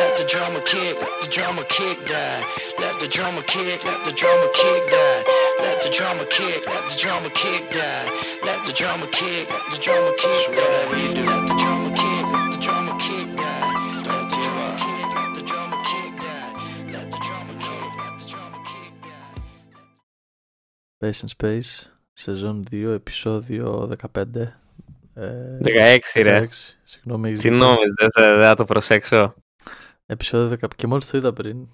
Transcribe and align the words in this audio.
let 0.00 0.12
the 0.20 0.24
drummer 0.32 0.62
kick, 0.72 0.94
let 1.06 1.16
the 1.22 1.28
drummer 1.36 1.64
kick 1.76 1.96
die. 2.06 2.40
Let 2.82 2.94
the 3.02 3.08
drummer 3.16 3.42
kick, 3.54 3.78
let 3.88 4.00
the 4.06 4.12
drummer 4.20 4.50
kick 4.60 4.82
die. 4.96 5.20
Let 5.64 5.76
the 5.84 5.90
drummer 5.98 6.26
kick, 6.38 6.60
let 6.72 6.84
the 6.90 6.96
drummer 7.02 7.30
kick 7.42 7.62
die. 7.70 8.06
Let 8.46 8.58
the 8.66 8.72
drummer 8.80 9.08
kick, 9.18 9.44
let 9.54 9.64
the 9.72 9.78
drummer 9.84 10.14
kick 10.24 10.46
die. 10.60 10.86
Let 11.30 11.42
the 11.50 11.56
drummer 11.62 11.92
kick, 12.02 12.24
let 12.34 12.48
the 12.54 12.58
drummer 12.66 12.96
kick 13.06 13.28
die. 13.42 13.62
Let 14.08 14.24
the 14.32 14.36
drummer 14.44 14.74
kick, 14.84 15.06
let 15.16 15.30
the 15.36 15.42
drummer 15.50 15.80
kick 15.90 16.12
die. 16.26 16.48
Let 16.94 17.06
the 17.14 17.20
drummer 17.26 17.56
kick, 17.66 17.90
let 18.02 18.14
the 18.20 18.26
drummer 18.32 18.62
kick 18.70 18.92
die. 19.04 19.34
Space 20.98 21.20
and 21.22 21.30
Space, 21.30 21.86
σεζόν 22.12 22.64
2, 22.70 22.92
επεισόδιο 22.94 23.88
15. 23.88 24.52
Ε, 25.14 25.58
16 25.62 26.22
ρε. 26.22 26.48
16, 26.50 26.78
Συγγνώμη, 26.84 27.28
έχεις 27.28 27.40
Τι 27.40 27.48
δίκιο. 27.48 27.64
νόμιζες, 27.66 27.92
δεν 28.00 28.10
θα, 28.12 28.34
δεν 28.34 28.44
θα 28.44 28.54
το 28.54 28.64
προσέξω. 28.64 29.34
Επεισόδιο 30.05 30.57
15. 30.61 30.67
Και 30.75 30.87
μόλις 30.87 31.09
το 31.09 31.17
είδα 31.17 31.33
πριν. 31.33 31.67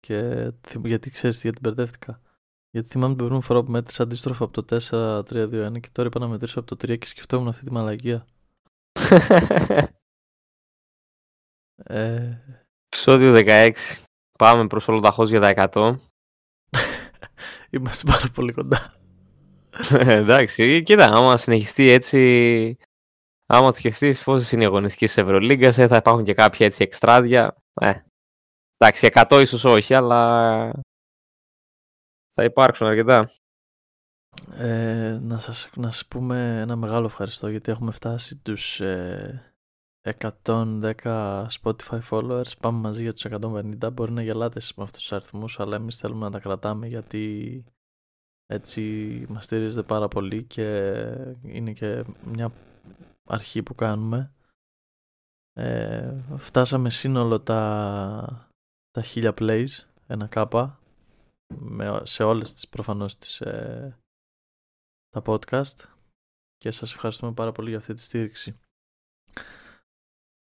Και 0.00 0.50
θυμ- 0.66 0.86
γιατί 0.86 1.10
ξέρεις 1.10 1.42
γιατί 1.42 1.58
μπερδεύτηκα. 1.62 2.20
Γιατί 2.70 2.88
θυμάμαι 2.88 3.08
την 3.08 3.16
προηγούμενη 3.16 3.46
φορά 3.46 3.62
που 3.62 3.70
μέτρησα 3.70 4.02
αντίστροφα 4.02 4.44
από 4.44 4.52
το 4.52 4.64
4-3-2-1 4.64 5.80
και 5.80 5.88
τώρα 5.92 6.08
είπα 6.08 6.18
να 6.20 6.28
μετρήσω 6.28 6.60
από 6.60 6.76
το 6.76 6.86
3 6.86 6.98
και 6.98 7.06
σκεφτόμουν 7.06 7.48
αυτή 7.48 7.64
τη 7.64 7.72
μαλαγία. 7.72 8.26
Ε, 11.84 12.38
Επισόδιο 12.86 13.34
16. 13.46 13.70
Πάμε 14.38 14.66
προς 14.66 14.88
ολοταχώς 14.88 15.30
για 15.30 15.40
τα 15.40 15.70
100. 15.72 15.96
είμαστε 17.70 18.10
πάρα 18.10 18.26
πολύ 18.34 18.52
κοντά. 18.52 18.94
Εντάξει, 19.90 20.82
κοίτα, 20.82 21.04
άμα 21.12 21.36
συνεχιστεί 21.36 21.88
έτσι, 21.90 22.76
άμα 23.46 23.70
το 23.70 23.76
σκεφτείς 23.76 24.22
πόσε 24.22 24.54
είναι 24.54 24.64
οι 24.64 24.66
αγωνιστικές 24.66 25.14
της 25.14 25.22
Ευρωλίγκας, 25.22 25.78
ε, 25.78 25.86
θα 25.86 25.96
υπάρχουν 25.96 26.24
και 26.24 26.34
κάποια 26.34 26.66
έτσι 26.66 26.82
εξτράδια. 26.82 27.59
Ε, 27.74 28.00
εντάξει, 28.76 29.08
100 29.12 29.40
ίσως 29.40 29.64
όχι, 29.64 29.94
αλλά 29.94 30.72
θα 32.34 32.44
υπάρξουν 32.44 32.86
αρκετά. 32.86 33.30
Ε, 34.52 35.18
να, 35.22 35.38
σας, 35.38 35.70
να 35.76 35.90
σας 35.90 36.06
πούμε 36.06 36.60
ένα 36.60 36.76
μεγάλο 36.76 37.06
ευχαριστώ 37.06 37.48
γιατί 37.48 37.70
έχουμε 37.70 37.92
φτάσει 37.92 38.36
τους 38.36 38.80
ε, 38.80 39.54
110 40.02 41.46
Spotify 41.62 42.00
followers. 42.10 42.58
Πάμε 42.60 42.78
μαζί 42.78 43.02
για 43.02 43.12
τους 43.12 43.26
150. 43.28 43.92
Μπορεί 43.92 44.12
να 44.12 44.22
γελάτε 44.22 44.58
εσείς 44.58 44.74
με 44.74 44.82
αυτούς 44.82 45.00
τους 45.00 45.12
αριθμούς, 45.12 45.60
αλλά 45.60 45.76
εμείς 45.76 45.96
θέλουμε 45.96 46.24
να 46.24 46.30
τα 46.30 46.40
κρατάμε 46.40 46.86
γιατί 46.86 47.64
έτσι 48.46 48.82
μας 49.28 49.44
στηρίζετε 49.44 49.82
πάρα 49.86 50.08
πολύ 50.08 50.44
και 50.44 50.94
είναι 51.42 51.72
και 51.72 52.04
μια 52.24 52.52
αρχή 53.28 53.62
που 53.62 53.74
κάνουμε. 53.74 54.32
Ε, 55.62 56.22
φτάσαμε 56.36 56.90
σύνολο 56.90 57.40
τα, 57.40 58.50
τα 58.90 59.04
1000 59.14 59.34
plays, 59.34 59.68
ένα 60.06 60.26
κάπα, 60.26 60.80
με, 61.54 62.00
σε 62.02 62.22
όλες 62.22 62.54
τις 62.54 62.68
προφανώς 62.68 63.18
τις, 63.18 63.40
ε, 63.40 63.98
τα 65.08 65.22
podcast 65.26 65.88
και 66.56 66.70
σας 66.70 66.92
ευχαριστούμε 66.92 67.32
πάρα 67.32 67.52
πολύ 67.52 67.68
για 67.68 67.78
αυτή 67.78 67.94
τη 67.94 68.00
στήριξη. 68.00 68.60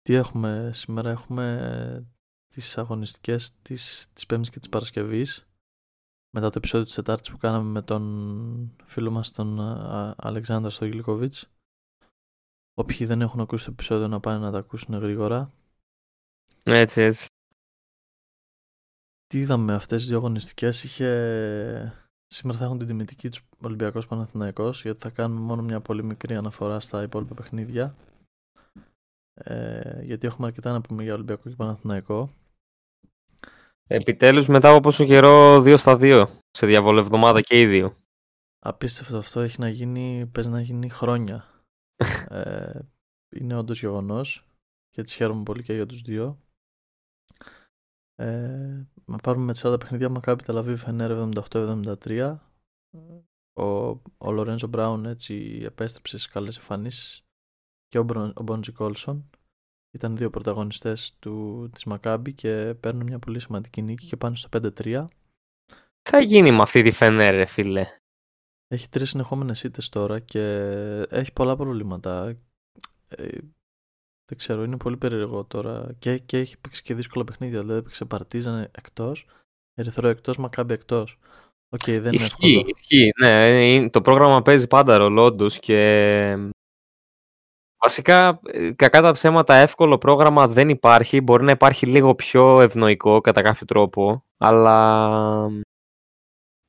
Τι 0.02 0.14
έχουμε 0.14 0.72
σήμερα, 0.74 1.10
έχουμε 1.10 2.08
τις 2.48 2.78
αγωνιστικές 2.78 3.62
της, 3.62 4.12
της 4.14 4.26
Πέμπτης 4.26 4.50
και 4.50 4.60
της 4.60 4.70
Παρασκευής 4.70 5.48
μετά 6.36 6.50
το 6.50 6.58
επεισόδιο 6.58 6.86
της 6.86 6.96
Τετάρτης 6.96 7.30
που 7.30 7.38
κάναμε 7.38 7.70
με 7.70 7.82
τον 7.82 8.76
φίλο 8.86 9.12
μας 9.12 9.32
τον 9.32 9.60
α, 9.60 10.16
Αλεξάνδρα 10.18 10.70
Στογγιλικοβίτς. 10.70 11.50
Όποιοι 12.80 13.06
δεν 13.06 13.22
έχουν 13.22 13.40
ακούσει 13.40 13.66
το 13.66 13.72
επεισόδιο 13.72 14.08
να 14.08 14.20
πάνε 14.20 14.40
να 14.40 14.52
τα 14.52 14.58
ακούσουν 14.58 14.96
γρήγορα. 14.96 15.52
Έτσι, 16.64 17.02
έτσι. 17.02 17.26
Τι 19.28 19.40
είδαμε 19.40 19.74
αυτές 19.74 20.00
τις 20.00 20.08
δύο 20.08 20.18
αγωνιστικές 20.18 20.84
είχε... 20.84 21.94
Σήμερα 22.28 22.58
θα 22.58 22.66
έχουν 22.66 22.78
την 22.78 22.88
τιμητική 22.88 23.30
τους 23.30 23.42
Ολυμπιακός 23.62 24.08
Παναθηναϊκός 24.08 24.82
γιατί 24.82 25.00
θα 25.00 25.10
κάνουμε 25.10 25.40
μόνο 25.40 25.62
μια 25.62 25.80
πολύ 25.80 26.04
μικρή 26.04 26.36
αναφορά 26.36 26.80
στα 26.80 27.04
υπόλοιπα 27.04 27.36
παιχνίδια 27.36 27.96
ε, 29.34 30.02
γιατί 30.04 30.28
έχουμε 30.28 30.48
αρκετά 30.48 30.72
να 30.72 30.82
πούμε 30.82 31.04
για 31.04 31.14
Ολυμπιακό 31.14 31.50
και 31.50 31.56
Παναθηναϊκό 31.56 32.30
Επιτέλους 33.88 34.48
μετά 34.48 34.70
από 34.70 34.80
πόσο 34.80 35.06
καιρό 35.06 35.56
2 35.56 35.74
στα 35.78 35.98
2 36.02 36.26
σε 36.52 36.66
διαβολευδομάδα 36.66 37.42
και 37.42 37.60
οι 37.62 37.66
δύο. 37.66 37.98
Απίστευτο 38.60 39.18
αυτό 39.18 39.40
έχει 39.40 39.60
να 39.60 39.70
γίνει, 39.70 40.30
παίζει 40.34 40.50
να 40.50 40.62
γίνει 40.62 40.90
χρόνια 40.90 41.59
ε, 42.30 42.80
είναι 43.36 43.56
όντως 43.56 43.80
γεγονός 43.80 44.48
και 44.90 45.02
έτσι 45.02 45.16
χαίρομαι 45.16 45.44
πολύ 45.44 45.64
και 45.64 45.74
για 45.74 45.86
τους 45.86 46.02
δύο. 46.02 46.40
Ε, 48.16 48.88
να 49.06 49.18
πάρουμε 49.18 49.46
με 49.46 49.52
τις 49.52 49.66
40 49.66 49.80
παιχνίδια 49.80 50.10
Μακάμπι 50.10 50.44
Τελαβίβ 50.44 50.82
Φενέρ 50.82 51.12
78-73 51.52 52.38
ο, 53.60 53.88
ο 54.18 54.32
Λορέντζο 54.32 54.68
Μπράουν 54.68 55.06
έτσι 55.06 55.62
επέστρεψε 55.64 56.18
στις 56.18 56.32
καλές 56.32 56.58
εμφανίσεις 56.58 57.24
και 57.88 58.00
ο, 58.00 58.04
Μπρο- 58.04 58.40
ο 58.40 58.44
Μπόντζι 58.44 58.72
Κόλσον. 58.72 59.30
Ήταν 59.92 60.18
δύο 60.18 60.30
πρωταγωνιστές 60.30 61.16
του, 61.20 61.70
της 61.74 61.84
Μακάμπι 61.84 62.34
και 62.34 62.74
παίρνουν 62.80 63.04
μια 63.04 63.20
πολύ 63.20 63.40
σημαντική 63.40 63.82
νίκη 63.82 64.08
και 64.08 64.18
πάνε 64.18 64.36
στο 64.36 64.50
5-3 64.52 65.06
Τι 66.02 66.10
θα 66.10 66.20
γίνει 66.20 66.52
με 66.52 66.62
αυτή 66.62 66.82
τη 66.82 66.92
Φενέρ, 66.92 67.36
ρε 67.36 67.46
φίλε. 67.46 67.88
Έχει 68.72 68.90
τρεις 68.90 69.10
συνεχόμενες 69.10 69.64
ήττες 69.64 69.90
τώρα 69.90 70.20
και 70.20 70.42
έχει 71.10 71.34
πολλά 71.34 71.56
προβλήματα. 71.56 72.36
Ε, 73.08 73.28
δεν 74.26 74.38
ξέρω, 74.38 74.64
είναι 74.64 74.78
πολύ 74.78 74.98
περίεργο 74.98 75.44
τώρα. 75.46 75.94
Και, 76.00 76.18
και 76.18 76.38
έχει 76.38 76.60
παίξει 76.60 76.82
και 76.82 76.94
δύσκολα 76.94 77.24
παιχνίδια. 77.24 77.60
Δηλαδή 77.60 77.80
έπαιξε 77.80 78.06
Παρτίζαν 78.06 78.70
εκτός, 78.78 79.26
Ερυθρό 79.74 80.08
εκτός, 80.08 80.38
Μακάμπι 80.38 80.74
εκτός. 80.74 81.18
Οκ, 81.70 81.84
δεν 81.86 81.98
είναι 81.98 82.10
Ισχύει, 82.16 82.56
εύκολο. 82.56 82.74
ισχύει. 82.76 83.12
Ναι, 83.20 83.64
είναι- 83.74 83.90
το 83.90 84.02
πρόγραμμα 84.02 84.42
παίζει 84.42 84.68
πάντα 84.68 84.98
ρόλο 84.98 85.24
όντως 85.24 85.60
και 85.60 86.52
βασικά 87.84 88.40
ε, 88.44 88.72
κακά 88.72 89.02
τα 89.02 89.12
ψέματα 89.12 89.56
εύκολο 89.56 89.98
πρόγραμμα 89.98 90.48
δεν 90.48 90.70
υπάρχει. 90.70 91.22
Μπορεί 91.22 91.44
να 91.44 91.52
υπάρχει 91.52 91.86
λίγο 91.86 92.16
πιο 92.16 92.62
ευνοϊκό 92.62 93.22
κατά 93.22 93.42
κάποιο 93.42 93.66
τρόπο, 93.66 94.24
αλλά 94.38 95.50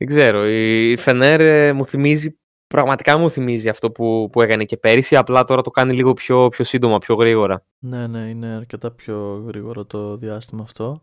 δεν 0.00 0.09
ξέρω. 0.09 0.47
Η 0.47 0.97
Φενέρ 0.97 1.41
ε, 1.41 1.72
μου 1.72 1.84
θυμίζει, 1.84 2.38
πραγματικά 2.66 3.19
μου 3.19 3.31
θυμίζει 3.31 3.69
αυτό 3.69 3.91
που, 3.91 4.28
που 4.33 4.43
έκανε 4.43 4.65
και 4.65 4.77
πέρυσι, 4.77 5.16
απλά 5.16 5.44
τώρα 5.44 5.62
το 5.62 5.71
κάνει 5.71 5.94
λίγο 5.94 6.12
πιο, 6.12 6.49
πιο 6.49 6.65
σύντομα, 6.65 6.99
πιο 6.99 7.15
γρήγορα. 7.15 7.65
Ναι, 7.78 8.06
ναι, 8.06 8.28
είναι 8.28 8.47
αρκετά 8.47 8.91
πιο 8.91 9.44
γρήγορο 9.47 9.84
το 9.84 10.16
διάστημα 10.16 10.62
αυτό. 10.62 11.03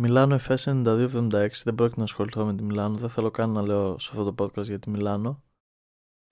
Μιλάνο 0.00 0.38
FS 0.48 0.56
92-76, 0.56 1.48
δεν 1.64 1.74
πρόκειται 1.74 1.98
να 1.98 2.04
ασχοληθώ 2.04 2.44
με 2.44 2.54
τη 2.54 2.62
Μιλάνο. 2.62 2.96
Δεν 2.96 3.08
θέλω 3.08 3.30
καν 3.30 3.50
να 3.50 3.62
λέω 3.62 3.98
σε 3.98 4.10
αυτό 4.12 4.32
το 4.32 4.44
podcast 4.44 4.64
για 4.64 4.78
τη 4.78 4.90
Μιλάνο. 4.90 5.42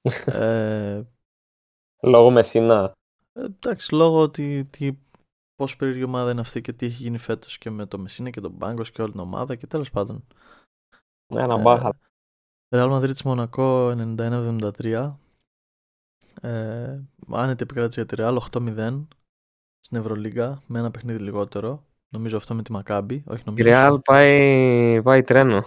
ε, 0.27 1.03
Λόγω 2.03 2.31
Μεσίνα. 2.31 2.93
Ε, 3.33 3.45
εντάξει, 3.45 3.95
λόγω 3.95 4.21
ότι 4.21 4.65
τι, 4.65 4.99
πόσο 5.55 5.77
περίεργη 5.77 6.05
ομάδα 6.05 6.31
είναι 6.31 6.41
αυτή 6.41 6.61
και 6.61 6.73
τι 6.73 6.87
έχει 6.87 7.03
γίνει 7.03 7.19
φέτος 7.19 7.59
και 7.59 7.71
με 7.71 7.87
το 7.87 7.99
Μεσίνα 7.99 8.31
και 8.31 8.41
τον 8.41 8.53
Μπάγκος 8.53 8.91
και 8.91 9.03
όλη 9.03 9.11
την 9.11 9.21
ομάδα 9.21 9.55
και 9.55 9.67
τέλος 9.67 9.91
πάντων. 9.91 10.27
Ένα 11.35 11.55
Ε, 11.55 11.61
μπάχα. 11.61 11.99
Real 12.75 12.91
Madrid 12.91 13.21
Μονακό 13.25 13.91
91-73. 13.91 15.13
Ε, 16.41 16.99
άνετη 17.33 17.63
επικράτηση 17.63 18.01
για 18.01 18.07
τη 18.07 18.15
Real 18.19 18.37
8-0 18.51 19.07
στην 19.81 19.99
Ευρωλίγα 19.99 20.63
με 20.67 20.79
ένα 20.79 20.91
παιχνίδι 20.91 21.19
λιγότερο. 21.19 21.85
Νομίζω 22.09 22.37
αυτό 22.37 22.55
με 22.55 22.63
τη 22.63 22.73
Μακάμπη. 22.73 23.23
Όχι, 23.27 23.41
Η 23.41 23.43
νομίζω. 23.47 23.69
Real 23.73 23.99
πάει, 24.05 25.03
πάει 25.03 25.23
τρένο. 25.23 25.65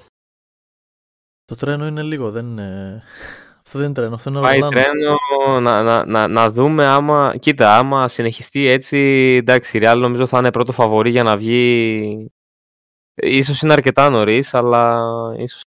Το 1.45 1.55
τρένο 1.55 1.87
είναι 1.87 2.01
λίγο, 2.03 2.31
δεν 2.31 2.45
είναι. 2.45 3.01
Αυτό 3.65 3.77
δεν 3.81 3.87
είναι 3.89 3.97
τρένο, 3.97 4.15
αυτό 4.15 4.29
είναι 4.29 4.41
Πάει 4.41 4.53
αεροπλάνο. 4.61 4.89
τρένο 4.89 5.59
να, 5.59 5.83
να, 5.83 6.05
να, 6.05 6.27
να 6.27 6.49
δούμε 6.51 6.87
άμα. 6.87 7.37
Κοίτα, 7.37 7.77
άμα 7.77 8.07
συνεχιστεί 8.07 8.67
έτσι. 8.67 8.97
Εντάξει, 9.41 9.77
η 9.77 9.81
Real 9.83 9.97
νομίζω 9.97 10.27
θα 10.27 10.37
είναι 10.37 10.51
πρώτο 10.51 10.71
φαβορή 10.71 11.09
για 11.09 11.23
να 11.23 11.37
βγει. 11.37 12.31
Ίσως 13.21 13.61
είναι 13.61 13.73
αρκετά 13.73 14.09
νωρίς, 14.09 14.53
αλλά 14.53 15.01
ίσως. 15.37 15.61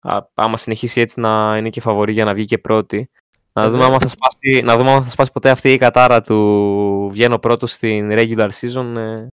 Α, 0.00 0.18
άμα 0.34 0.56
συνεχίσει 0.56 1.00
έτσι 1.00 1.20
να 1.20 1.56
είναι 1.56 1.70
και 1.70 1.80
φαβορή 1.80 2.12
για 2.12 2.24
να 2.24 2.34
βγει 2.34 2.44
και 2.44 2.58
πρώτη. 2.58 3.10
Να 3.52 3.62
δούμε, 3.64 3.76
Βέβαια. 3.76 3.86
άμα 3.86 3.98
θα 3.98 4.08
σπάσει, 4.08 4.62
να 4.62 4.76
δούμε 4.76 4.90
άμα 4.90 5.02
θα 5.02 5.10
σπάσει 5.10 5.32
ποτέ 5.32 5.50
αυτή 5.50 5.72
η 5.72 5.76
κατάρα 5.78 6.20
του 6.20 7.08
βγαίνω 7.12 7.38
πρώτος 7.38 7.72
στην 7.72 8.10
regular 8.12 8.50
season. 8.50 8.96
ε, 8.96 9.26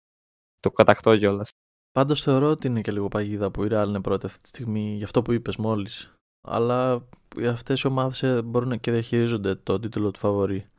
το 0.59 0.71
κατακτώ 0.71 1.17
κιόλας. 1.17 1.49
Πάντως 1.91 2.21
θεωρώ 2.21 2.49
ότι 2.49 2.67
είναι 2.67 2.81
και 2.81 2.91
λίγο 2.91 3.07
παγίδα 3.07 3.51
που 3.51 3.63
η 3.63 3.67
Real 3.71 3.85
είναι 3.87 4.01
πρώτη 4.01 4.25
αυτή 4.25 4.41
τη 4.41 4.47
στιγμή 4.47 4.93
για 4.95 5.05
αυτό 5.05 5.21
που 5.21 5.31
είπες 5.31 5.55
μόλις. 5.55 6.13
Αλλά 6.47 7.07
αυτές 7.49 7.81
οι 7.81 7.87
ομάδες 7.87 8.23
ε, 8.23 8.41
μπορούν 8.41 8.79
και 8.79 8.91
διαχειρίζονται 8.91 9.55
το 9.55 9.79
τίτλο 9.79 10.11
του 10.11 10.19
φαβορή. 10.19 10.69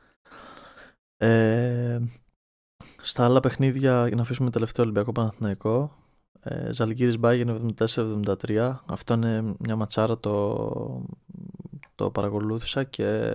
Ε, 1.17 1.99
στα 3.01 3.25
άλλα 3.25 3.39
παιχνίδια, 3.39 4.07
για 4.07 4.15
να 4.15 4.21
αφήσουμε 4.21 4.49
τελευταίο 4.49 4.83
Ολυμπιακό 4.83 5.11
Παναθηναϊκό, 5.11 5.95
ε, 6.49 6.73
Ζαλγκύρης 6.73 7.17
Μπάγεν 7.17 7.75
74-73. 7.77 8.75
Αυτό 8.85 9.13
είναι 9.13 9.55
μια 9.59 9.75
ματσάρα, 9.75 10.19
το, 10.19 11.05
το 11.95 12.11
παρακολούθησα 12.11 12.83
και 12.83 13.33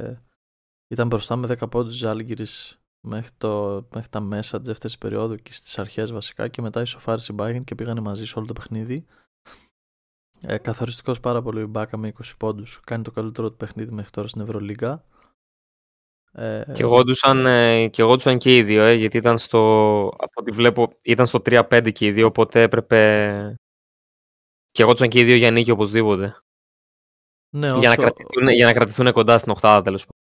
ήταν 0.89 1.07
μπροστά 1.07 1.37
με 1.37 1.57
10 1.61 1.71
πόντους 1.71 1.97
Ζαλγκύρης 1.97 2.81
μέχρι, 3.07 3.31
το, 3.39 3.87
μέχρι 3.95 4.09
τα 4.09 4.21
μέσα 4.21 4.59
της 4.59 4.67
δεύτερης 4.67 4.99
περίοδου 4.99 5.37
και 5.37 5.53
στις 5.53 5.79
αρχές 5.79 6.13
βασικά 6.13 6.49
και 6.49 6.63
μετά 6.63 6.81
ισοφάρισε 6.81 7.33
η 7.33 7.37
Bayern 7.39 7.65
και 7.65 7.75
πήγανε 7.75 8.01
μαζί 8.01 8.27
σε 8.27 8.39
όλο 8.39 8.47
το 8.47 8.53
παιχνίδι. 8.53 9.07
Ε, 10.41 10.59
καθοριστικός 10.59 11.21
πάρα 11.21 11.43
πολύ 11.43 11.63
ο 11.63 11.67
Μπάκα 11.67 11.97
με 11.97 12.13
20 12.23 12.33
πόντους. 12.39 12.81
Κάνει 12.85 13.03
το 13.03 13.11
καλύτερο 13.11 13.51
του 13.51 13.57
παιχνίδι 13.57 13.93
μέχρι 13.93 14.11
τώρα 14.11 14.29
στην 14.29 14.41
Ευρωλίγα. 14.41 15.05
Ε, 16.35 16.63
και 16.73 16.83
εγόντουσαν 16.83 17.47
ε, 17.47 17.89
και, 17.89 18.03
εγόντουσαν 18.03 18.39
και 18.39 18.57
οι 18.57 18.63
δύο, 18.63 18.83
ε, 18.83 18.95
γιατί 18.95 19.17
ήταν 19.17 19.39
στο, 19.39 19.59
από 20.17 20.33
ό,τι 20.35 20.51
βλέπω, 20.51 20.93
ήταν 21.03 21.27
στο 21.27 21.43
3-5 21.45 21.93
και 21.93 22.07
οι 22.07 22.13
δύο, 22.13 22.27
οπότε 22.27 22.63
έπρεπε 22.63 23.59
και 24.71 24.83
εγόντουσαν 24.83 25.09
και 25.09 25.21
οι 25.21 25.25
δύο 25.25 25.37
για 25.37 25.51
νίκη 25.51 25.71
οπωσδήποτε. 25.71 26.37
Ναι, 27.55 27.67
όσο... 27.67 27.79
για, 27.79 27.89
να 27.89 27.97
κρατηθούν, 27.97 28.49
για 28.49 28.67
να 28.67 28.73
κρατηθούν 28.73 29.13
κοντά 29.13 29.39
στην 29.39 29.53
οχτάδα 29.53 29.83
τέλος 29.83 30.07
πάντων. 30.07 30.21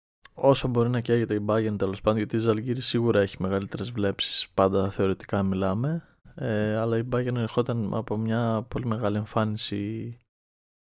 Όσο 0.52 0.68
μπορεί 0.68 0.90
να 0.90 1.02
καίγεται 1.02 1.34
η 1.34 1.46
Bayern 1.48 1.76
τέλος 1.78 2.02
πάντων, 2.02 2.18
γιατί 2.18 2.36
η 2.36 2.40
Ζαλγίρη 2.40 2.82
σίγουρα 2.82 3.20
έχει 3.20 3.36
μεγαλύτερες 3.40 3.92
βλέψεις, 3.92 4.50
πάντα 4.54 4.90
θεωρητικά 4.90 5.44
μιλάμε. 5.44 6.04
Ε, 6.36 6.76
αλλά 6.76 6.98
η 6.98 7.04
Bayern 7.12 7.36
ερχόταν 7.36 7.94
από 7.94 8.18
μια 8.18 8.66
πολύ 8.68 8.86
μεγάλη 8.86 9.18
εμφάνιση 9.18 10.18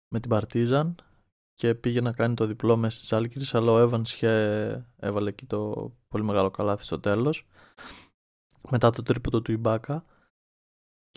με 0.08 0.20
την 0.20 0.30
Partizan 0.34 0.94
και 1.56 1.74
πήγε 1.74 2.00
να 2.00 2.12
κάνει 2.12 2.34
το 2.34 2.46
διπλό 2.46 2.76
μέσα 2.76 2.98
στις 2.98 3.12
Άλκυρες 3.12 3.54
αλλά 3.54 3.72
ο 3.72 3.88
Evans 3.88 4.08
είχε, 4.08 4.86
έβαλε 4.96 5.28
εκεί 5.28 5.46
το 5.46 5.92
πολύ 6.08 6.24
μεγάλο 6.24 6.50
καλάθι 6.50 6.84
στο 6.84 7.00
τέλος 7.00 7.46
μετά 8.70 8.90
το 8.90 9.02
τρίποτο 9.02 9.42
του 9.42 9.52
Ιμπάκα 9.52 10.04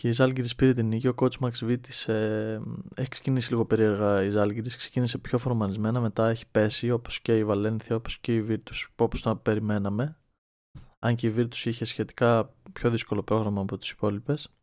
και 0.00 0.08
η 0.08 0.12
Ζάλγκυρης 0.12 0.54
πήρε 0.54 0.72
την 0.72 0.86
νίκη. 0.86 1.08
Ο 1.08 1.14
coach 1.16 1.38
Max 1.40 1.52
Βίτης 1.52 2.08
ε, 2.08 2.62
έχει 2.94 3.08
ξεκινήσει 3.08 3.50
λίγο 3.50 3.66
περίεργα 3.66 4.22
η 4.22 4.30
Ζάλγκυρης, 4.30 4.76
ξεκίνησε 4.76 5.18
πιο 5.18 5.38
φορμανισμένα, 5.38 6.00
μετά 6.00 6.28
έχει 6.28 6.46
πέσει 6.50 6.90
όπως 6.90 7.20
και 7.20 7.38
η 7.38 7.44
Βαλένθια, 7.44 7.96
όπως 7.96 8.18
και 8.18 8.34
η 8.34 8.46
Virtus, 8.48 8.86
όπως 8.96 9.22
το 9.22 9.36
περιμέναμε. 9.36 10.16
Αν 10.98 11.16
και 11.16 11.26
η 11.26 11.34
Virtus 11.36 11.64
είχε 11.64 11.84
σχετικά 11.84 12.54
πιο 12.72 12.90
δύσκολο 12.90 13.22
πρόγραμμα 13.22 13.60
από 13.60 13.76
τις 13.76 13.90
υπόλοιπες. 13.90 14.54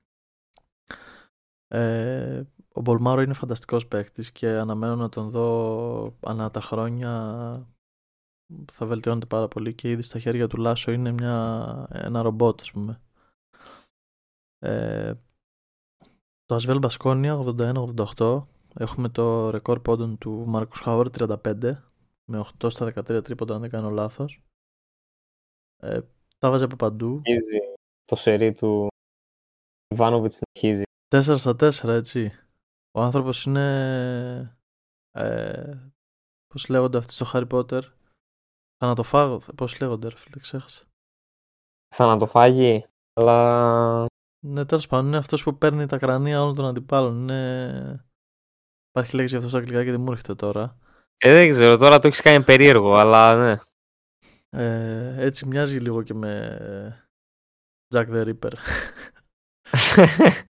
Ε, 1.68 2.40
ο 2.40 2.57
Μπολμάρο 2.88 3.22
είναι 3.22 3.34
φανταστικός 3.34 3.88
παίκτης 3.88 4.32
και 4.32 4.48
αναμένω 4.48 4.96
να 4.96 5.10
τον 5.10 5.30
δω 5.30 6.18
ανά 6.20 6.50
τα 6.50 6.62
χρόνια 6.62 7.12
θα 8.72 8.86
βελτιώνεται 8.86 9.26
πάρα 9.26 9.48
πολύ 9.48 9.74
και 9.74 9.90
ήδη 9.90 10.02
στα 10.02 10.20
χέρια 10.20 10.48
του 10.48 10.58
Λάσο 10.58 10.92
είναι 10.92 11.12
μια, 11.12 11.88
ένα 11.92 12.22
ρομπότ 12.22 12.62
ας 12.62 12.72
πούμε. 12.72 13.02
Ε, 14.60 15.14
το 16.46 16.56
Ασβέλ 16.56 16.78
Μπασκόνια 16.78 17.38
81-88 18.16 18.44
έχουμε 18.78 19.10
το 19.10 19.50
ρεκόρ 19.50 19.80
πόντων 19.80 20.18
του 20.18 20.44
Μάρκους 20.48 20.80
Χάουαρντ 20.80 21.08
35 21.10 21.84
με 22.26 22.46
8 22.64 22.72
στα 22.72 22.86
13 22.86 23.24
τρίποντα 23.24 23.56
αν 23.56 23.62
δεν 23.62 23.70
κάνω 23.70 23.90
λάθος. 23.90 24.42
Ε, 25.78 26.02
τα 26.38 26.50
βάζει 26.50 26.64
από 26.64 26.76
παντού. 26.76 27.22
Το 28.06 28.16
σερί 28.16 28.54
του 28.54 28.88
Ιβάνοβιτς 29.88 30.40
συνεχίζει. 30.40 30.84
4 31.16 31.38
στα 31.38 31.56
4 31.56 31.90
έτσι. 31.90 32.47
Ο 32.98 33.02
άνθρωπος 33.02 33.46
είναι... 33.46 34.58
Ε, 35.12 35.72
πώς 36.48 36.70
λέγονται 36.70 36.98
αυτοί 36.98 37.14
στο 37.14 37.26
Harry 37.34 37.48
Potter; 37.48 37.82
Θανατοφάγο. 38.78 39.42
Πώς 39.56 39.80
λέγονται 39.80 40.08
ρε 40.08 40.16
φίλε, 40.16 40.40
ξέχασα. 40.40 40.86
Θανατοφάγη. 41.96 42.86
Αλλά... 43.14 44.06
Ναι, 44.46 44.66
τέλος 44.66 44.88
πάντων 44.88 45.08
είναι 45.08 45.18
αυτός 45.18 45.44
που 45.44 45.58
παίρνει 45.58 45.86
τα 45.86 45.98
κρανία 45.98 46.42
όλων 46.42 46.56
των 46.56 46.66
αντιπάλων. 46.66 47.22
Είναι... 47.22 48.06
Υπάρχει 48.90 49.16
λέξη 49.16 49.30
για 49.30 49.38
αυτό 49.38 49.50
στα 49.50 49.58
αγγλικά 49.58 49.84
και 49.84 49.92
δεν 49.92 50.02
μου 50.02 50.12
έρχεται 50.12 50.36
τώρα. 50.36 50.78
Ε, 51.18 51.34
δεν 51.34 51.50
ξέρω, 51.50 51.78
τώρα 51.78 52.00
το 52.00 52.08
έχεις 52.08 52.22
κάνει 52.22 52.44
περίεργο, 52.44 52.96
αλλά 52.96 53.36
ναι. 53.36 53.56
Ε, 54.50 55.26
έτσι 55.26 55.46
μοιάζει 55.46 55.80
λίγο 55.80 56.04
και 56.04 56.14
με 56.14 57.10
Jack 57.96 58.08
the 58.10 58.34
Ripper. 58.34 58.54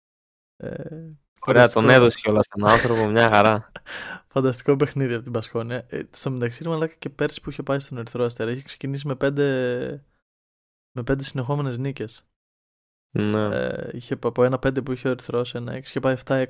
ε, 0.63 1.11
Ωραία, 1.47 1.69
τον 1.69 1.89
έδωσε 1.89 2.19
κιόλας 2.21 2.45
στον 2.45 2.67
άνθρωπο, 2.67 3.07
μια 3.07 3.29
χαρά. 3.29 3.71
Φανταστικό 4.33 4.75
παιχνίδι 4.75 5.13
από 5.13 5.23
την 5.23 5.31
Πασχόνια. 5.31 5.85
Ε, 5.89 6.01
στο 6.11 6.31
μεταξύ, 6.31 6.67
μαλάκα 6.67 6.93
και 6.99 7.09
πέρσι 7.09 7.41
που 7.41 7.49
είχε 7.49 7.63
πάει 7.63 7.79
στον 7.79 7.97
Ερυθρό 7.97 8.23
Αστέρα, 8.23 8.51
είχε 8.51 8.61
ξεκινήσει 8.61 9.07
με 9.07 9.15
πέντε, 9.15 9.43
με 10.91 11.03
πέντε 11.03 11.23
συνεχόμενες 11.23 11.77
νίκες. 11.77 12.27
Ναι. 13.17 13.43
Ε, 13.55 13.89
είχε 13.93 14.17
από 14.23 14.43
ένα 14.43 14.59
πέντε 14.59 14.81
που 14.81 14.91
είχε 14.91 15.07
ο 15.07 15.11
Ερυθρός, 15.11 15.55
ένα 15.55 15.73
έξι, 15.73 15.89
είχε 15.89 15.99
πάει 15.99 16.15
7-6. 16.25 16.45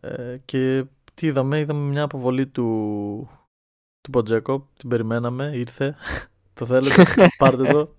Ε, 0.00 0.38
και 0.44 0.84
τι 1.14 1.26
είδαμε, 1.26 1.58
είδαμε 1.58 1.88
μια 1.90 2.02
αποβολή 2.02 2.46
του, 2.46 2.66
του 4.00 4.10
Ποτζέκο, 4.10 4.68
την 4.76 4.88
περιμέναμε, 4.88 5.50
ήρθε. 5.54 5.96
το 6.54 6.66
θέλετε, 6.66 7.04
πάρτε 7.38 7.72
το. 7.72 7.94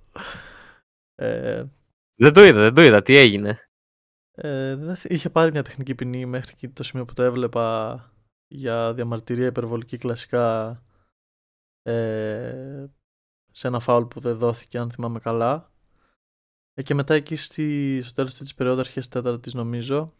Ε, 1.15 1.63
δεν 2.15 2.33
το 2.33 2.43
είδα, 2.43 2.59
δεν 2.59 2.73
το 2.73 2.81
είδα. 2.81 3.01
Τι 3.01 3.17
έγινε; 3.17 3.64
Ε, 4.35 4.93
είχε 5.03 5.29
πάρει 5.29 5.51
μια 5.51 5.63
τεχνική 5.63 5.95
ποινή 5.95 6.25
μέχρι 6.25 6.69
το 6.69 6.83
σημείο 6.83 7.05
που 7.05 7.13
το 7.13 7.23
έβλεπα 7.23 7.99
για 8.47 8.93
διαμαρτυρία 8.93 9.45
υπερβολική 9.45 9.97
κλασικά 9.97 10.83
ε, 11.81 12.85
σε 13.51 13.67
ένα 13.67 13.79
φάουλ 13.79 14.03
που 14.03 14.19
δεν 14.19 14.37
δόθηκε 14.37 14.77
αν 14.77 14.91
θυμάμαι 14.91 15.19
καλά. 15.19 15.71
Ε, 16.73 16.81
και 16.81 16.93
μετά 16.93 17.13
εκεί 17.13 17.35
στη, 17.35 18.01
στο 18.01 18.13
τέλος 18.13 18.33
της 18.33 18.53
περίοδου 18.53 18.79
αρχές 18.79 19.07
τέταρτης 19.07 19.53
νομίζω 19.53 20.13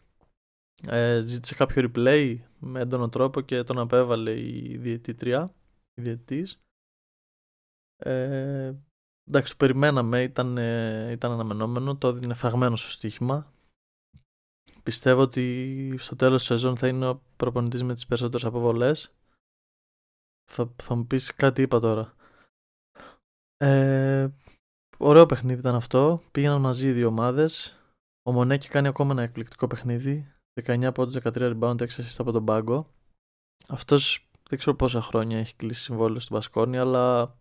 ε, 0.88 1.22
ζήτησε 1.22 1.56
κάποιο 1.56 1.92
replay 1.94 2.38
με 2.60 2.80
έντονο 2.80 3.10
τρόπο 3.10 3.42
και 3.42 3.64
τον 3.64 3.80
απέβαλε 3.80 4.40
η 4.40 4.78
διαιτήτρια, 4.78 5.54
η 5.94 6.02
διαιτητής. 6.02 6.60
Ε, 7.98 8.74
εντάξει, 9.28 9.52
το 9.52 9.58
περιμέναμε, 9.58 10.24
ήταν, 10.24 10.58
ε, 10.58 11.12
ήταν 11.12 11.32
αναμενόμενο, 11.32 11.96
το 11.96 12.08
έδινε 12.08 12.34
φαγμένο 12.34 12.76
στο 12.76 12.90
στοίχημα. 12.90 13.54
Πιστεύω 14.86 15.22
ότι 15.22 15.96
στο 15.98 16.16
τέλος 16.16 16.38
της 16.38 16.48
σεζόν 16.48 16.78
θα 16.78 16.88
είναι 16.88 17.08
ο 17.08 17.22
προπονητής 17.38 17.84
με 17.84 17.94
τις 17.94 18.06
περισσότερες 18.06 18.46
αποβολές. 18.46 19.16
Θα, 20.52 20.74
θα 20.76 20.96
μου 20.96 21.08
πεις 21.08 21.34
κάτι 21.34 21.62
είπα 21.62 21.80
τώρα. 21.80 22.14
Ε, 23.58 24.28
ωραίο 24.98 25.26
παιχνίδι 25.26 25.60
ήταν 25.60 25.76
αυτό. 25.76 26.22
Πήγαιναν 26.32 26.62
μαζί 26.62 26.88
οι 26.88 26.92
δύο 26.92 27.08
ομάδες. 27.08 27.80
Ο 28.24 28.32
Μονέκη 28.32 28.70
κάνει 28.70 28.88
ακόμα 28.88 29.12
ένα 29.12 29.22
εκπληκτικό 29.22 29.68
παιχνίδι. 29.68 30.34
19 30.62 30.92
πόντους, 30.94 31.16
13 31.24 31.60
rebound, 31.60 31.82
6 31.82 31.88
assist 31.88 32.16
από 32.18 32.32
τον 32.32 32.46
πάγκο. 32.46 32.88
Αυτός 33.68 34.30
δεν 34.50 34.60
ξέρω 34.60 34.76
πόσα 34.76 35.02
χρόνια 35.02 35.40
έχει 35.40 35.56
κλείσει 35.56 35.82
συμβόλαιο 35.82 36.20
στην 36.20 36.36
Πασκόνη, 36.36 36.78
αλλά 36.78 37.36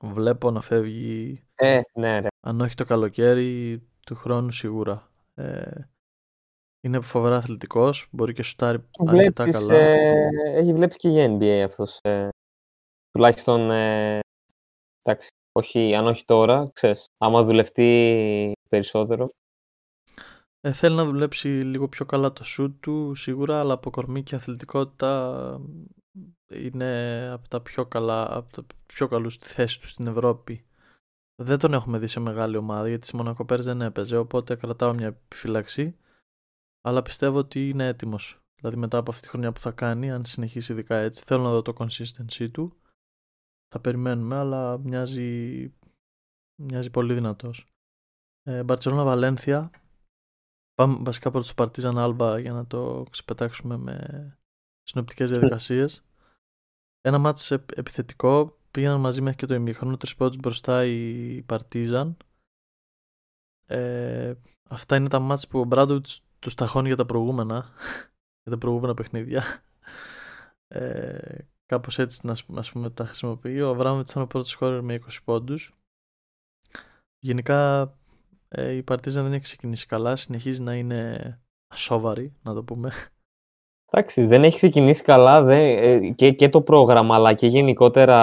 βλέπω 0.00 0.50
να 0.50 0.60
φεύγει. 0.60 1.44
Ε, 1.54 1.80
ναι, 1.94 2.20
ρε. 2.20 2.28
Αν 2.40 2.60
όχι 2.60 2.74
το 2.74 2.84
καλοκαίρι, 2.84 3.82
του 4.06 4.14
χρόνου 4.14 4.50
σίγουρα. 4.50 5.10
Ε, 5.34 5.88
είναι 6.80 7.00
φοβερά 7.00 7.36
αθλητικός, 7.36 8.08
μπορεί 8.10 8.32
και 8.32 8.42
σουτάρει 8.42 8.88
αρκετά 9.06 9.50
καλά. 9.50 9.74
Ε, 9.74 10.28
έχει 10.54 10.72
βλέψει 10.72 10.98
και 10.98 11.08
για 11.08 11.36
NBA 11.38 11.64
αυτός. 11.64 11.98
Ε, 12.02 12.28
τουλάχιστον. 13.10 13.70
Ε, 13.70 14.18
εντάξει, 15.02 15.28
όχι, 15.52 15.94
αν 15.94 16.06
όχι 16.06 16.24
τώρα, 16.24 16.70
ξέρεις, 16.72 17.04
άμα 17.18 17.42
δουλευτεί 17.42 18.52
περισσότερο. 18.68 19.30
Ε, 20.60 20.72
θέλει 20.72 20.94
να 20.94 21.04
δουλέψει 21.04 21.48
λίγο 21.48 21.88
πιο 21.88 22.04
καλά 22.04 22.32
το 22.32 22.44
σουτ 22.44 22.80
του 22.80 23.14
σίγουρα, 23.14 23.60
αλλά 23.60 23.72
από 23.72 23.90
κορμί 23.90 24.22
και 24.22 24.34
αθλητικότητα 24.34 25.60
είναι 26.48 27.28
από 27.32 27.48
τα 27.48 27.60
πιο 27.60 27.86
καλά, 27.86 28.36
από 28.36 28.52
τα 28.52 28.66
πιο 28.86 29.08
καλούς 29.08 29.34
στη 29.34 29.48
θέση 29.48 29.80
του 29.80 29.88
στην 29.88 30.06
Ευρώπη. 30.06 30.64
Δεν 31.42 31.58
τον 31.58 31.72
έχουμε 31.72 31.98
δει 31.98 32.06
σε 32.06 32.20
μεγάλη 32.20 32.56
ομάδα 32.56 32.88
γιατί 32.88 33.06
στη 33.06 33.16
Μονακό 33.16 33.44
δεν 33.48 33.80
έπαιζε, 33.80 34.16
οπότε 34.16 34.56
κρατάω 34.56 34.94
μια 34.94 35.06
επιφύλαξη 35.06 35.96
αλλά 36.80 37.02
πιστεύω 37.02 37.38
ότι 37.38 37.68
είναι 37.68 37.86
έτοιμος. 37.86 38.40
Δηλαδή 38.54 38.76
μετά 38.76 38.98
από 38.98 39.10
αυτή 39.10 39.22
τη 39.22 39.28
χρονιά 39.28 39.52
που 39.52 39.60
θα 39.60 39.70
κάνει, 39.70 40.10
αν 40.10 40.24
συνεχίσει 40.24 40.72
ειδικά 40.72 40.96
έτσι, 40.96 41.22
θέλω 41.26 41.42
να 41.42 41.50
δω 41.50 41.62
το 41.62 41.72
consistency 41.78 42.50
του. 42.50 42.76
Θα 43.68 43.80
περιμένουμε, 43.80 44.36
αλλά 44.36 44.78
μοιάζει, 44.78 45.72
μοιάζει 46.62 46.90
πολύ 46.90 47.14
δυνατός. 47.14 47.66
Ε, 48.42 48.62
Μπαρτσελώνα 48.62 49.04
Βαλένθια. 49.04 49.70
Πάμε 50.74 50.98
βασικά 51.02 51.30
πρώτο 51.30 51.46
στο 51.46 51.54
Παρτίζαν 51.54 51.98
Άλμπα 51.98 52.38
για 52.38 52.52
να 52.52 52.66
το 52.66 53.04
ξεπετάξουμε 53.10 53.76
με 53.76 54.38
συνοπτικές 54.82 55.30
διαδικασίες. 55.30 56.04
Ένα 57.00 57.18
μάτς 57.18 57.50
επιθετικό. 57.50 58.58
Πήγαιναν 58.70 59.00
μαζί 59.00 59.20
μέχρι 59.20 59.38
και 59.38 59.46
το 59.46 59.54
ημίχρονο. 59.54 59.96
Τρεις 59.96 60.14
πόντους 60.14 60.36
μπροστά 60.36 60.84
η 60.84 61.42
Παρτίζαν. 61.42 62.16
Ε, 63.66 64.34
αυτά 64.68 64.96
είναι 64.96 65.08
τα 65.08 65.18
μάτς 65.18 65.48
που 65.48 65.60
ο 65.60 65.64
Μπράντοβιτς 65.64 66.22
τους 66.40 66.54
ταχώνει 66.54 66.86
για 66.86 66.96
τα 66.96 67.06
προηγούμενα, 67.06 67.68
για 68.42 68.52
τα 68.52 68.58
προηγούμενα 68.58 68.94
παιχνίδια. 68.94 69.44
Ε, 70.68 71.38
κάπως 71.66 71.98
έτσι 71.98 72.26
να, 72.26 72.34
να 72.46 72.62
πούμε 72.72 72.90
τα 72.90 73.04
χρησιμοποιεί. 73.04 73.60
Ο 73.60 73.68
Αβράμοβιτς 73.68 74.10
ήταν 74.10 74.22
ο 74.22 74.26
πρώτος 74.26 74.54
χώρο 74.54 74.82
με 74.82 75.00
20 75.06 75.16
πόντους. 75.24 75.74
Γενικά 77.18 77.92
ε, 78.48 78.72
η 78.72 78.82
Παρτίζαν 78.82 79.22
δεν 79.22 79.32
έχει 79.32 79.42
ξεκινήσει 79.42 79.86
καλά, 79.86 80.16
συνεχίζει 80.16 80.62
να 80.62 80.74
είναι 80.74 81.40
ασόβαρη, 81.68 82.32
να 82.42 82.54
το 82.54 82.62
πούμε. 82.62 82.90
Εντάξει, 83.92 84.24
δεν 84.24 84.44
έχει 84.44 84.56
ξεκινήσει 84.56 85.02
καλά 85.02 85.42
δεν, 85.42 85.60
ε, 85.60 86.10
και, 86.10 86.32
και 86.32 86.48
το 86.48 86.60
πρόγραμμα, 86.62 87.14
αλλά 87.14 87.34
και 87.34 87.46
γενικότερα 87.46 88.16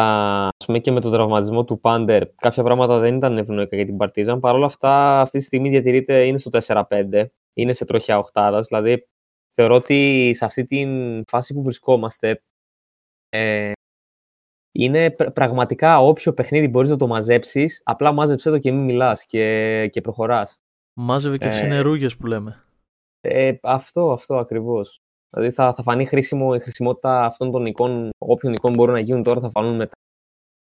ας 0.47 0.65
πούμε, 0.65 0.79
και 0.79 0.91
με 0.91 1.01
τον 1.01 1.11
τραυματισμό 1.11 1.63
του 1.63 1.79
Πάντερ. 1.79 2.33
Κάποια 2.35 2.63
πράγματα 2.63 2.99
δεν 2.99 3.15
ήταν 3.15 3.37
ευνοϊκά 3.37 3.75
για 3.75 3.85
την 3.85 3.97
Παρτίζαν. 3.97 4.39
Παρ' 4.39 4.55
όλα 4.55 4.65
αυτά, 4.65 5.21
αυτή 5.21 5.37
τη 5.37 5.43
στιγμή 5.43 5.69
διατηρείται, 5.69 6.25
είναι 6.25 6.37
στο 6.37 6.49
4-5, 6.51 7.25
είναι 7.57 7.73
σε 7.73 7.85
τροχιά 7.85 8.17
οχτάδα. 8.17 8.59
Δηλαδή, 8.59 9.07
θεωρώ 9.51 9.75
ότι 9.75 10.31
σε 10.33 10.45
αυτή 10.45 10.65
τη 10.65 10.85
φάση 11.27 11.53
που 11.53 11.63
βρισκόμαστε, 11.63 12.41
ε, 13.29 13.71
είναι 14.71 15.11
πραγματικά 15.11 15.99
όποιο 15.99 16.33
παιχνίδι 16.33 16.67
μπορείς 16.67 16.89
να 16.89 16.97
το 16.97 17.07
μαζέψεις, 17.07 17.81
απλά 17.85 18.11
μάζεψέ 18.11 18.49
το 18.49 18.59
και 18.59 18.71
μην 18.71 18.83
μιλάς 18.83 19.25
και, 19.25 19.87
και 19.91 20.01
προχωράς. 20.01 20.57
Μάζευε 20.93 21.37
και 21.37 21.47
Ε, 21.47 21.79
ε, 21.79 22.09
που 22.17 22.25
λέμε. 22.25 22.63
Ε, 23.21 23.53
αυτό, 23.61 24.11
αυτό 24.11 24.37
ακριβώς. 24.37 25.01
Δηλαδή 25.29 25.51
θα, 25.51 25.73
θα 25.73 25.83
φανεί 25.83 26.05
χρήσιμο 26.05 26.51
η 26.55 26.59
χρησιμότητα 26.59 27.25
αυτών 27.25 27.51
των 27.51 27.65
εικόνων, 27.65 28.09
όποιων 28.17 28.53
εικόνων 28.53 28.77
μπορούν 28.77 28.93
να 28.93 28.99
γίνουν 28.99 29.23
τώρα 29.23 29.39
θα 29.39 29.49
φανούν 29.49 29.75
μετά. 29.75 29.95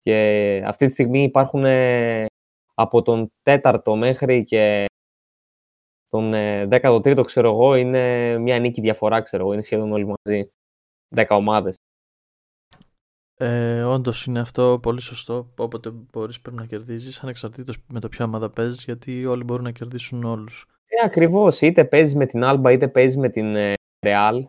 Και 0.03 0.63
αυτή 0.67 0.87
τη 0.87 0.93
στιγμή 0.93 1.23
υπάρχουν 1.23 1.65
ε, 1.65 2.27
από 2.75 3.03
τον 3.03 3.33
τέταρτο 3.43 3.97
μέχρι 3.97 4.45
και 4.45 4.85
τον 6.15 6.35
ε, 6.35 6.69
13ο 6.71 7.23
ξέρω 7.25 7.51
εγώ 7.51 7.75
είναι 7.75 8.39
μια 8.39 8.59
νίκη 8.59 8.81
διαφορά 8.81 9.21
ξέρω 9.21 9.43
εγώ, 9.43 9.53
είναι 9.53 9.63
σχεδόν 9.63 9.93
όλοι 9.93 10.07
μαζί. 10.07 10.51
10 11.17 11.27
ομάδες. 11.29 11.77
Ε, 13.37 13.83
Όντως 13.83 14.27
είναι 14.27 14.41
αυτό 14.41 14.79
πολύ 14.83 15.01
σωστό. 15.01 15.53
Όποτε 15.57 15.91
μπορείς 15.91 16.41
πρέπει 16.41 16.57
να 16.57 16.67
κερδίζεις, 16.67 17.23
ανεξαρτήτως 17.23 17.79
με 17.89 18.01
το 18.01 18.09
ποια 18.09 18.25
ομάδα 18.25 18.51
παίζεις, 18.51 18.85
γιατί 18.85 19.27
όλοι 19.27 19.45
μπορούν 19.45 19.65
να 19.65 19.71
κερδίσουν 19.71 20.25
όλους. 20.25 20.67
Ε, 20.87 21.05
ακριβώς. 21.05 21.61
Είτε 21.61 21.85
παίζεις 21.85 22.15
με 22.15 22.27
την 22.27 22.41
Alba 22.45 22.73
είτε 22.73 22.89
παίζεις 22.89 23.17
με 23.17 23.29
την 23.29 23.57
ε, 23.57 23.75
Real. 24.07 24.45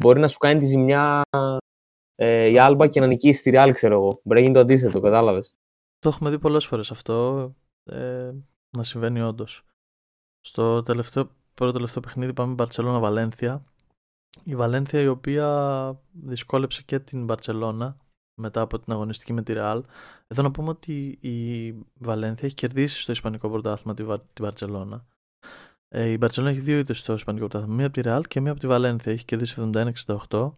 Μπορεί 0.00 0.20
να 0.20 0.28
σου 0.28 0.38
κάνει 0.38 0.60
τη 0.60 0.66
ζημιά 0.66 1.22
ε, 2.14 2.50
η 2.50 2.54
Alba 2.58 2.88
και 2.90 3.00
να 3.00 3.06
νικήσεις 3.06 3.42
τη 3.42 3.50
Real, 3.54 3.70
ξέρω 3.72 3.94
εγώ. 3.94 4.20
Μπορεί 4.24 4.38
να 4.38 4.40
γίνει 4.40 4.54
το 4.54 4.60
αντίθετο, 4.60 5.00
κατάλαβες. 5.00 5.54
Το 5.98 6.08
έχουμε 6.08 6.30
δει 6.30 6.38
πολλές 6.38 6.66
φορές 6.66 6.90
αυτό 6.90 7.54
ε, 7.84 8.32
να 8.76 8.82
συμβαίνει 8.82 9.20
όντως. 9.20 9.67
Στο 10.40 10.82
τελευταίο, 10.82 11.30
πρώτο 11.54 11.72
τελευταίο 11.72 12.02
παιχνίδι 12.02 12.32
πάμε 12.32 12.54
Μπαρσελόνα-Βαλένθια 12.54 13.64
η 14.44 14.56
Βαλένθια 14.56 15.00
η 15.00 15.06
οποία 15.06 16.00
δυσκόλεψε 16.12 16.82
και 16.82 16.98
την 16.98 17.24
Μπαρτσελώνα 17.24 17.96
μετά 18.40 18.60
από 18.60 18.78
την 18.78 18.92
αγωνιστική 18.92 19.32
με 19.32 19.42
τη 19.42 19.52
Ρεάλ. 19.52 19.84
Εδώ 20.26 20.42
να 20.42 20.50
πούμε 20.50 20.68
ότι 20.68 21.18
η 21.20 21.74
Βαλένθια 21.94 22.46
έχει 22.46 22.54
κερδίσει 22.54 23.00
στο 23.00 23.12
Ισπανικό 23.12 23.50
πρωτάθλημα 23.50 23.94
την 24.32 24.42
Μπαρτσελώνα. 24.42 25.06
Ε, 25.88 26.04
η 26.04 26.16
Μπαρτσελώνα 26.20 26.52
έχει 26.52 26.60
δύο 26.60 26.78
ήττες 26.78 26.98
στο 26.98 27.12
Ισπανικό 27.12 27.46
πρωτάθλημα, 27.46 27.76
μία 27.76 27.86
από 27.86 27.94
τη 27.94 28.00
Ρεάλ 28.00 28.22
και 28.22 28.40
μία 28.40 28.50
από 28.50 28.60
τη 28.60 28.66
Βαλένθια. 28.66 29.12
Έχει 29.12 29.24
κερδίσει 29.24 29.70
71-68 30.28 30.52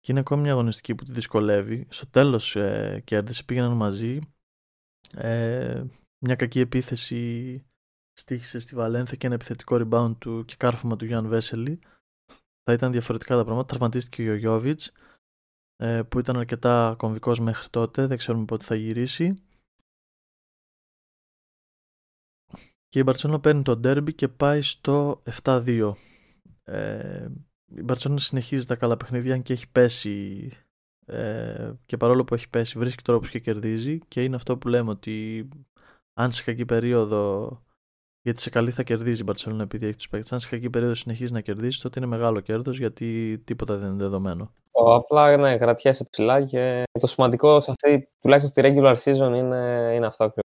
και 0.00 0.10
είναι 0.10 0.20
ακόμη 0.20 0.42
μια 0.42 0.52
αγωνιστική 0.52 0.94
που 0.94 1.04
τη 1.04 1.12
δυσκολεύει. 1.12 1.86
Στο 1.90 2.06
τέλος 2.06 2.56
ε, 2.56 3.02
κέρδισε, 3.04 3.44
πήγαιναν 3.44 3.72
μαζί. 3.72 4.18
Ε, 5.14 5.82
μια 6.18 6.34
κακή 6.34 6.60
επίθεση 6.60 7.64
στήχησε 8.20 8.58
στη 8.58 8.74
Βαλένθια 8.74 9.16
και 9.16 9.26
ένα 9.26 9.34
επιθετικό 9.34 9.76
rebound 9.80 10.14
του 10.18 10.44
και 10.44 10.54
κάρφωμα 10.58 10.96
του 10.96 11.04
Γιάνν 11.04 11.28
Βέσελη 11.28 11.80
θα 12.62 12.72
ήταν 12.72 12.92
διαφορετικά 12.92 13.36
τα 13.36 13.44
πράγματα. 13.44 13.66
Τραυματίστηκε 13.66 14.30
ο 14.30 14.34
Γιώβιτς, 14.34 14.92
ε, 15.76 16.02
που 16.02 16.18
ήταν 16.18 16.36
αρκετά 16.36 16.94
κομβικός 16.98 17.40
μέχρι 17.40 17.68
τότε, 17.68 18.06
δεν 18.06 18.16
ξέρουμε 18.16 18.44
πότε 18.44 18.64
θα 18.64 18.74
γυρίσει. 18.74 19.42
Και 22.88 22.98
η 22.98 23.02
Μπαρτσόνα 23.04 23.40
παίρνει 23.40 23.62
το 23.62 23.76
ντέρμπι 23.76 24.14
και 24.14 24.28
πάει 24.28 24.62
στο 24.62 25.22
7-2. 25.42 25.96
Ε, 26.62 27.28
η 27.64 27.82
Μπαρτσόνα 27.82 28.18
συνεχίζει 28.18 28.66
τα 28.66 28.76
καλά 28.76 28.96
παιχνίδια 28.96 29.38
και 29.38 29.52
έχει 29.52 29.70
πέσει 29.70 30.50
ε, 31.06 31.72
και 31.86 31.96
παρόλο 31.96 32.24
που 32.24 32.34
έχει 32.34 32.48
πέσει 32.48 32.78
βρίσκει 32.78 33.02
τρόπους 33.02 33.30
και 33.30 33.38
κερδίζει 33.38 33.98
και 33.98 34.22
είναι 34.22 34.36
αυτό 34.36 34.58
που 34.58 34.68
λέμε 34.68 34.90
ότι 34.90 35.48
αν 36.14 36.32
σε 36.32 36.42
κακή 36.42 36.64
περίοδο 36.64 37.48
γιατί 38.22 38.40
σε 38.40 38.50
καλή 38.50 38.70
θα 38.70 38.82
κερδίζει 38.82 39.20
η 39.20 39.24
Μπαρσελόνα 39.24 39.62
επειδή 39.62 39.86
έχει 39.86 39.96
τους 39.96 40.08
παίκτες. 40.08 40.32
Αν 40.32 40.38
σε 40.38 40.48
κακή 40.48 40.70
περίοδο 40.70 40.94
συνεχίζεις 40.94 41.32
να 41.32 41.40
κερδίσει, 41.40 41.80
τότε 41.80 41.98
είναι 41.98 42.08
μεγάλο 42.08 42.40
κέρδος 42.40 42.78
γιατί 42.78 43.38
τίποτα 43.44 43.76
δεν 43.76 43.88
είναι 43.88 44.02
δεδομένο. 44.02 44.52
Ο, 44.70 44.94
απλά 44.94 45.36
ναι, 45.36 45.58
κρατιέσαι 45.58 46.04
ψηλά 46.04 46.44
και 46.44 46.82
το 47.00 47.06
σημαντικό 47.06 47.60
σε 47.60 47.70
αυτή, 47.70 48.08
τουλάχιστον 48.20 48.52
στη 48.52 48.62
regular 48.64 48.96
season, 48.96 49.36
είναι, 49.36 49.92
είναι 49.94 50.06
αυτό 50.06 50.24
ακριβώς. 50.24 50.48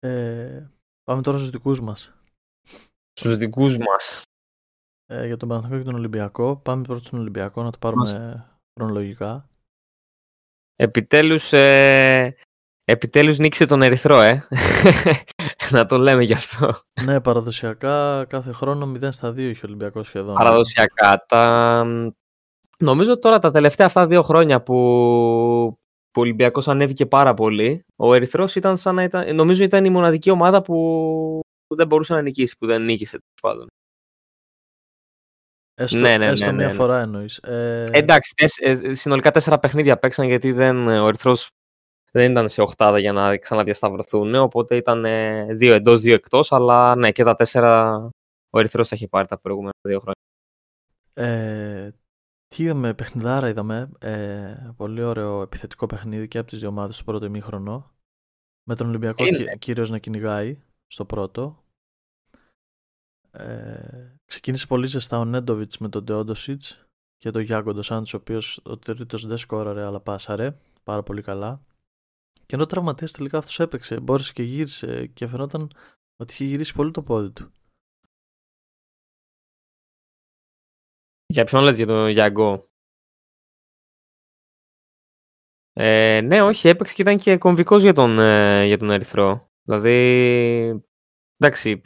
Ε, 0.00 0.70
πάμε 1.04 1.22
τώρα 1.22 1.38
στους 1.38 1.50
δικούς 1.50 1.80
μας. 1.80 2.12
Στους 3.12 3.36
δικούς 3.36 3.78
μας. 3.78 4.22
Ε, 5.06 5.26
για 5.26 5.36
τον 5.36 5.48
Παναθηναϊκό 5.48 5.84
και 5.84 5.90
τον 5.90 5.98
Ολυμπιακό. 5.98 6.56
Πάμε 6.56 6.82
πρώτα 6.82 7.04
στον 7.04 7.18
Ολυμπιακό 7.18 7.62
να 7.62 7.70
το 7.70 7.78
πάρουμε 7.78 8.60
χρονολογικά. 8.74 9.48
Επιτέλους 10.76 11.52
ε, 11.52 12.36
Επιτέλους 12.90 13.38
νίκησε 13.38 13.66
τον 13.66 13.82
Ερυθρό, 13.82 14.20
ε. 14.20 14.46
να 15.70 15.86
το 15.86 15.98
λέμε 15.98 16.22
γι' 16.22 16.32
αυτό. 16.32 16.74
Ναι, 17.04 17.20
παραδοσιακά 17.20 18.24
κάθε 18.28 18.52
χρόνο 18.52 18.92
0 19.02 19.08
στα 19.10 19.30
2 19.30 19.38
έχει 19.38 19.58
ο 19.58 19.66
Ολυμπιακός 19.66 20.06
σχεδόν. 20.06 20.34
Παραδοσιακά. 20.34 21.24
Τα... 21.28 21.84
Νομίζω 22.78 23.18
τώρα 23.18 23.38
τα 23.38 23.50
τελευταία 23.50 23.86
αυτά 23.86 24.06
δύο 24.06 24.22
χρόνια 24.22 24.62
που, 24.62 24.74
που 26.10 26.20
ο 26.20 26.20
Ολυμπιακός 26.20 26.68
ανέβηκε 26.68 27.06
πάρα 27.06 27.34
πολύ, 27.34 27.84
ο 27.96 28.14
Ερυθρός 28.14 28.56
ήταν 28.56 28.76
σαν 28.76 28.94
να 28.94 29.02
ήταν... 29.02 29.34
Νομίζω 29.34 29.64
ήταν 29.64 29.84
η 29.84 29.90
μοναδική 29.90 30.30
ομάδα 30.30 30.62
που, 30.62 30.74
που 31.66 31.76
δεν 31.76 31.86
μπορούσε 31.86 32.14
να 32.14 32.22
νικήσει, 32.22 32.56
που 32.58 32.66
δεν 32.66 32.82
νίκησε 32.82 33.18
πάντων. 33.42 33.66
Έστω, 35.74 35.98
ναι, 35.98 36.16
ναι, 36.16 36.26
έστω 36.26 36.46
ναι, 36.46 36.52
μία 36.52 36.66
ναι, 36.66 36.72
ναι. 36.72 36.78
φορά 36.78 37.00
εννοείς. 37.00 37.36
Ε... 37.36 37.84
Εντάξει, 37.90 38.32
ε, 38.56 38.94
συνολικά 38.94 39.30
τέσσερα 39.30 39.58
παιχνίδια 39.58 39.98
παίξαν 39.98 40.26
γιατί 40.26 40.52
δεν, 40.52 40.88
ο 40.88 41.06
Ερυθρός 41.06 41.48
δεν 42.10 42.30
ήταν 42.30 42.48
σε 42.48 42.60
οχτάδα 42.60 42.98
για 42.98 43.12
να 43.12 43.36
ξαναδιασταυρωθούν, 43.36 44.34
οπότε 44.34 44.76
ήταν 44.76 45.04
δύο 45.56 45.74
εντός, 45.74 46.00
δύο 46.00 46.14
εκτός, 46.14 46.52
αλλά 46.52 46.94
ναι, 46.94 47.12
και 47.12 47.24
τα 47.24 47.34
τέσσερα 47.34 47.96
ο 48.50 48.58
Ερυθρός 48.58 48.88
τα 48.88 48.94
έχει 48.94 49.08
πάρει 49.08 49.26
τα 49.26 49.38
προηγούμενα 49.38 49.72
δύο 49.82 49.98
χρόνια. 49.98 50.20
Ε, 51.14 51.90
τι 52.48 52.62
είδαμε, 52.62 52.94
παιχνιδάρα 52.94 53.48
είδαμε, 53.48 53.90
ε, 53.98 54.72
πολύ 54.76 55.02
ωραίο 55.02 55.42
επιθετικό 55.42 55.86
παιχνίδι 55.86 56.28
και 56.28 56.38
από 56.38 56.48
τις 56.48 56.58
δύο 56.58 56.68
ομάδες 56.68 56.94
στο 56.94 57.04
πρώτο 57.04 57.24
ημίχρονο, 57.24 57.90
με 58.62 58.74
τον 58.74 58.88
Ολυμπιακό 58.88 59.26
είναι. 59.26 59.56
κυρίως 59.58 59.90
να 59.90 59.98
κυνηγάει 59.98 60.62
στο 60.86 61.04
πρώτο. 61.04 61.62
Ε, 63.30 64.16
ξεκίνησε 64.24 64.66
πολύ 64.66 64.86
ζεστά 64.86 65.18
ο 65.18 65.24
Νέντοβιτς 65.24 65.78
με 65.78 65.88
τον 65.88 66.04
Τεόντοσιτς 66.04 66.86
και 67.16 67.30
τον 67.30 67.42
Γιάγκο 67.42 67.72
Ντοσάντς, 67.72 68.14
ο 68.14 68.16
οποίος 68.16 68.60
ο 68.64 68.78
τρίτος 68.78 69.26
δεν 69.26 69.36
σκόραρε 69.36 69.84
αλλά 69.84 70.00
πάσαρε 70.00 70.56
πάρα 70.82 71.02
πολύ 71.02 71.22
καλά. 71.22 71.62
Και 72.48 72.54
ενώ 72.54 72.66
τραυματίας 72.66 73.12
τελικά 73.12 73.38
αυτός 73.38 73.60
έπαιξε, 73.60 74.00
μπόρεσε 74.00 74.32
και 74.32 74.42
γύρισε 74.42 75.06
και 75.06 75.26
φαινόταν 75.26 75.70
ότι 76.16 76.32
είχε 76.32 76.44
γυρίσει 76.44 76.74
πολύ 76.74 76.90
το 76.90 77.02
πόδι 77.02 77.30
του. 77.30 77.52
Για 81.26 81.44
ποιον 81.44 81.62
λες 81.62 81.76
για 81.76 81.86
τον 81.86 82.08
Γιάνγκο; 82.08 82.68
Ε, 85.72 86.20
ναι, 86.20 86.42
όχι, 86.42 86.68
έπαιξε 86.68 86.94
και 86.94 87.02
ήταν 87.02 87.18
και 87.18 87.38
κομβικός 87.38 87.82
για 87.82 87.92
τον, 87.92 88.18
ε, 88.18 88.64
για 88.66 88.78
τον 88.78 88.90
Ερυθρό. 88.90 89.50
Δηλαδή, 89.62 89.98
εντάξει, 91.36 91.80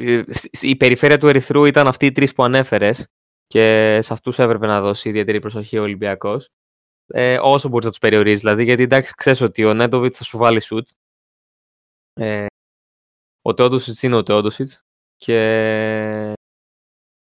η 0.61 0.77
περιφέρεια 0.77 1.19
του 1.19 1.29
Ερυθρού 1.29 1.65
ήταν 1.65 1.87
αυτοί 1.87 2.07
οι 2.07 2.13
τρεις 2.13 2.35
που 2.35 2.43
ανέφερες 2.43 3.07
και 3.47 3.99
σε 4.03 4.13
αυτούς 4.13 4.39
έπρεπε 4.39 4.67
να 4.67 4.81
δώσει 4.81 5.09
ιδιαίτερη 5.09 5.39
προσοχή 5.39 5.79
ο 5.79 5.83
Ολυμπιακός 5.83 6.49
ε, 7.13 7.39
όσο 7.43 7.69
μπορείς 7.69 7.85
να 7.85 7.91
τους 7.91 8.01
περιορίζει. 8.01 8.41
Δηλαδή, 8.41 8.65
γιατί 8.65 8.83
εντάξει, 8.83 9.13
ξέρεις 9.17 9.41
ότι 9.41 9.65
ο 9.65 9.75
Νέτοβιτ 9.75 10.15
θα 10.17 10.25
σου 10.25 10.39
βάλει 10.39 10.61
σουτ. 10.61 10.89
Ε, 12.13 12.47
ο 13.43 13.55
Τεόντοσιτ 13.55 14.03
είναι 14.03 14.17
ο 14.17 14.23
Τεόντοσιτ. 14.23 14.69
Και 15.17 15.39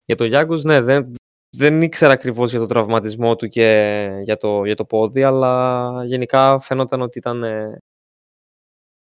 για 0.04 0.16
τον 0.16 0.26
Γιάνγκος, 0.26 0.64
ναι, 0.64 0.80
δεν, 0.80 1.12
δεν 1.56 1.82
ήξερα 1.82 2.12
ακριβώς 2.12 2.50
για 2.50 2.58
τον 2.58 2.68
τραυματισμό 2.68 3.36
του 3.36 3.48
και 3.48 4.08
για 4.22 4.36
το, 4.36 4.64
για 4.64 4.76
το 4.76 4.84
πόδι, 4.84 5.22
αλλά 5.22 6.04
γενικά 6.04 6.58
φαινόταν 6.58 7.00
ότι 7.00 7.18
ήταν, 7.18 7.42
ε, 7.42 7.78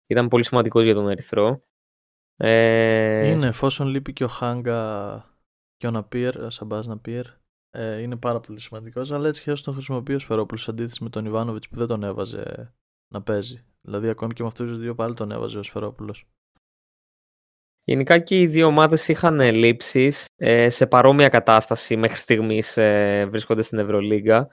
ήταν 0.07 0.27
πολύ 0.27 0.45
σημαντικός 0.45 0.83
για 0.83 0.93
τον 0.93 1.09
Ερυθρό. 1.09 1.61
Ε... 2.37 3.27
Είναι, 3.27 3.47
εφόσον 3.47 3.87
λείπει 3.87 4.13
και 4.13 4.23
ο 4.23 4.27
Χάγκα 4.27 5.35
και 5.75 5.87
ο 5.87 5.91
Ναπίερ, 5.91 6.37
ο 6.37 6.49
Σαμπάζ 6.49 6.85
Ναπίερ, 6.85 7.25
ε, 7.75 8.01
είναι 8.01 8.15
πάρα 8.15 8.39
πολύ 8.39 8.59
σημαντικός. 8.59 9.11
Αλλά 9.11 9.27
έτσι 9.27 9.43
και 9.43 9.53
τον 9.63 9.73
χρησιμοποιεί 9.73 10.13
ο 10.13 10.19
Σφερόπουλος 10.19 10.63
σε 10.63 10.71
αντίθεση 10.71 11.03
με 11.03 11.09
τον 11.09 11.25
Ιβάνοβιτς 11.25 11.69
που 11.69 11.75
δεν 11.75 11.87
τον 11.87 12.03
έβαζε 12.03 12.73
να 13.13 13.21
παίζει. 13.21 13.65
Δηλαδή, 13.81 14.09
ακόμη 14.09 14.33
και 14.33 14.41
με 14.41 14.47
αυτούς 14.47 14.69
τους 14.69 14.77
δύο 14.77 14.95
πάλι 14.95 15.13
τον 15.13 15.31
έβαζε 15.31 15.57
ο 15.57 15.63
Σφερόπουλος. 15.63 16.25
Γενικά 17.83 18.19
και 18.19 18.39
οι 18.39 18.47
δύο 18.47 18.67
ομάδες 18.67 19.07
είχαν 19.07 19.39
λήψει 19.39 20.11
ε, 20.35 20.69
σε 20.69 20.87
παρόμοια 20.87 21.29
κατάσταση 21.29 21.97
μέχρι 21.97 22.17
στιγμής 22.17 22.77
ε, 22.77 23.25
βρίσκονται 23.29 23.61
στην 23.61 23.79
Ευρωλίγκα. 23.79 24.49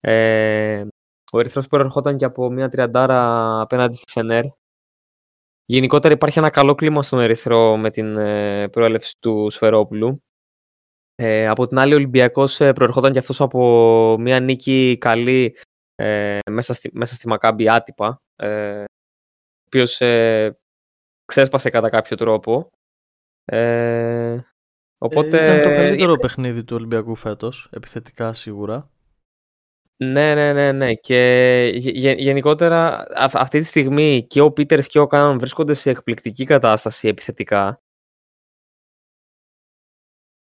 Ε, 0.00 0.86
ο 1.32 1.38
Ερυθρός 1.38 1.66
προερχόταν 1.66 2.16
και 2.16 2.24
από 2.24 2.50
μια 2.50 2.68
τριαντάρα 2.68 3.60
απέναντι 3.60 3.96
στη 3.96 4.12
Φενέρ. 4.12 4.44
Γενικότερα 5.64 6.14
υπάρχει 6.14 6.38
ένα 6.38 6.50
καλό 6.50 6.74
κλίμα 6.74 7.02
στον 7.02 7.20
Ερυθρό 7.20 7.76
με 7.76 7.90
την 7.90 8.16
ε, 8.16 8.68
προέλευση 8.68 9.16
του 9.20 9.50
Σφερόπουλου. 9.50 10.22
Ε, 11.16 11.48
από 11.48 11.66
την 11.66 11.78
άλλη, 11.78 11.92
ο 11.92 11.96
Ολυμπιακός 11.96 12.60
ε, 12.60 12.72
προερχόταν 12.72 13.12
και 13.12 13.18
αυτός 13.18 13.40
από 13.40 14.16
μια 14.20 14.40
νίκη 14.40 14.96
καλή 15.00 15.56
ε, 15.94 16.38
μέσα, 16.50 16.74
στη, 16.74 16.90
μέσα 16.92 17.14
στη 17.14 17.28
Μακάμπη 17.28 17.68
άτυπα, 17.68 18.22
ε, 18.36 18.80
ο 18.80 19.64
οποίος 19.66 20.00
ε, 20.00 20.58
ξέσπασε 21.24 21.70
κατά 21.70 21.88
κάποιο 21.88 22.16
τρόπο. 22.16 22.70
Ε, 23.44 24.38
οπότε, 24.98 25.42
ήταν 25.42 25.62
το 25.62 25.68
καλύτερο 25.68 26.16
παιχνίδι 26.16 26.64
του 26.64 26.76
Ολυμπιακού 26.76 27.14
φέτος, 27.14 27.68
επιθετικά 27.72 28.32
σίγουρα. 28.32 28.88
Ναι, 29.96 30.34
ναι, 30.34 30.52
ναι, 30.52 30.72
ναι. 30.72 30.94
Και 30.94 31.70
γενικότερα 32.16 33.06
αυτή 33.14 33.58
τη 33.58 33.64
στιγμή 33.64 34.26
και 34.26 34.40
ο 34.40 34.52
Πίτερς 34.52 34.86
και 34.86 34.98
ο 34.98 35.06
Κάναν 35.06 35.38
βρίσκονται 35.38 35.74
σε 35.74 35.90
εκπληκτική 35.90 36.44
κατάσταση 36.44 37.08
επιθετικά. 37.08 37.83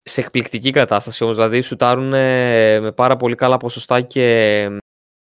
Σε 0.06 0.20
εκπληκτική 0.20 0.70
κατάσταση 0.70 1.22
όμως, 1.22 1.36
δηλαδή 1.36 1.60
σουτάρουν 1.60 2.08
με 2.08 2.92
πάρα 2.96 3.16
πολύ 3.16 3.34
καλά 3.34 3.56
ποσοστά 3.56 4.00
και 4.00 4.68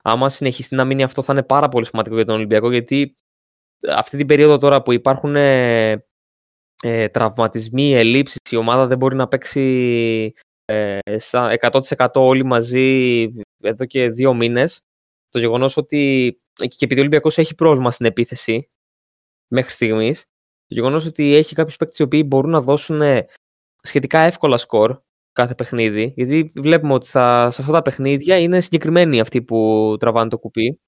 άμα 0.03 0.29
συνεχιστεί 0.29 0.75
να 0.75 0.86
μείνει 0.86 1.03
αυτό 1.03 1.22
θα 1.22 1.34
είναι 1.34 1.43
πάρα 1.43 1.69
πολύ 1.69 1.86
σημαντικό 1.86 2.15
για 2.15 2.25
τον 2.25 2.36
Ολυμπιακό 2.36 2.72
γιατί 2.72 3.15
αυτή 3.89 4.17
την 4.17 4.27
περίοδο 4.27 4.57
τώρα 4.57 4.81
που 4.81 4.91
υπάρχουν 4.91 5.36
ε, 5.36 7.10
τραυματισμοί, 7.12 7.95
ελλείψεις, 7.95 8.39
η 8.51 8.55
ομάδα 8.55 8.88
δεν 8.88 8.98
μπορεί 8.98 9.15
να 9.15 9.27
παίξει 9.27 10.34
ε, 10.65 11.00
100% 11.60 12.07
όλοι 12.13 12.45
μαζί 12.45 13.29
εδώ 13.63 13.86
και 13.86 14.10
δύο 14.10 14.34
μήνες. 14.34 14.79
Το 15.29 15.39
γεγονός 15.39 15.77
ότι 15.77 16.34
και 16.53 16.86
επειδή 16.86 16.95
ο 16.95 17.00
Ολυμπιακός 17.00 17.38
έχει 17.38 17.55
πρόβλημα 17.55 17.91
στην 17.91 18.05
επίθεση 18.05 18.69
μέχρι 19.48 19.72
στιγμής, 19.72 20.22
το 20.67 20.75
γεγονός 20.75 21.05
ότι 21.05 21.34
έχει 21.36 21.55
κάποιους 21.55 21.77
παίκτες 21.77 22.00
οι 22.00 22.03
οποίοι 22.03 22.24
μπορούν 22.27 22.51
να 22.51 22.62
δώσουν 22.62 23.01
σχετικά 23.86 24.20
εύκολα 24.20 24.58
σκορ 24.58 25.00
κάθε 25.32 25.56
παιχνίδι, 25.56 26.13
γιατί 26.15 26.51
βλέπουμε 26.56 26.94
ότι 26.94 27.08
θα, 27.08 27.51
σε 27.51 27.62
αυτά 27.62 27.74
τα 27.74 27.82
παιχνίδια 27.82 28.38
είναι 28.38 28.62
συγκεκριμένοι 28.62 29.20
αυτοί 29.20 29.42
που 29.42 29.96
τραβάνε 30.00 30.30
το 30.30 30.38
κουπί. 30.38 30.80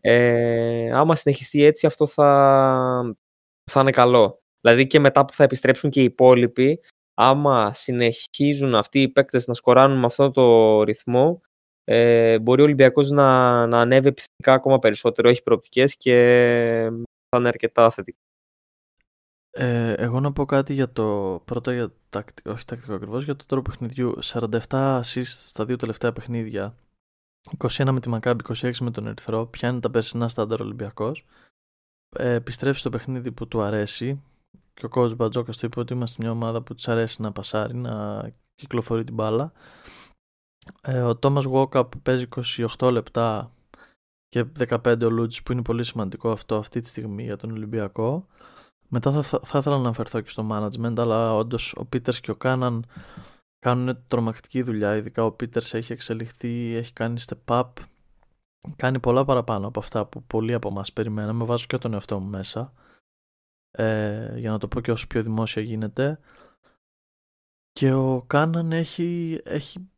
Ε, 0.00 0.92
άμα 0.92 1.16
συνεχιστεί 1.16 1.64
έτσι 1.64 1.86
αυτό 1.86 2.06
θα, 2.06 3.16
θα 3.70 3.80
είναι 3.80 3.90
καλό. 3.90 4.42
Δηλαδή 4.60 4.86
και 4.86 4.98
μετά 4.98 5.24
που 5.24 5.32
θα 5.32 5.44
επιστρέψουν 5.44 5.90
και 5.90 6.00
οι 6.00 6.04
υπόλοιποι, 6.04 6.80
άμα 7.14 7.74
συνεχίζουν 7.74 8.74
αυτοί 8.74 9.02
οι 9.02 9.08
παίκτες 9.08 9.46
να 9.46 9.54
σκοράνουν 9.54 9.98
με 9.98 10.06
αυτό 10.06 10.30
το 10.30 10.82
ρυθμό, 10.82 11.40
ε, 11.84 12.38
μπορεί 12.38 12.60
ο 12.60 12.64
Ολυμπιακός 12.64 13.10
να, 13.10 13.66
να 13.66 13.80
ανέβει 13.80 14.08
επιθετικά 14.08 14.52
ακόμα 14.52 14.78
περισσότερο, 14.78 15.28
έχει 15.28 15.42
προοπτικές 15.42 15.96
και 15.96 16.12
θα 17.28 17.38
είναι 17.38 17.48
αρκετά 17.48 17.90
θετικό. 17.90 18.18
Ε, 19.54 19.92
εγώ 19.92 20.20
να 20.20 20.32
πω 20.32 20.44
κάτι 20.44 20.72
για 20.74 20.92
το 20.92 21.40
πρώτο, 21.44 21.70
για 21.70 21.92
όχι 22.44 22.64
τακτικό 22.64 22.94
ακριβώς, 22.94 23.24
για 23.24 23.36
το 23.36 23.44
τρόπο 23.46 23.70
παιχνιδιού. 23.70 24.18
47 24.22 24.50
assists 24.68 25.22
στα 25.24 25.64
δύο 25.64 25.76
τελευταία 25.76 26.12
παιχνίδια. 26.12 26.76
21 27.58 27.90
με 27.90 28.00
τη 28.00 28.08
Μακάμπη, 28.08 28.44
26 28.48 28.72
με 28.80 28.90
τον 28.90 29.06
Ερυθρό. 29.06 29.46
Πιάνει 29.46 29.80
τα 29.80 29.90
περσινά 29.90 30.28
στάνταρ 30.28 30.60
Ολυμπιακός. 30.60 31.26
Ε, 32.16 32.34
επιστρέφει 32.34 32.78
στο 32.78 32.90
παιχνίδι 32.90 33.32
που 33.32 33.48
του 33.48 33.62
αρέσει. 33.62 34.22
Και 34.74 34.86
ο 34.86 34.88
coach 34.94 35.16
Μπατζόκας 35.16 35.56
το 35.56 35.66
είπε 35.66 35.80
ότι 35.80 35.92
είμαστε 35.92 36.22
μια 36.22 36.30
ομάδα 36.32 36.62
που 36.62 36.74
της 36.74 36.88
αρέσει 36.88 37.22
να 37.22 37.32
πασάρει, 37.32 37.76
να 37.76 38.22
κυκλοφορεί 38.54 39.04
την 39.04 39.14
μπάλα. 39.14 39.52
Ε, 40.82 41.00
ο 41.00 41.16
Τόμας 41.16 41.44
Γουόκα 41.44 41.86
που 41.86 42.00
παίζει 42.00 42.28
28 42.78 42.90
λεπτά 42.92 43.52
και 44.28 44.44
15 44.58 45.02
ο 45.02 45.10
Λούτζης 45.10 45.42
που 45.42 45.52
είναι 45.52 45.62
πολύ 45.62 45.84
σημαντικό 45.84 46.30
αυτό 46.30 46.56
αυτή 46.56 46.80
τη 46.80 46.88
στιγμή 46.88 47.22
για 47.22 47.36
τον 47.36 47.50
Ολυμπιακό. 47.50 48.26
Μετά 48.94 49.12
θα, 49.12 49.22
θα, 49.22 49.40
θα 49.44 49.58
ήθελα 49.58 49.76
να 49.76 49.82
αναφερθώ 49.82 50.20
και 50.20 50.30
στο 50.30 50.48
management, 50.50 50.98
αλλά 50.98 51.34
όντως 51.34 51.74
ο 51.76 51.84
Πίτερς 51.84 52.20
και 52.20 52.30
ο 52.30 52.36
Κάναν 52.36 52.86
κάνουν 53.58 54.04
τρομακτική 54.08 54.62
δουλειά. 54.62 54.96
Ειδικά 54.96 55.24
ο 55.24 55.32
Πίτερς 55.32 55.74
έχει 55.74 55.92
εξελιχθεί, 55.92 56.74
έχει 56.74 56.92
κάνει 56.92 57.20
step 57.26 57.62
up. 57.62 57.70
Κάνει 58.76 59.00
πολλά 59.00 59.24
παραπάνω 59.24 59.66
από 59.66 59.80
αυτά 59.80 60.06
που 60.06 60.22
πολλοί 60.22 60.54
από 60.54 60.68
εμάς 60.68 60.92
περιμέναμε. 60.92 61.44
Βάζω 61.44 61.66
και 61.66 61.78
τον 61.78 61.92
εαυτό 61.92 62.20
μου 62.20 62.28
μέσα. 62.28 62.72
Ε, 63.70 64.38
για 64.38 64.50
να 64.50 64.58
το 64.58 64.68
πω 64.68 64.80
και 64.80 64.90
όσο 64.90 65.06
πιο 65.06 65.22
δημόσια 65.22 65.62
γίνεται. 65.62 66.20
Και 67.72 67.92
ο 67.92 68.22
Κάναν 68.26 68.72
έχει, 68.72 69.40
έχει 69.44 69.90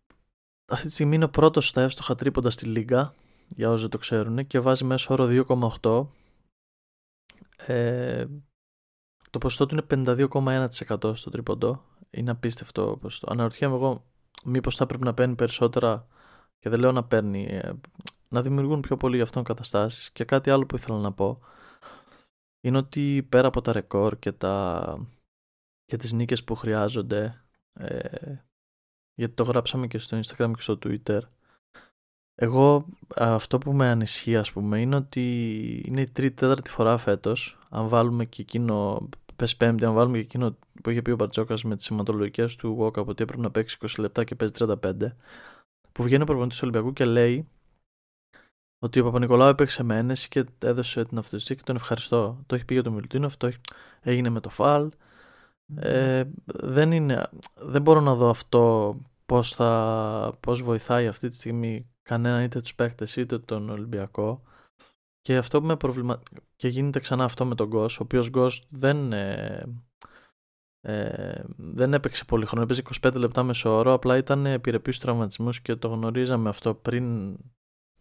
αυτή 0.69 0.87
τη 0.87 0.93
στιγμή 0.93 1.15
είναι 1.15 1.25
ο 1.25 1.31
πρώτος 1.31 1.69
στα 1.69 1.83
εύστοχα 1.83 2.15
τρίποντα 2.15 2.51
στη 2.51 2.67
Λίγκα, 2.67 3.15
για 3.49 3.71
όσοι 3.71 3.89
το 3.89 3.99
ξέρουν, 3.99 4.47
και 4.47 4.61
βάζει 4.61 4.85
μέσω 4.85 5.13
όρο 5.13 5.27
2,8. 5.83 6.07
Ε, 7.67 8.27
το 9.35 9.41
ποσοστό 9.41 9.67
του 9.67 9.75
είναι 9.75 10.07
52,1% 10.07 11.17
στο 11.17 11.31
τρίποντο. 11.31 11.85
Είναι 12.11 12.31
απίστευτο 12.31 12.99
ποσοστό. 13.01 13.33
Αναρωτιέμαι 13.33 13.75
εγώ 13.75 14.05
μήπως 14.45 14.77
θα 14.77 14.87
πρέπει 14.87 15.05
να 15.05 15.15
παίρνει 15.15 15.35
περισσότερα 15.35 16.07
και 16.59 16.69
δεν 16.69 16.81
λέω 16.81 16.93
να 16.93 17.05
παίρνει, 17.05 17.47
ε, 17.51 17.73
να 18.29 18.43
δημιουργούν 18.43 18.81
πιο 18.81 18.97
πολύ 18.97 19.17
γι' 19.17 19.23
αυτόν 19.23 19.45
καταστάσεις. 19.45 20.11
Και 20.11 20.25
κάτι 20.25 20.51
άλλο 20.51 20.67
που 20.67 20.77
ήθελα 20.77 20.99
να 20.99 21.13
πω 21.13 21.41
είναι 22.61 22.77
ότι 22.79 23.27
πέρα 23.29 23.49
από 23.49 23.61
τα 23.61 23.73
ρεκόρ 23.73 24.19
και, 24.19 24.33
τα... 24.33 24.97
και 25.85 25.97
τις 25.97 26.13
νίκες 26.13 26.45
που 26.45 26.55
χρειάζονται 26.55 27.45
ε, 27.73 28.35
γιατί 29.15 29.35
το 29.35 29.43
γράψαμε 29.43 29.87
και 29.87 29.99
στο 29.99 30.19
Instagram 30.19 30.51
και 30.55 30.61
στο 30.61 30.79
Twitter 30.83 31.21
εγώ 32.35 32.87
αυτό 33.17 33.59
που 33.59 33.73
με 33.73 33.89
ανισχύει 33.89 34.37
ας 34.37 34.53
πούμε 34.53 34.81
είναι 34.81 34.97
ότι 34.97 35.83
είναι 35.87 36.01
η 36.01 36.11
τρίτη 36.11 36.35
τέταρτη 36.35 36.71
φορά 36.71 36.97
φέτος 36.97 37.59
αν 37.69 37.89
βάλουμε 37.89 38.25
και 38.25 38.43
εκείνο 38.43 39.09
πες 39.37 39.57
πέμπτη, 39.57 39.85
αν 39.85 39.95
βάλουμε 39.95 40.17
και 40.17 40.25
εκείνο 40.25 40.57
που 40.83 40.91
είχε 40.91 41.03
πει 41.03 41.11
ο 41.11 41.17
Μπαρτζόκα 41.17 41.57
με 41.65 41.77
τις 41.77 41.85
σηματολογικέ 41.85 42.45
του 42.59 42.79
walk 42.81 42.99
από 42.99 43.11
ότι 43.11 43.23
έπρεπε 43.23 43.43
να 43.43 43.51
παίξει 43.51 43.77
20 43.81 43.87
λεπτά 43.99 44.25
και 44.25 44.35
παίζει 44.35 44.55
35, 44.59 44.75
που 45.93 46.03
βγαίνει 46.03 46.23
ο 46.23 46.27
προπονητής 46.27 46.59
του 46.59 46.69
Ολυμπιακού 46.69 46.93
και 46.93 47.05
λέει 47.05 47.49
ότι 48.79 49.01
ο 49.01 49.05
Παπα-Νικολάου 49.05 49.49
έπαιξε 49.49 49.83
με 49.83 49.97
ένεση 49.97 50.29
και 50.29 50.45
έδωσε 50.59 51.05
την 51.05 51.19
αυτοστή 51.19 51.55
και 51.55 51.63
τον 51.65 51.77
ευχαριστώ. 51.77 52.43
Το 52.47 52.55
έχει 52.55 52.65
πει 52.65 52.75
για 52.75 52.83
τον 52.83 52.93
Μιλουτίνο, 52.93 53.27
αυτό 53.27 53.51
έγινε 54.01 54.29
με 54.29 54.41
το 54.41 54.49
φαλ. 54.49 54.91
Ε, 55.75 56.25
δεν, 56.45 56.93
είναι, 56.93 57.29
δεν 57.55 57.83
μπορώ 57.83 58.01
να 58.01 58.15
δω 58.15 58.29
αυτό 58.29 58.95
πώς, 59.27 59.53
θα, 59.53 60.39
πώς 60.41 60.63
βοηθάει 60.63 61.07
αυτή 61.07 61.29
τη 61.29 61.35
στιγμή 61.35 61.91
κανέναν 62.03 62.43
είτε 62.43 62.61
τους 62.61 62.75
παίκτες 62.75 63.17
είτε 63.17 63.39
τον 63.39 63.71
Ολυμπιακό 63.71 64.43
και 65.25 65.37
αυτό 65.37 65.61
που 65.61 65.67
με 65.67 65.77
προβλημα... 65.77 66.23
και 66.57 66.69
γίνεται 66.69 67.01
ξανά 67.01 67.25
αυτό 67.25 67.45
με 67.45 67.55
τον 67.55 67.69
Γκος, 67.69 68.01
ο 68.01 68.03
οποίος 68.03 68.31
Γκος 68.31 68.67
δεν, 68.71 69.13
ε, 69.13 69.83
ε, 70.81 71.45
δεν 71.57 71.95
έπαιξε 71.95 72.25
πολύ 72.25 72.47
χρόνο, 72.47 72.63
έπαιζε 72.65 72.83
25 73.01 73.15
λεπτά 73.15 73.43
μεσόωρο, 73.43 73.93
απλά 73.93 74.17
ήταν 74.17 74.47
επιρρεπής 74.47 74.95
στους 74.95 75.07
τραυματισμούς 75.07 75.61
και 75.61 75.77
το 75.77 75.89
γνωρίζαμε 75.89 76.49
αυτό 76.49 76.75
πριν 76.75 77.37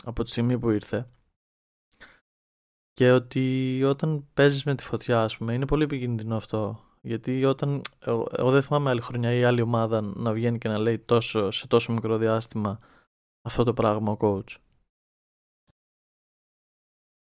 από 0.04 0.24
τη 0.24 0.30
στιγμή 0.30 0.60
που 0.60 0.70
ήρθε. 0.70 1.10
Και 2.94 3.12
ότι 3.12 3.82
όταν 3.84 4.28
παίζεις 4.34 4.64
με 4.64 4.76
τη 4.76 4.84
φωτιά, 4.84 5.24
ας 5.24 5.38
πούμε, 5.38 5.54
είναι 5.54 5.66
πολύ 5.66 5.84
επικίνδυνο 5.84 6.36
αυτό. 6.36 6.80
Γιατί 7.02 7.46
όταν, 7.46 7.82
εγώ, 8.00 8.28
εγώ 8.32 8.52
δεν 8.52 8.62
θυμάμαι 8.62 8.90
άλλη 8.90 9.02
χρονιά 9.02 9.34
ή 9.34 9.44
άλλη 9.44 9.62
ομάδα 9.62 10.02
να 10.02 10.34
βγαίνει 10.34 10.58
και 10.58 10.68
να 10.68 10.78
λέει 10.78 11.00
τόσο, 11.00 11.52
σε 11.52 11.68
τόσο 11.68 11.94
μικρό 11.94 12.18
διάστημα 12.18 12.80
αυτό 13.42 13.64
το 13.64 13.74
πράγμα 13.74 14.12
ο 14.12 14.18
coach. 14.20 14.56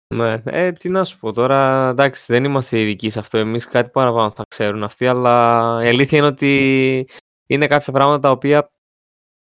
Ναι, 0.08 0.42
ε, 0.46 0.72
τι 0.72 0.90
να 0.90 1.04
σου 1.04 1.20
πω 1.20 1.32
τώρα, 1.34 1.90
εντάξει, 1.90 2.26
δεν 2.28 2.44
είμαστε 2.44 2.80
ειδικοί 2.80 3.10
σε 3.10 3.20
αυτό, 3.20 3.38
εμείς 3.38 3.68
κάτι 3.68 3.90
παραπάνω 3.90 4.32
θα 4.32 4.44
ξέρουν 4.48 4.84
αυτοί, 4.84 5.08
αλλά 5.08 5.80
η 5.84 5.88
αλήθεια 5.88 6.18
είναι 6.18 6.28
ότι 6.28 7.08
είναι 7.46 7.68
κάποια 7.68 7.94
πράγματα 7.94 8.20
τα 8.20 8.32
οποία, 8.32 8.72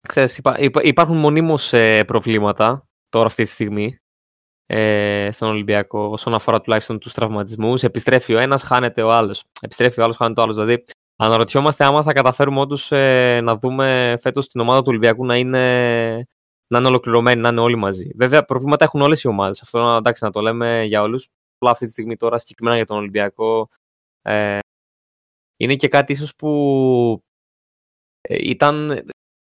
ξέρεις, 0.09 0.39
υπά, 0.39 0.59
υπάρχουν 0.83 1.17
μονίμως 1.17 1.73
ε, 1.73 2.05
προβλήματα 2.05 2.89
τώρα 3.09 3.27
αυτή 3.27 3.43
τη 3.45 3.51
στιγμή 3.51 3.99
ε, 4.67 5.29
στον 5.33 5.49
Ολυμπιακό 5.49 6.01
όσον 6.01 6.35
αφορά 6.35 6.61
τουλάχιστον 6.61 6.99
τους 6.99 7.13
τραυματισμούς. 7.13 7.83
Επιστρέφει 7.83 8.35
ο 8.35 8.39
ένας, 8.39 8.63
χάνεται 8.63 9.03
ο 9.03 9.13
άλλος. 9.13 9.45
Επιστρέφει 9.61 10.01
ο 10.01 10.05
άλλος, 10.05 10.17
χάνεται 10.17 10.41
ο 10.41 10.43
άλλος. 10.43 10.57
Δηλαδή, 10.57 10.85
αναρωτιόμαστε 11.17 11.85
άμα 11.85 12.03
θα 12.03 12.13
καταφέρουμε 12.13 12.61
όντως 12.61 12.93
ε, 12.93 13.41
να 13.43 13.57
δούμε 13.57 14.17
φέτος 14.21 14.49
την 14.49 14.61
ομάδα 14.61 14.79
του 14.79 14.87
Ολυμπιακού 14.89 15.27
να 15.27 15.37
είναι 15.37 16.27
να 16.69 16.79
είναι 16.79 16.87
ολοκληρωμένοι, 16.89 17.41
να 17.41 17.49
είναι 17.49 17.61
όλοι 17.61 17.77
μαζί. 17.77 18.11
Βέβαια, 18.15 18.45
προβλήματα 18.45 18.85
έχουν 18.85 19.01
όλες 19.01 19.23
οι 19.23 19.29
ομάδες. 19.29 19.63
Αυτό 19.63 19.97
εντάξει, 19.97 20.25
να 20.25 20.31
το 20.31 20.41
λέμε 20.41 20.85
για 20.85 21.03
όλους. 21.03 21.29
Απλά 21.55 21.71
αυτή 21.71 21.85
τη 21.85 21.91
στιγμή 21.91 22.17
τώρα, 22.17 22.39
συγκεκριμένα 22.39 22.77
για 22.77 22.87
τον 22.87 22.97
Ολυμπιακό, 22.97 23.69
ε, 24.23 24.59
είναι 25.57 25.75
και 25.75 25.89
κάτι 25.89 26.13
ίσως 26.13 26.35
που 26.35 27.23
ε, 28.21 28.51
ήταν. 28.51 29.05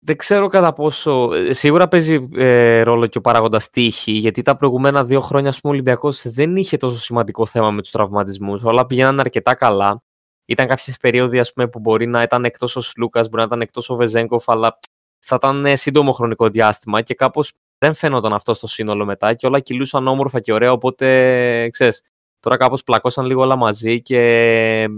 Δεν 0.05 0.17
ξέρω 0.17 0.47
κατά 0.47 0.73
πόσο. 0.73 1.33
Ε, 1.33 1.53
σίγουρα 1.53 1.87
παίζει 1.87 2.29
ε, 2.35 2.81
ρόλο 2.81 3.07
και 3.07 3.17
ο 3.17 3.21
παράγοντας 3.21 3.69
τύχη, 3.69 4.11
γιατί 4.11 4.41
τα 4.41 4.55
προηγούμενα 4.55 5.05
δύο 5.05 5.21
χρόνια, 5.21 5.49
ας 5.49 5.59
πούμε, 5.59 5.73
ο 5.73 5.75
Ολυμπιακός 5.75 6.29
δεν 6.29 6.55
είχε 6.55 6.77
τόσο 6.77 6.97
σημαντικό 6.97 7.45
θέμα 7.45 7.71
με 7.71 7.81
τους 7.81 7.91
τραυματισμούς. 7.91 8.63
Όλα 8.63 8.85
πηγαίναν 8.85 9.19
αρκετά 9.19 9.53
καλά. 9.53 10.03
Ήταν 10.45 10.67
κάποιες 10.67 10.97
περίοδοι, 10.97 11.39
ας 11.39 11.53
πούμε, 11.53 11.67
που 11.67 11.79
μπορεί 11.79 12.07
να 12.07 12.21
ήταν 12.21 12.45
εκτός 12.45 12.75
ο 12.75 12.81
Σλούκας, 12.81 13.29
μπορεί 13.29 13.41
να 13.41 13.47
ήταν 13.47 13.61
εκτός 13.61 13.89
ο 13.89 13.95
Βεζέγκοφ, 13.95 14.49
αλλά 14.49 14.79
θα 15.19 15.35
ήταν 15.35 15.77
σύντομο 15.77 16.11
χρονικό 16.11 16.49
διάστημα 16.49 17.01
και 17.01 17.13
κάπως 17.13 17.53
δεν 17.77 17.93
φαίνονταν 17.93 18.33
αυτό 18.33 18.53
στο 18.53 18.67
σύνολο 18.67 19.05
μετά 19.05 19.33
και 19.33 19.47
όλα 19.47 19.59
κυλούσαν 19.59 20.07
όμορφα 20.07 20.39
και 20.39 20.53
ωραία, 20.53 20.71
οπότε 20.71 21.69
ξέρεις, 21.69 22.03
τώρα 22.39 22.57
κάπως 22.57 22.83
πλακώσαν 22.83 23.25
λίγο 23.25 23.41
όλα 23.41 23.55
μαζί 23.55 24.01
και 24.01 24.89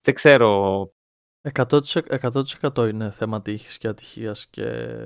δεν 0.00 0.14
ξέρω 0.14 0.90
100%, 1.52 1.78
100% 2.74 2.88
είναι 2.88 3.10
θέμα 3.10 3.42
τύχης 3.42 3.78
και 3.78 3.88
ατυχίας 3.88 4.46
και 4.46 4.96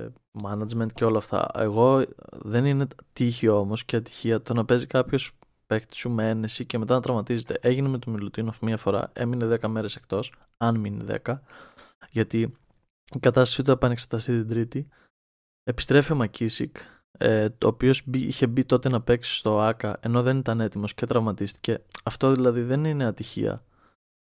management 0.43 0.91
και 0.93 1.05
όλα 1.05 1.17
αυτά. 1.17 1.51
Εγώ 1.55 2.03
δεν 2.31 2.65
είναι 2.65 2.87
τύχη 3.13 3.47
όμως 3.47 3.85
και 3.85 3.95
ατυχία 3.95 4.41
το 4.41 4.53
να 4.53 4.65
παίζει 4.65 4.85
κάποιος 4.85 5.31
παίκτης 5.67 5.97
σου 5.97 6.09
με 6.09 6.29
ένεση 6.29 6.65
και 6.65 6.77
μετά 6.77 6.93
να 6.93 7.01
τραυματίζεται. 7.01 7.57
Έγινε 7.61 7.87
με 7.87 7.97
τον 7.97 8.13
Μιλουτίνοφ 8.13 8.61
μία 8.61 8.77
φορά, 8.77 9.11
έμεινε 9.13 9.59
10 9.61 9.67
μέρες 9.67 9.95
εκτός, 9.95 10.33
αν 10.57 10.79
μείνει 10.79 11.05
10, 11.25 11.39
γιατί 12.09 12.57
η 13.15 13.19
κατάσταση 13.19 13.63
του 13.63 13.71
επανεξεταστεί 13.71 14.31
την 14.31 14.49
Τρίτη. 14.49 14.87
Επιστρέφει 15.63 16.11
ο 16.11 16.15
Μακίσικ, 16.15 16.77
ε, 17.17 17.49
το 17.49 17.67
οποίος 17.67 18.03
είχε 18.13 18.47
μπει 18.47 18.65
τότε 18.65 18.89
να 18.89 19.01
παίξει 19.01 19.35
στο 19.35 19.59
ΆΚΑ 19.59 19.97
ενώ 20.01 20.21
δεν 20.21 20.37
ήταν 20.37 20.61
έτοιμος 20.61 20.93
και 20.93 21.05
τραυματίστηκε. 21.05 21.83
Αυτό 22.03 22.31
δηλαδή 22.31 22.61
δεν 22.61 22.85
είναι 22.85 23.05
ατυχία. 23.05 23.63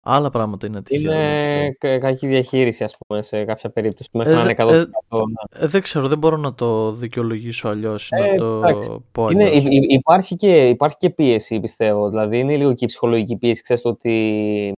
Άλλα 0.08 0.30
πράγματα 0.30 0.66
είναι 0.66 0.78
ατυχία. 0.78 1.14
Είναι 1.14 1.76
δηλαδή. 1.80 2.00
κακή 2.00 2.26
διαχείριση, 2.26 2.84
ας 2.84 2.96
πούμε, 2.98 3.22
σε 3.22 3.44
κάποια 3.44 3.70
περίπτωση. 3.70 4.08
Μέχρι 4.12 4.32
ε, 4.32 4.36
να 4.36 4.42
είναι 4.42 4.54
100%. 4.58 4.70
Ε, 4.70 4.84
ε, 5.64 5.66
δεν 5.66 5.82
ξέρω, 5.82 6.08
δεν 6.08 6.18
μπορώ 6.18 6.36
να 6.36 6.54
το 6.54 6.92
δικαιολογήσω 6.92 7.68
αλλιώς. 7.68 8.10
να 8.10 8.34
το 8.34 8.56
εντάξει. 8.56 9.04
πω 9.12 9.30
είναι, 9.30 9.50
υπάρχει, 9.88 10.36
και, 10.36 10.68
υπάρχει 10.68 10.96
και 10.96 11.10
πίεση, 11.10 11.60
πιστεύω. 11.60 12.08
Δηλαδή, 12.08 12.38
είναι 12.38 12.56
λίγο 12.56 12.74
και 12.74 12.84
η 12.84 12.88
ψυχολογική 12.88 13.36
πίεση. 13.36 13.62
Ξέρεις 13.62 13.84
ότι 13.84 14.72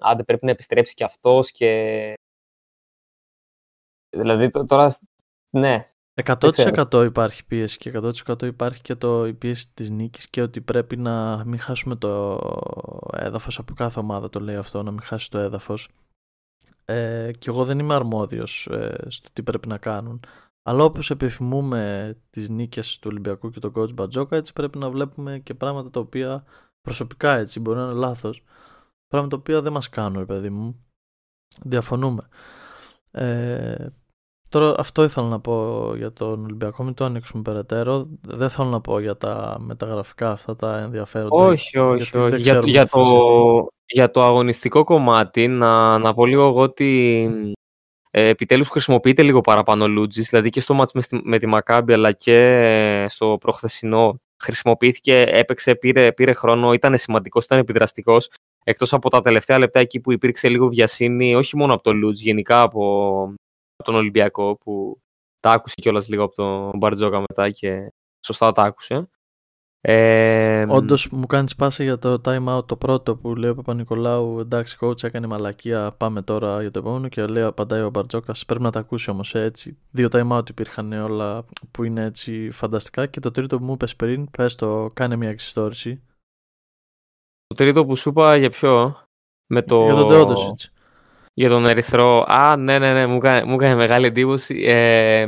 άντε 0.00 0.22
πρέπει 0.22 0.44
να 0.44 0.50
επιστρέψει 0.50 0.94
και 0.94 1.04
αυτός 1.04 1.50
και. 1.50 2.14
Δηλαδή, 4.12 4.50
τώρα. 4.50 4.96
Ναι, 5.50 5.92
100% 6.14 7.04
υπάρχει 7.06 7.46
πίεση 7.46 7.78
και 7.78 7.92
100% 7.94 8.42
υπάρχει 8.42 8.80
και 8.82 8.94
το, 8.94 9.26
η 9.26 9.34
πίεση 9.34 9.74
της 9.74 9.90
νίκης 9.90 10.28
και 10.28 10.42
ότι 10.42 10.60
πρέπει 10.60 10.96
να 10.96 11.44
μην 11.44 11.58
χάσουμε 11.58 11.96
το 11.96 12.40
έδαφος. 13.12 13.58
Από 13.58 13.74
κάθε 13.74 13.98
ομάδα 13.98 14.28
το 14.28 14.40
λέει 14.40 14.56
αυτό, 14.56 14.82
να 14.82 14.90
μην 14.90 15.00
χάσει 15.02 15.30
το 15.30 15.38
έδαφος. 15.38 15.88
Ε, 16.84 17.30
και 17.38 17.50
εγώ 17.50 17.64
δεν 17.64 17.78
είμαι 17.78 17.94
αρμόδιος 17.94 18.66
ε, 18.66 19.06
στο 19.08 19.28
τι 19.32 19.42
πρέπει 19.42 19.68
να 19.68 19.78
κάνουν. 19.78 20.24
Αλλά 20.62 20.84
όπως 20.84 21.10
επιθυμούμε 21.10 22.14
τις 22.30 22.48
νίκες 22.48 22.98
του 22.98 23.08
Ολυμπιακού 23.10 23.50
και 23.50 23.60
τον 23.60 23.72
coach 23.76 23.94
Μπατζόκα 23.94 24.36
έτσι 24.36 24.52
πρέπει 24.52 24.78
να 24.78 24.90
βλέπουμε 24.90 25.38
και 25.38 25.54
πράγματα 25.54 25.90
τα 25.90 26.00
οποία 26.00 26.44
προσωπικά 26.80 27.36
έτσι 27.36 27.60
μπορεί 27.60 27.78
να 27.78 27.84
είναι 27.84 27.92
λάθος. 27.92 28.44
Πράγματα 29.06 29.36
τα 29.36 29.42
οποία 29.42 29.60
δεν 29.60 29.72
μας 29.72 29.88
κάνουν 29.88 30.18
ρε 30.18 30.24
παιδί 30.24 30.50
μου. 30.50 30.84
Διαφωνούμε. 31.64 32.28
Ε, 33.10 33.86
Τώρα 34.52 34.74
αυτό 34.78 35.02
ήθελα 35.02 35.28
να 35.28 35.40
πω 35.40 35.92
για 35.96 36.12
τον 36.12 36.44
Ολυμπιακό, 36.44 36.82
μην 36.82 36.94
το 36.94 37.04
ανοίξουμε 37.04 37.42
περαιτέρω. 37.42 38.08
Δεν 38.20 38.50
θέλω 38.50 38.68
να 38.68 38.80
πω 38.80 38.98
για 38.98 39.16
τα 39.16 39.56
μεταγραφικά 39.60 40.30
αυτά 40.30 40.56
τα 40.56 40.78
ενδιαφέροντα. 40.78 41.44
Όχι, 41.44 41.78
όχι, 41.78 42.18
όχι. 42.18 42.40
Για, 42.40 42.60
για, 42.64 42.86
το, 42.86 43.02
για 43.86 44.10
το 44.10 44.22
αγωνιστικό 44.22 44.84
κομμάτι, 44.84 45.48
να, 45.48 45.98
να 45.98 46.14
πω 46.14 46.26
λίγο 46.26 46.46
εγώ 46.46 46.60
ότι 46.60 47.30
ε, 48.10 48.28
επιτέλους 48.28 48.68
χρησιμοποιείται 48.68 49.22
λίγο 49.22 49.40
παραπάνω 49.40 49.88
Λούτζης, 49.88 50.28
δηλαδή 50.28 50.50
και 50.50 50.60
στο 50.60 50.74
μάτς 50.74 50.92
με, 50.92 51.02
με 51.22 51.38
τη 51.38 51.46
Μακάμπη 51.46 51.92
αλλά 51.92 52.12
και 52.12 53.06
στο 53.08 53.36
προχθεσινό 53.40 54.20
χρησιμοποιήθηκε, 54.42 55.20
έπαιξε, 55.28 55.74
πήρε, 55.74 56.12
πήρε 56.12 56.32
χρόνο, 56.32 56.72
ήταν 56.72 56.98
σημαντικός, 56.98 57.44
ήταν 57.44 57.58
επιδραστικός. 57.58 58.30
Εκτός 58.64 58.92
από 58.92 59.10
τα 59.10 59.20
τελευταία 59.20 59.58
λεπτά 59.58 59.80
εκεί 59.80 60.00
που 60.00 60.12
υπήρξε 60.12 60.48
λίγο 60.48 60.68
βιασύνη, 60.68 61.34
όχι 61.34 61.56
μόνο 61.56 61.74
από 61.74 61.82
το 61.82 61.92
Λούτζ, 61.92 62.20
γενικά 62.20 62.62
από, 62.62 63.34
τον 63.82 63.94
Ολυμπιακό 63.94 64.56
που 64.56 65.02
τα 65.40 65.50
άκουσε 65.50 65.74
κιόλας 65.80 66.08
λίγο 66.08 66.24
από 66.24 66.34
τον 66.34 66.78
Μπαρτζόκα 66.78 67.20
μετά 67.20 67.50
και 67.50 67.92
σωστά 68.20 68.52
τα 68.52 68.62
άκουσε. 68.62 69.08
Ε, 69.84 70.64
Όντως 70.68 71.08
μου 71.08 71.26
κάνει 71.26 71.48
πάσα 71.56 71.82
για 71.82 71.98
το 71.98 72.20
time 72.24 72.56
out 72.56 72.66
το 72.66 72.76
πρώτο 72.76 73.16
που 73.16 73.34
λέει 73.34 73.50
ο 73.50 73.54
Παπα-Νικολάου. 73.54 74.38
Εντάξει, 74.38 74.76
coach 74.80 75.02
έκανε 75.02 75.26
μαλακία. 75.26 75.92
Πάμε 75.92 76.22
τώρα 76.22 76.60
για 76.60 76.70
το 76.70 76.78
επόμενο. 76.78 77.08
Και 77.08 77.26
λέει, 77.26 77.42
απαντάει 77.42 77.82
ο 77.82 77.90
Μπαρτζόκας. 77.90 78.44
Πρέπει 78.44 78.62
να 78.62 78.70
τα 78.70 78.78
ακούσει 78.80 79.10
όμως 79.10 79.34
έτσι. 79.34 79.78
Δύο 79.90 80.08
time 80.12 80.38
out 80.38 80.50
υπήρχαν 80.50 80.92
όλα 80.92 81.44
που 81.70 81.84
είναι 81.84 82.04
έτσι 82.04 82.50
φανταστικά. 82.50 83.06
Και 83.06 83.20
το 83.20 83.30
τρίτο 83.30 83.58
που 83.58 83.64
μου 83.64 83.72
είπες 83.72 83.96
πριν, 83.96 84.30
πες 84.30 84.54
το, 84.54 84.90
κάνε 84.94 85.16
μια 85.16 85.28
εξιστόρηση. 85.28 86.02
Το 87.46 87.54
τρίτο 87.54 87.86
που 87.86 87.96
σου 87.96 88.08
είπα 88.08 88.36
για 88.36 88.50
ποιο, 88.50 89.02
με 89.46 89.62
το... 89.62 89.84
Για 89.84 89.94
τον 89.94 90.08
Τεόντοσιτς 90.08 90.72
για 91.34 91.48
τον 91.48 91.66
Ερυθρό. 91.66 92.24
Α, 92.28 92.56
ναι, 92.56 92.78
ναι, 92.78 92.92
ναι, 92.92 93.06
μου 93.06 93.16
έκανε, 93.16 93.44
μου 93.44 93.54
έκανε 93.54 93.74
μεγάλη 93.74 94.06
εντύπωση. 94.06 94.62
Ε, 94.62 95.26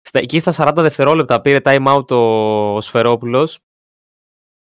στα, 0.00 0.18
εκεί 0.18 0.38
στα 0.40 0.72
40 0.72 0.72
δευτερόλεπτα 0.76 1.40
πήρε 1.40 1.58
time 1.62 1.86
out 1.96 2.10
ο 2.10 2.80
Σφερόπουλος. 2.80 3.58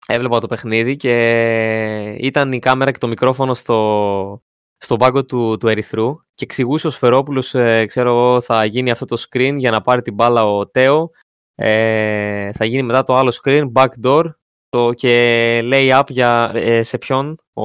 Έβλεπα 0.07 0.39
το 0.39 0.47
παιχνίδι 0.47 0.95
και 0.95 2.15
ήταν 2.19 2.51
η 2.51 2.59
κάμερα 2.59 2.91
και 2.91 2.97
το 2.97 3.07
μικρόφωνο 3.07 3.53
στο, 3.53 4.41
στον 4.77 4.97
πάγκο 4.97 5.25
του, 5.25 5.57
του 5.57 5.67
Ερυθρού 5.67 6.15
και 6.33 6.43
εξηγούσε 6.43 6.87
ο 6.87 6.89
Σφερόπουλος, 6.89 7.53
ε, 7.55 7.85
ξέρω 7.85 8.09
εγώ, 8.09 8.41
θα 8.41 8.65
γίνει 8.65 8.91
αυτό 8.91 9.05
το 9.05 9.23
screen 9.29 9.53
για 9.57 9.71
να 9.71 9.81
πάρει 9.81 10.01
την 10.01 10.13
μπάλα 10.13 10.45
ο 10.45 10.67
Τέο. 10.67 11.11
Ε, 11.55 12.51
θα 12.51 12.65
γίνει 12.65 12.83
μετά 12.83 13.03
το 13.03 13.13
άλλο 13.13 13.39
screen, 13.43 13.71
backdoor 13.73 14.23
το, 14.69 14.93
και 14.93 15.59
lay 15.63 15.99
up 15.99 16.03
για, 16.07 16.51
ε, 16.53 16.83
σε 16.83 16.97
ποιον, 16.97 17.35
ο, 17.53 17.63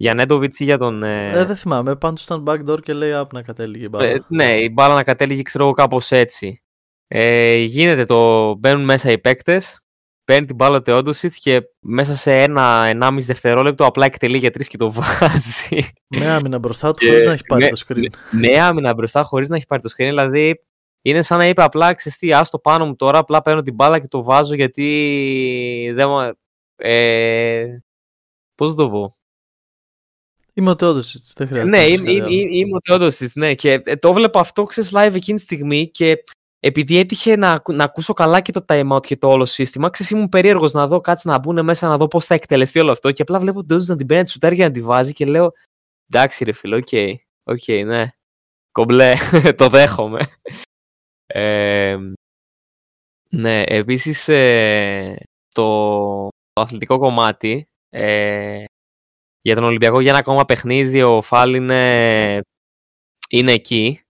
για 0.00 0.14
Νέντοβιτ 0.14 0.60
ή 0.60 0.64
για 0.64 0.78
τον. 0.78 1.02
Ε... 1.02 1.30
ε 1.32 1.44
δεν 1.44 1.56
θυμάμαι. 1.56 1.96
Πάντως 1.96 2.24
ήταν 2.24 2.44
backdoor 2.46 2.80
και 2.82 2.92
λέει 2.92 3.12
up 3.14 3.28
να 3.32 3.42
κατέληγε 3.42 3.84
η 3.84 3.88
μπάλα. 3.90 4.08
Ε, 4.08 4.24
ναι, 4.28 4.58
η 4.58 4.70
μπάλα 4.72 4.94
να 4.94 5.02
κατέληγε, 5.02 5.42
ξέρω 5.42 5.64
εγώ, 5.64 5.72
κάπως 5.72 6.10
έτσι. 6.10 6.62
Ε, 7.06 7.52
γίνεται 7.52 8.04
το. 8.04 8.54
Μπαίνουν 8.54 8.84
μέσα 8.84 9.10
οι 9.10 9.18
παίκτες, 9.18 9.80
παίρνει 10.24 10.46
την 10.46 10.54
μπάλα 10.54 10.76
ο 10.76 10.82
Τεόντοσιτς 10.82 11.38
και 11.38 11.62
μέσα 11.80 12.14
σε 12.14 12.42
ένα-ενάμιση 12.42 13.26
δευτερόλεπτο 13.26 13.84
απλά 13.84 14.04
εκτελεί 14.04 14.38
για 14.38 14.50
τρεις 14.50 14.68
και 14.68 14.76
το 14.76 14.92
βάζει. 14.92 15.90
Με 16.06 16.30
άμυνα 16.30 16.58
μπροστά 16.58 16.92
του 16.92 17.06
χωρίς 17.06 17.26
να 17.26 17.32
έχει 17.32 17.44
πάρει 17.46 17.68
το 17.68 17.82
screen. 17.86 18.06
Με 18.30 18.60
άμυνα 18.60 18.94
μπροστά 18.94 19.22
χωρίς 19.22 19.48
να 19.48 19.56
έχει 19.56 19.66
πάρει 19.66 19.82
το 19.82 19.88
screen. 19.92 20.06
Δηλαδή 20.06 20.64
είναι 21.02 21.22
σαν 21.22 21.38
να 21.38 21.48
είπε 21.48 21.62
απλά 21.62 21.94
ξεστή, 21.94 22.32
άστο 22.32 22.58
πάνω 22.58 22.86
μου 22.86 22.96
τώρα, 22.96 23.18
απλά 23.18 23.42
παίρνω 23.42 23.62
την 23.62 23.74
μπάλα 23.74 23.98
και 23.98 24.08
το 24.08 24.22
βάζω 24.22 24.54
γιατί 24.54 25.92
δεν 25.94 26.08
ε, 26.76 27.66
πώς 28.54 28.74
το 28.74 28.90
πω. 28.90 29.19
Είμαι 30.60 30.70
ο 30.70 30.76
Τεόντοσιτ, 30.76 31.22
δεν 31.36 31.46
χρειάζεται. 31.46 31.76
Ναι, 31.76 31.84
είμαι, 31.84 32.12
είμαι, 32.12 32.30
είμαι 32.30 32.76
ο 32.76 32.78
Τεόντοσιτ, 32.78 33.30
ναι. 33.34 33.54
Και 33.54 33.82
ε, 33.84 33.96
το 33.96 34.12
βλέπω 34.12 34.38
αυτό, 34.38 34.64
ξέρεις 34.64 34.90
live 34.94 35.12
εκείνη 35.14 35.38
τη 35.38 35.44
στιγμή 35.44 35.90
και 35.90 36.24
επειδή 36.60 36.98
έτυχε 36.98 37.36
να, 37.36 37.62
να 37.68 37.84
ακούσω 37.84 38.12
καλά 38.12 38.40
και 38.40 38.52
το 38.52 38.64
time 38.68 38.92
out 38.92 39.06
και 39.06 39.16
το 39.16 39.28
όλο 39.28 39.44
σύστημα, 39.44 39.90
ξέρεις, 39.90 40.12
ήμουν 40.12 40.28
περίεργος 40.28 40.72
να 40.72 40.86
δω 40.86 41.00
κάτσε 41.00 41.28
να 41.28 41.38
μπουν 41.38 41.64
μέσα 41.64 41.88
να 41.88 41.96
δω 41.96 42.08
πώς 42.08 42.26
θα 42.26 42.34
εκτελεστεί 42.34 42.78
όλο 42.78 42.90
αυτό. 42.92 43.12
Και 43.12 43.22
απλά 43.22 43.38
βλέπω 43.38 43.58
τον 43.58 43.66
Τεόντοσιτ 43.66 43.90
να 43.90 43.96
την 43.96 44.06
παίρνει 44.06 44.24
τη 44.24 44.54
για 44.54 44.66
να 44.66 44.72
τη 44.72 44.82
βάζει 44.82 45.12
και 45.12 45.26
λέω 45.26 45.52
εντάξει, 46.12 46.44
ρε 46.44 46.52
φίλο, 46.52 46.76
ok, 46.76 46.88
okay, 46.90 47.14
okay, 47.44 47.84
ναι. 47.86 48.10
Κομπλέ, 48.72 49.12
το 49.58 49.68
δέχομαι. 49.68 50.20
Ε, 51.26 51.96
ναι, 53.30 53.62
επίσης 53.62 54.28
ε, 54.28 55.16
το, 55.54 56.28
το 56.52 56.60
αθλητικό 56.60 56.98
κομμάτι 56.98 57.68
ε, 57.90 58.64
για 59.42 59.54
τον 59.54 59.64
Ολυμπιακό 59.64 60.00
για 60.00 60.10
ένα 60.10 60.18
ακόμα 60.18 60.44
παιχνίδι 60.44 61.02
ο 61.02 61.22
Φάλ 61.22 61.54
είναι, 61.54 62.40
είναι 63.28 63.52
εκεί. 63.52 64.00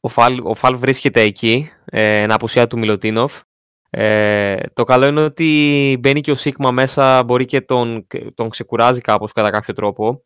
Ο 0.00 0.08
Φάλ, 0.08 0.40
ο 0.42 0.54
Φάλ 0.54 0.76
βρίσκεται 0.76 1.20
εκεί, 1.20 1.70
ε, 1.84 2.16
εν 2.16 2.32
απουσία 2.32 2.66
του 2.66 2.78
Μιλουτίνοφ. 2.78 3.42
Ε, 3.90 4.66
το 4.72 4.84
καλό 4.84 5.06
είναι 5.06 5.22
ότι 5.22 5.96
μπαίνει 6.00 6.20
και 6.20 6.30
ο 6.30 6.34
Σίκμα 6.34 6.70
μέσα, 6.70 7.24
μπορεί 7.24 7.44
και 7.44 7.60
τον, 7.60 8.06
τον 8.34 8.48
ξεκουράζει 8.48 9.00
κάπως 9.00 9.32
κατά 9.32 9.50
κάποιο 9.50 9.74
τρόπο. 9.74 10.24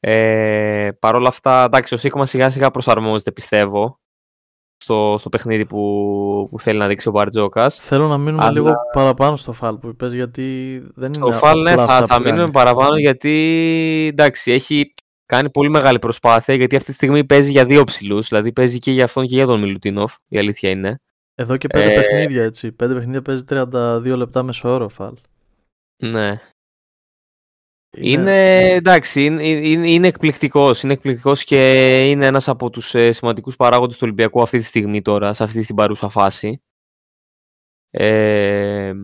Ε, 0.00 0.90
Παρ' 0.98 1.14
όλα 1.14 1.28
αυτά, 1.28 1.64
εντάξει, 1.64 1.94
ο 1.94 1.96
Σίγμα 1.96 2.26
σιγά 2.26 2.50
σιγά 2.50 2.70
προσαρμόζεται 2.70 3.32
πιστεύω 3.32 4.00
στο, 4.86 5.16
στο 5.18 5.28
παιχνίδι 5.28 5.66
που, 5.66 6.48
που 6.50 6.60
θέλει 6.60 6.78
να 6.78 6.86
δείξει 6.86 7.08
ο 7.08 7.10
Μπαρτζόκα. 7.10 7.70
Θέλω 7.70 8.08
να 8.08 8.18
μείνουμε 8.18 8.50
λίγο 8.50 8.72
παραπάνω 8.92 9.36
στο 9.36 9.52
φάλ 9.52 9.76
που 9.76 9.88
είπες, 9.88 10.12
γιατί 10.12 10.78
δεν 10.94 11.12
είναι. 11.12 11.24
Το 11.24 11.32
φάλ, 11.32 11.62
ναι, 11.62 11.70
θα, 11.70 12.06
θα 12.08 12.20
μείνουμε 12.20 12.50
παραπάνω 12.50 12.98
γιατί 12.98 13.32
εντάξει, 14.10 14.52
έχει 14.52 14.94
κάνει 15.26 15.50
πολύ 15.50 15.68
μεγάλη 15.68 15.98
προσπάθεια 15.98 16.54
γιατί 16.54 16.76
αυτή 16.76 16.88
τη 16.90 16.94
στιγμή 16.94 17.24
παίζει 17.24 17.50
για 17.50 17.64
δύο 17.64 17.84
ψηλούς. 17.84 18.28
Δηλαδή 18.28 18.52
παίζει 18.52 18.78
και 18.78 18.90
για 18.90 19.04
αυτόν 19.04 19.26
και 19.26 19.34
για 19.34 19.46
τον 19.46 19.60
Μιλουτίνοφ. 19.60 20.14
Η 20.28 20.38
αλήθεια 20.38 20.70
είναι. 20.70 21.00
Εδώ 21.34 21.56
και 21.56 21.66
πέντε 21.66 21.86
ε... 21.86 21.94
παιχνίδια 21.94 22.44
έτσι. 22.44 22.72
Πέντε 22.72 22.94
παιχνίδια 22.94 23.22
παίζει 23.22 23.42
32 23.48 24.14
λεπτά 24.16 24.42
μεσόωρο 24.42 24.88
φάλ. 24.88 25.14
Ναι. 25.96 26.40
Είναι, 27.96 28.70
εντάξει, 28.74 29.24
είναι, 29.24 29.48
είναι, 29.48 29.90
είναι 29.90 30.06
εκπληκτικός, 30.06 30.82
είναι 30.82 30.92
εκπληκτικός 30.92 31.44
και 31.44 31.60
είναι 32.10 32.26
ένας 32.26 32.48
από 32.48 32.70
τους 32.70 32.94
ε, 32.94 33.12
σημαντικούς 33.12 33.56
παράγοντες 33.56 33.94
του 33.94 34.02
Ολυμπιακού 34.04 34.42
αυτή 34.42 34.58
τη 34.58 34.64
στιγμή 34.64 35.02
τώρα, 35.02 35.32
σε 35.32 35.42
αυτή 35.42 35.66
την 35.66 35.74
παρούσα 35.74 36.08
φάση. 36.08 36.60
Ε... 37.90 38.94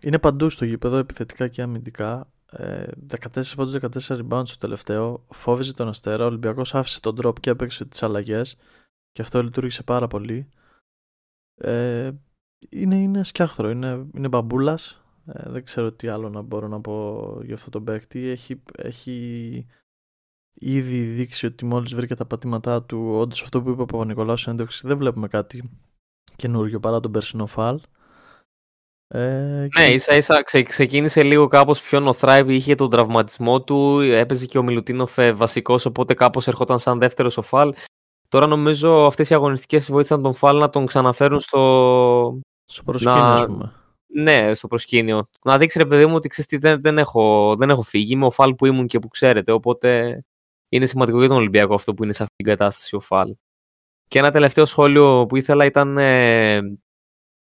Είναι 0.00 0.18
παντού 0.18 0.48
στο 0.48 0.64
γήπεδο, 0.64 0.96
επιθετικά 0.96 1.48
και 1.48 1.62
αμυντικά. 1.62 2.32
Ε, 2.50 2.86
14 3.34 3.42
πόντους, 3.56 3.76
14 4.08 4.20
rebounds 4.20 4.46
στο 4.46 4.58
τελευταίο. 4.58 5.24
Φόβιζε 5.30 5.74
τον 5.74 5.88
Αστέρα. 5.88 6.24
Ο 6.24 6.26
Ολυμπιακός 6.26 6.74
άφησε 6.74 7.00
τον 7.00 7.16
drop 7.22 7.40
και 7.40 7.50
έπαιξε 7.50 7.84
τις 7.84 8.02
αλλαγές. 8.02 8.56
Και 9.12 9.22
αυτό 9.22 9.42
λειτουργήσε 9.42 9.82
πάρα 9.82 10.06
πολύ. 10.06 10.48
Ε, 11.54 12.10
είναι, 12.68 12.96
είναι 12.96 13.24
σκιάχτρο, 13.24 13.70
είναι, 13.70 14.06
είναι 14.14 14.28
μπαμπούλας 14.28 15.03
Ε, 15.26 15.50
δεν 15.50 15.64
ξέρω 15.64 15.92
τι 15.92 16.08
άλλο 16.08 16.28
να 16.28 16.40
μπορώ 16.40 16.68
να 16.68 16.80
πω 16.80 17.38
για 17.44 17.54
αυτό 17.54 17.70
το 17.70 17.80
παίκτη. 17.80 18.28
Έχει, 18.28 18.62
έχει 18.76 19.66
ήδη 20.54 21.00
δείξει 21.00 21.46
ότι 21.46 21.64
μόλις 21.64 21.94
βρήκε 21.94 22.14
τα 22.14 22.26
πατήματά 22.26 22.82
του, 22.82 23.10
όντως 23.12 23.42
αυτό 23.42 23.62
που 23.62 23.70
είπε 23.70 23.82
ο 23.82 23.84
Παπα-Νικολάου 23.84 24.36
έντοξη, 24.46 24.86
δεν 24.86 24.98
βλέπουμε 24.98 25.28
κάτι 25.28 25.70
καινούριο 26.36 26.80
παρά 26.80 27.00
τον 27.00 27.10
περσινό 27.10 27.46
φαλ. 27.46 27.80
Ε, 29.08 29.68
ναι, 29.78 29.84
ίσα 29.92 30.16
ίσα 30.16 30.42
ξε, 30.42 30.62
ξεκίνησε 30.62 31.22
λίγο 31.22 31.46
κάπως 31.48 31.80
πιο 31.80 32.00
νοθράιβ, 32.00 32.50
είχε 32.50 32.74
τον 32.74 32.90
τραυματισμό 32.90 33.62
του, 33.62 34.00
έπαιζε 34.00 34.46
και 34.46 34.58
ο 34.58 34.62
Μιλουτίνοφ 34.62 35.18
ε, 35.18 35.32
βασικός, 35.32 35.84
οπότε 35.84 36.14
κάπως 36.14 36.48
ερχόταν 36.48 36.78
σαν 36.78 36.98
δεύτερος 36.98 37.36
ο 37.36 37.42
φαλ. 37.42 37.74
Τώρα 38.28 38.46
νομίζω 38.46 39.06
αυτές 39.06 39.30
οι 39.30 39.34
αγωνιστικές 39.34 39.90
βοήθησαν 39.90 40.22
τον 40.22 40.34
φαλ 40.34 40.58
να 40.58 40.70
τον 40.70 40.86
ξαναφέρουν 40.86 41.40
στο... 41.40 42.40
Στο 42.64 42.82
προσκήνιο, 42.82 43.16
να... 43.16 43.32
ας 43.32 43.46
πούμε. 43.46 43.72
Ναι, 44.16 44.54
στο 44.54 44.68
προσκήνιο. 44.68 45.28
Να 45.44 45.58
δείξει 45.58 45.78
ρε 45.78 45.86
παιδί 45.86 46.06
μου 46.06 46.14
ότι 46.14 46.28
ξέρεις 46.28 46.50
τι, 46.50 46.56
δεν, 46.56 46.80
δεν, 46.80 46.98
έχω, 46.98 47.54
δεν 47.56 47.70
έχω 47.70 47.82
φύγει, 47.82 48.12
είμαι 48.12 48.26
ο 48.26 48.30
φαλ 48.30 48.54
που 48.54 48.66
ήμουν 48.66 48.86
και 48.86 48.98
που 48.98 49.08
ξέρετε, 49.08 49.52
οπότε 49.52 50.20
είναι 50.68 50.86
σημαντικό 50.86 51.18
για 51.18 51.28
τον 51.28 51.36
Ολυμπιακό 51.36 51.74
αυτό 51.74 51.94
που 51.94 52.04
είναι 52.04 52.12
σε 52.12 52.22
αυτή 52.22 52.34
την 52.34 52.46
κατάσταση 52.46 52.96
ο 52.96 53.00
φαλ. 53.00 53.36
Και 54.08 54.18
ένα 54.18 54.30
τελευταίο 54.30 54.64
σχόλιο 54.64 55.26
που 55.26 55.36
ήθελα 55.36 55.64
ήταν 55.64 55.98
ε, 55.98 56.56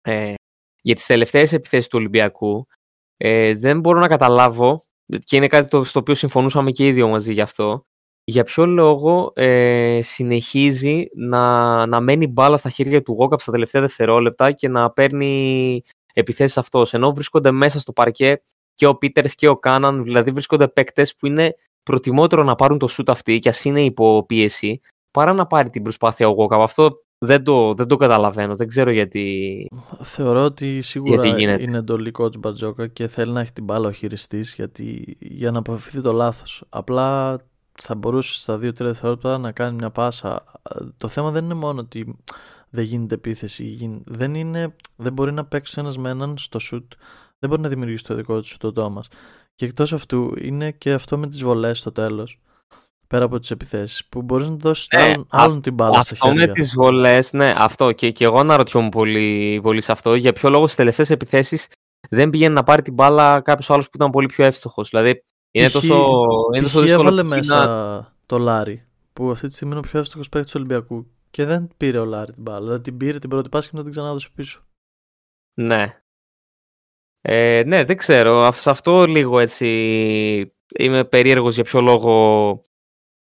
ε, 0.02 0.34
για 0.82 0.96
τις 0.96 1.06
τελευταίες 1.06 1.54
επιθέσεις 1.54 1.88
του 1.88 1.98
Ολυμπιακού. 2.00 2.68
Ε, 3.18 3.54
δεν 3.54 3.80
μπορώ 3.80 4.00
να 4.00 4.08
καταλάβω, 4.08 4.84
και 5.20 5.36
είναι 5.36 5.48
κάτι 5.48 5.70
το, 5.70 5.84
στο 5.84 6.00
οποίο 6.00 6.16
συμφωνούσαμε 6.16 6.72
και 6.72 6.88
οι 6.88 6.92
δύο 6.92 7.08
μαζί 7.08 7.34
γι' 7.34 7.42
αυτό, 7.42 7.86
για 8.24 8.44
ποιο 8.44 8.66
λόγο 8.66 9.32
ε, 9.36 10.00
συνεχίζει 10.02 11.06
να, 11.16 11.86
να 11.86 12.00
μένει 12.00 12.28
μπάλα 12.28 12.58
στα 12.58 12.70
χέρια 12.70 13.02
του 13.02 13.14
Γόκαπ 13.14 13.40
στα 13.40 13.52
τελευταία 13.52 13.82
δευτερόλεπτα 13.82 14.52
και 14.52 14.68
να 14.68 14.92
παίρνει 14.92 15.82
επιθέσεις 16.14 16.58
αυτός, 16.58 16.94
ενώ 16.94 17.14
βρίσκονται 17.14 17.52
μέσα 17.52 17.80
στο 17.80 17.92
παρκέ 17.92 18.42
και 18.74 18.88
ο 18.88 18.96
Πίτερς 18.96 19.36
και 19.36 19.48
ο 19.48 19.58
Κάναν, 19.58 20.04
δηλαδή 20.04 20.32
βρίσκονται 20.32 20.68
παίκτες 20.68 21.16
που 21.16 21.26
είναι 21.26 21.56
προτιμότερο 21.84 22.44
να 22.44 22.56
πάρουν 22.56 22.78
το 22.78 22.88
σουτ 22.88 23.10
αυτή 23.10 23.40
και 23.40 23.50
ας 23.50 23.66
είναι 23.66 23.84
υπό 23.84 24.26
πίεση, 24.26 24.82
παρά 25.12 25.34
να 25.34 25.46
πάρει 25.48 25.70
την 25.70 25.82
προσπάθεια 25.82 26.28
ο 26.28 26.32
Γόκαπ. 26.32 26.62
Αυτό 26.62 27.04
δεν 27.18 27.44
το, 27.44 27.74
δεν 27.74 27.88
το 27.88 27.96
καταλαβαίνω. 27.96 28.56
Δεν 28.56 28.68
ξέρω 28.68 28.92
γιατί. 28.92 29.68
Θεωρώ 30.02 30.44
ότι 30.44 30.82
σίγουρα 30.82 31.28
είναι 31.28 31.78
εντολή 31.78 32.12
coach 32.20 32.40
Μπατζόκα 32.40 32.88
και 32.88 33.08
θέλει 33.08 33.32
να 33.32 33.42
έχει 33.42 33.52
την 33.52 33.64
μπάλα 33.64 33.88
ο 33.88 33.92
χειριστής 33.92 34.54
γιατί... 34.54 35.18
για 35.20 35.52
να 35.52 35.60
αποφευθεί 35.60 36.02
το 36.02 36.12
λάθος. 36.12 36.64
Απλά 36.70 37.38
θα 37.72 37.96
μπορούσε 37.96 38.40
στα 38.40 38.56
2-3 38.56 38.60
δευτερόλεπτα 38.60 39.38
να 39.38 39.52
κάνει 39.52 39.76
μια 39.76 39.90
πάσα. 39.90 40.44
Το 40.98 41.08
θέμα 41.08 41.32
δεν 41.32 41.44
είναι 41.44 41.54
μόνο 41.54 41.80
ότι 41.80 42.16
δεν 42.74 42.84
γίνεται 42.84 43.16
επίθεση. 43.16 44.02
Δεν, 44.06 44.34
είναι, 44.34 44.76
δεν 44.96 45.14
μπορεί 45.14 45.32
να 45.32 45.46
παίξει 45.46 45.76
ένας 45.80 45.98
με 45.98 46.10
έναν 46.10 46.38
στο 46.38 46.60
σουτ. 46.60 46.94
Δεν 47.40 47.50
μπορεί 47.50 47.62
να 47.62 47.70
δημιουργήσει 47.70 48.04
το 48.04 48.16
δικό 48.16 48.40
του 48.40 48.58
το 48.58 48.72
Τόμας. 48.72 49.08
Και 49.56 49.66
εκτός 49.66 49.94
αυτού 49.94 50.34
είναι 50.42 50.72
και 50.72 50.94
αυτό 50.94 51.18
με 51.18 51.28
τις 51.28 51.44
βολές 51.44 51.80
στο 51.80 51.92
τέλος 51.92 52.40
πέρα 53.14 53.26
από 53.26 53.40
τις 53.40 53.52
επιθέσεις, 53.52 54.06
που 54.06 54.22
μπορείς 54.22 54.50
να 54.50 54.56
δώσεις 54.56 54.88
ναι, 54.96 55.02
άλλον, 55.02 55.28
άλλον 55.30 55.62
την 55.62 55.74
μπάλα 55.74 56.02
στα 56.02 56.16
χέρια. 56.16 56.44
Αυτό 56.44 56.48
με 56.48 56.60
τις 56.60 56.74
βολές, 56.76 57.34
ναι, 57.34 57.54
αυτό. 57.58 57.92
Και, 57.92 58.12
και 58.12 58.26
εγώ 58.26 58.40
αναρωτιόμουν 58.40 58.90
πολύ, 58.90 59.60
πολύ 59.64 59.82
σε 59.82 59.92
αυτό. 59.92 60.16
Για 60.16 60.34
ποιο 60.34 60.50
λόγο 60.50 60.64
στις 60.64 60.78
τελευταίες 60.78 61.10
επιθέσεις 61.10 61.68
δεν 62.10 62.30
πήγαινε 62.30 62.54
να 62.54 62.64
πάρει 62.64 62.82
την 62.82 62.94
μπάλα 62.94 63.42
κάποιος 63.42 63.70
άλλος 63.70 63.86
που 63.86 63.92
ήταν 63.96 64.10
πολύ 64.10 64.26
πιο 64.26 64.46
εύστοχος. 64.46 64.90
Δηλαδή 64.90 65.24
είναι 65.52 65.70
τόσο, 65.70 66.06
είναι 66.56 66.64
τόσο 66.64 66.82
δύσκολο. 66.82 67.02
έβαλε 67.02 67.24
μέσα 67.24 67.66
να... 67.66 68.14
το 68.26 68.38
Λάρι, 68.38 68.86
που 69.14 69.32
αυτή 69.32 69.48
τη 69.48 69.54
στιγμή 69.54 69.72
είναι 69.72 69.82
ο 69.86 69.90
πιο 69.90 70.00
εύστοχος 70.00 70.30
παίκτης 70.30 70.52
του 70.52 70.60
Ολυμπιακού. 70.64 71.08
Και 71.34 71.46
δεν 71.46 71.70
πήρε 71.78 72.00
ο 72.00 72.06
Λάρι 72.06 72.34
την 72.34 72.42
μπάλα. 72.42 72.60
Δηλαδή 72.60 72.82
την 72.82 72.98
πήρε 72.98 73.20
την 73.20 73.30
πρώτη 73.30 73.50
πάση 73.50 73.70
και 73.70 73.78
να 73.78 73.84
την 73.84 73.92
ξανάδωσε 73.92 74.30
πίσω. 74.36 74.68
Ναι. 75.54 76.02
Ε, 77.22 77.64
ναι, 77.66 77.84
δεν 77.84 77.98
ξέρω. 77.98 78.52
Σε 78.52 78.70
αυτό 78.70 79.06
λίγο 79.06 79.40
έτσι 79.40 79.68
είμαι 80.76 81.06
περίεργος 81.06 81.56
για 81.56 81.64
ποιο 81.64 81.82
λόγο 81.82 82.62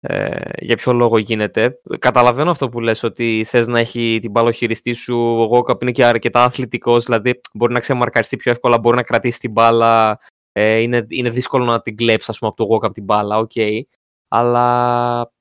ε, 0.01 0.41
για 0.59 0.77
ποιο 0.77 0.93
λόγο 0.93 1.19
γίνεται. 1.19 1.81
Καταλαβαίνω 1.99 2.51
αυτό 2.51 2.69
που 2.69 2.81
λες 2.81 3.03
ότι 3.03 3.45
θες 3.47 3.67
να 3.67 3.79
έχει 3.79 4.19
την 4.21 4.31
μπάλα 4.31 4.53
χειριστής 4.53 4.99
σου. 4.99 5.17
Ο 5.17 5.45
Γόκαπ 5.45 5.83
είναι 5.83 5.93
και 5.93 6.05
αρκετά 6.05 6.45
αθλητικός, 6.45 7.05
δηλαδή 7.05 7.41
μπορεί 7.55 7.73
να 7.73 7.81
ξεμαρκαριστεί 7.81 8.37
πιο 8.37 8.51
εύκολα, 8.51 8.79
μπορεί 8.79 8.97
να 8.97 9.03
κρατήσει 9.03 9.39
την 9.39 9.51
μπάλα. 9.51 10.19
Ε, 10.53 10.77
είναι, 10.77 11.07
είναι 11.09 11.31
δύσκολο 11.31 11.65
να 11.65 11.81
την 11.81 11.97
κλέψεις 11.97 12.43
από 12.43 12.55
το 12.55 12.65
Γουόκαπ 12.65 12.93
την 12.93 13.05
μπάλα, 13.05 13.39
ok. 13.39 13.51
Okay. 13.55 13.81
Αλλά 14.29 15.33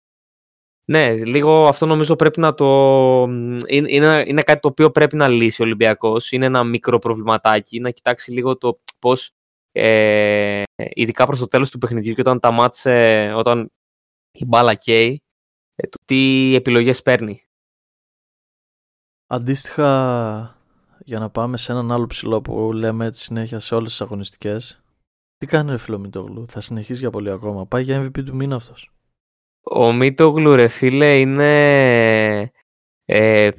ναι, 0.89 1.13
λίγο 1.13 1.63
αυτό 1.63 1.85
νομίζω 1.85 2.15
πρέπει 2.15 2.39
να 2.39 2.53
το. 2.53 2.65
Είναι, 3.67 4.23
είναι 4.27 4.41
κάτι 4.41 4.59
το 4.59 4.67
οποίο 4.67 4.91
πρέπει 4.91 5.15
να 5.15 5.27
λύσει 5.27 5.61
ο 5.61 5.65
Ολυμπιακός. 5.65 6.31
Είναι 6.31 6.45
ένα 6.45 6.63
μικρό 6.63 6.99
προβληματάκι. 6.99 7.79
Να 7.79 7.89
κοιτάξει 7.89 8.31
λίγο 8.31 8.57
το 8.57 8.79
πώς. 8.99 9.31
Ε, 9.71 10.63
ειδικά 10.75 11.25
προς 11.25 11.39
το 11.39 11.47
τέλος 11.47 11.69
του 11.69 11.77
παιχνιδιού 11.77 12.13
και 12.13 12.21
όταν 12.21 12.39
τα 12.39 12.51
μάτσε, 12.51 13.31
όταν 13.35 13.71
η 14.31 14.45
μπάλα 14.45 14.73
καίει, 14.73 15.21
ε, 15.75 15.87
το 15.87 15.97
τι 16.05 16.53
επιλογές 16.55 17.01
παίρνει. 17.01 17.41
Αντίστοιχα, 19.27 20.57
για 20.99 21.19
να 21.19 21.29
πάμε 21.29 21.57
σε 21.57 21.71
έναν 21.71 21.91
άλλο 21.91 22.05
ψηλό 22.05 22.41
που 22.41 22.73
λέμε 22.73 23.05
έτσι 23.05 23.23
συνέχεια 23.23 23.59
σε 23.59 23.75
όλες 23.75 23.89
τις 23.89 24.01
αγωνιστικές, 24.01 24.81
τι 25.37 25.45
κάνει 25.45 25.69
ρε 25.69 25.77
φίλο 25.77 25.99
Μητόγλου, 25.99 26.45
θα 26.49 26.61
συνεχίσει 26.61 26.99
για 26.99 27.09
πολύ 27.09 27.29
ακόμα, 27.29 27.65
πάει 27.65 27.83
για 27.83 28.01
MVP 28.05 28.23
του 28.23 28.35
μήνα 28.35 28.55
αυτός. 28.55 28.91
Ο 29.71 29.93
Μητόγλου 29.93 30.55
ρε 30.55 30.67
φίλε 30.67 31.19
είναι... 31.19 32.51
Ε, 33.05 33.49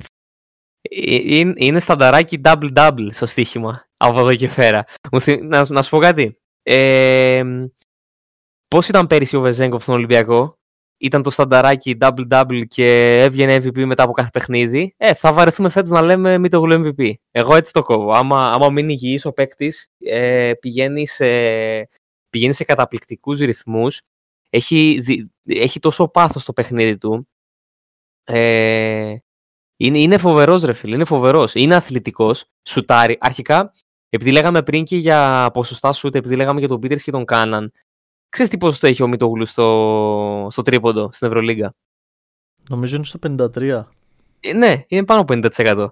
είναι, 0.90 1.52
είναι 1.56 1.78
στανταράκι 1.80 2.40
double-double 2.44 3.08
στο 3.10 3.26
στοίχημα 3.26 3.88
από 3.96 4.20
εδώ 4.20 4.34
και 4.34 4.50
πέρα. 4.56 4.84
Να, 5.40 5.66
να 5.68 5.82
σου 5.82 5.90
πω 5.90 5.98
κάτι. 5.98 6.38
Ε, 6.62 7.42
πώς 8.68 8.88
ήταν 8.88 9.06
πέρυσι 9.06 9.36
ο 9.36 9.40
Βεζέγκοφ 9.40 9.82
στον 9.82 9.94
Ολυμπιακό; 9.94 10.58
Ήταν 10.98 11.22
το 11.22 11.30
στανταράκι 11.30 11.96
double-double 12.00 12.62
και 12.68 13.18
έβγαινε 13.20 13.56
MVP 13.56 13.84
μετά 13.84 14.02
από 14.02 14.12
κάθε 14.12 14.30
παιχνίδι, 14.32 14.94
ε, 14.96 15.14
θα 15.14 15.32
βαρεθούμε 15.32 15.68
φέτος 15.68 15.90
να 15.90 16.02
λέμε 16.02 16.38
μη 16.38 16.48
το 16.48 16.60
γλου 16.60 16.94
MVP. 16.96 17.12
Εγώ 17.30 17.54
έτσι 17.54 17.72
το 17.72 17.82
κόβω. 17.82 18.12
Άμα, 18.12 18.50
άμα 18.50 18.70
μείνει 18.70 18.92
υγιής 18.92 19.24
ο 19.24 19.32
παίκτης, 19.32 19.88
ε, 19.98 20.52
πηγαίνει, 20.60 21.06
σε, 21.06 21.26
πηγαίνει 22.30 22.54
σε 22.54 22.64
καταπληκτικούς 22.64 23.38
ρυθμούς, 23.38 24.02
έχει, 24.50 25.02
έχει 25.44 25.80
τόσο 25.80 26.08
πάθος 26.08 26.44
το 26.44 26.52
παιχνίδι 26.52 26.98
του, 26.98 27.28
ε, 28.24 29.16
είναι, 29.76 29.98
είναι 29.98 30.18
φοβερός 30.18 30.62
ρε 30.62 30.72
φίλε, 30.72 30.94
είναι 30.94 31.04
φοβερός, 31.04 31.54
είναι 31.54 31.74
αθλητικός, 31.74 32.44
σουτάρει. 32.68 33.16
Αρχικά, 33.20 33.72
επειδή 34.08 34.32
λέγαμε 34.32 34.62
πριν 34.62 34.84
και 34.84 34.96
για 34.96 35.50
ποσοστά 35.52 35.92
σουτ, 35.92 36.14
επειδή 36.14 36.36
λέγαμε 36.36 36.58
για 36.58 36.68
τον 36.68 36.80
Πίτερς 36.80 37.02
και 37.02 37.10
τον 37.10 37.24
Κάναν, 37.24 37.72
Ξέρεις 38.30 38.50
τι 38.50 38.58
ποσοστό 38.58 38.86
έχει 38.86 39.02
ο 39.02 39.08
Μητόγλου 39.08 39.46
στο, 39.46 40.46
στο 40.50 40.62
τρίποντο 40.62 41.10
στην 41.12 41.26
Ευρωλίγκα; 41.26 41.74
Νομίζω 42.68 42.96
είναι 42.96 43.04
στο 43.04 43.18
53. 43.22 43.84
Ε, 44.40 44.52
ναι, 44.52 44.76
είναι 44.88 45.04
πάνω 45.04 45.20
από 45.20 45.34
50%. 45.34 45.88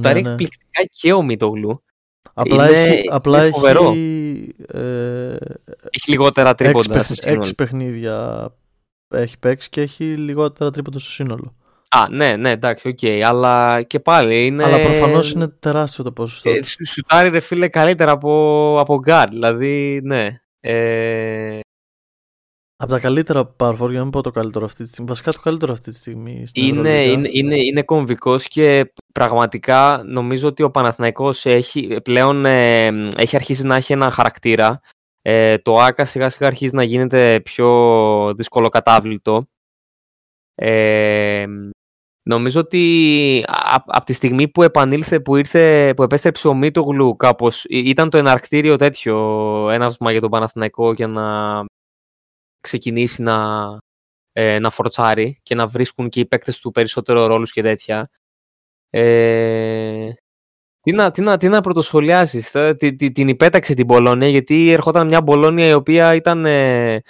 Ναι, 0.00 0.12
ναι. 0.12 0.18
εκπληκτικά 0.18 0.84
και 0.88 1.12
ο 1.12 1.22
Μητόγλου. 1.22 1.82
Απλά 2.34 2.68
είναι, 2.68 2.82
έχει, 2.82 3.08
απλά 3.10 3.42
είναι 3.42 3.50
φοβερό. 3.50 3.90
Έχει, 3.90 4.54
ε, 4.66 5.36
έχει 5.90 6.10
λιγότερα 6.10 6.54
τρίποντα. 6.54 7.04
Έξι 7.22 7.54
παιχνίδια 7.54 8.48
έχει 9.08 9.38
παίξει 9.38 9.70
και 9.70 9.80
έχει 9.80 10.04
λιγότερα 10.04 10.70
τρίποντα 10.70 10.98
στο 10.98 11.10
σύνολο. 11.10 11.54
Α, 11.90 12.08
ναι, 12.10 12.36
ναι, 12.36 12.50
εντάξει, 12.50 12.88
ok. 12.88 12.98
Okay, 13.02 13.20
αλλά 13.24 13.82
και 13.82 14.00
πάλι 14.00 14.46
είναι. 14.46 14.64
Αλλά 14.64 14.80
προφανώς 14.80 15.32
είναι 15.32 15.48
τεράστιο 15.48 16.04
το 16.04 16.12
ποσοστό. 16.12 16.50
Ε, 16.50 16.60
σουτάρει, 16.86 17.28
ρε 17.28 17.40
φίλε, 17.40 17.68
καλύτερα 17.68 18.10
από, 18.10 18.76
από 18.80 18.98
γκάρ. 18.98 19.28
Δηλαδή, 19.28 20.00
ναι. 20.04 20.40
Ε, 20.60 21.60
από 22.80 22.92
τα 22.92 22.98
καλύτερα 22.98 23.54
power 23.56 23.76
για 23.76 23.98
να 23.98 24.02
μην 24.02 24.10
πω 24.10 24.20
το 24.20 24.30
καλύτερο 24.30 24.64
αυτή 24.64 24.82
τη 24.82 24.88
στιγμή. 24.88 25.08
Βασικά 25.08 25.30
το 25.30 25.40
καλύτερο 25.40 25.72
αυτή 25.72 25.90
τη 25.90 25.96
στιγμή. 25.96 26.44
είναι, 26.52 27.04
είναι, 27.06 27.28
είναι, 27.32 27.60
είναι 27.60 27.82
κομβικός 27.82 28.48
και 28.48 28.92
πραγματικά 29.12 30.02
νομίζω 30.06 30.48
ότι 30.48 30.62
ο 30.62 30.70
Παναθηναϊκός 30.70 31.46
έχει, 31.46 32.00
πλέον 32.00 32.44
ε, 32.44 32.86
έχει 33.16 33.36
αρχίσει 33.36 33.66
να 33.66 33.76
έχει 33.76 33.92
ένα 33.92 34.10
χαρακτήρα. 34.10 34.80
Ε, 35.22 35.58
το 35.58 35.74
ΆΚΑ 35.74 36.04
σιγά 36.04 36.28
σιγά 36.28 36.46
αρχίζει 36.46 36.74
να 36.74 36.82
γίνεται 36.82 37.40
πιο 37.40 38.34
δύσκολο 38.36 38.68
κατάβλητο. 38.68 39.46
Ε, 40.54 41.46
νομίζω 42.22 42.60
ότι 42.60 43.44
από 43.86 44.04
τη 44.04 44.12
στιγμή 44.12 44.48
που 44.48 44.62
επανήλθε, 44.62 45.20
που, 45.20 45.36
ήρθε, 45.36 45.94
που 45.94 46.02
επέστρεψε 46.02 46.48
ο 46.48 46.54
Μίτογλου 46.54 47.16
κάπως, 47.16 47.64
ήταν 47.68 48.10
το 48.10 48.18
εναρκτήριο 48.18 48.76
τέτοιο 48.76 49.16
έναυσμα 49.70 50.10
για 50.10 50.20
τον 50.20 50.30
Παναθηναϊκό 50.30 50.92
για 50.92 51.06
να 51.06 51.64
ξεκινήσει 52.68 53.22
να, 53.22 53.66
ε, 54.32 54.58
να 54.58 54.70
φορτσάρει 54.70 55.40
και 55.42 55.54
να 55.54 55.66
βρίσκουν 55.66 56.08
και 56.08 56.20
οι 56.20 56.26
παίκτες 56.26 56.58
του 56.58 56.70
περισσότερο 56.70 57.26
ρόλους 57.26 57.52
και 57.52 57.62
τέτοια. 57.62 58.10
Ε, 58.90 60.10
τι 60.80 60.92
να, 60.92 61.10
τι 61.10 61.20
να, 61.20 61.36
τι 61.36 61.48
να 61.48 61.60
πρωτοσχολιάσεις, 61.60 62.50
την 63.12 63.28
υπέταξε 63.28 63.74
την 63.74 63.86
Πολώνια 63.86 64.28
γιατί 64.28 64.70
ερχόταν 64.70 65.06
μια 65.06 65.22
Πολώνια 65.22 65.66
η 65.66 65.72
οποία 65.72 66.14
ήταν, 66.14 66.46
ε, 66.46 67.02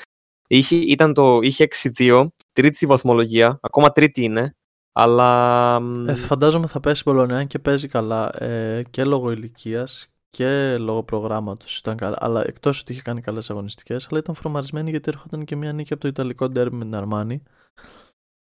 είχε, 0.47 0.77
ήταν 0.77 1.15
το, 1.15 1.39
είχε 1.43 1.69
6-2, 1.99 2.27
τρίτη 2.53 2.77
στη 2.77 2.87
βαθμολογία, 2.87 3.59
ακόμα 3.63 3.93
τρίτη 3.93 4.23
είναι, 4.23 4.57
αλλά... 4.93 5.81
Ε, 6.07 6.15
φαντάζομαι 6.15 6.67
θα 6.67 6.81
πέσει 6.81 7.01
η 7.01 7.05
Πολωνία 7.05 7.45
και 7.45 7.59
παίζει 7.59 7.89
καλά 7.89 8.43
ε, 8.43 8.83
και 8.91 9.05
λόγω 9.05 9.31
ηλικίας 9.31 10.09
και 10.31 10.77
λόγω 10.79 11.03
προγράμματος 11.03 11.79
ήταν 11.79 11.97
καλά, 11.97 12.17
αλλά 12.21 12.47
εκτός 12.47 12.81
ότι 12.81 12.93
είχε 12.93 13.03
κάνει 13.03 13.21
καλές 13.21 13.51
αγωνιστικές, 13.51 14.07
αλλά 14.11 14.19
ήταν 14.19 14.35
φρομαρισμένη 14.35 14.91
γιατί 14.91 15.09
έρχονταν 15.09 15.45
και 15.45 15.57
μια 15.57 15.73
νίκη 15.73 15.93
από 15.93 16.03
το 16.03 16.09
Ιταλικό 16.09 16.49
ντέρμι 16.49 16.79
με 16.79 16.85
την 16.85 16.95
Αρμάνη, 16.95 17.43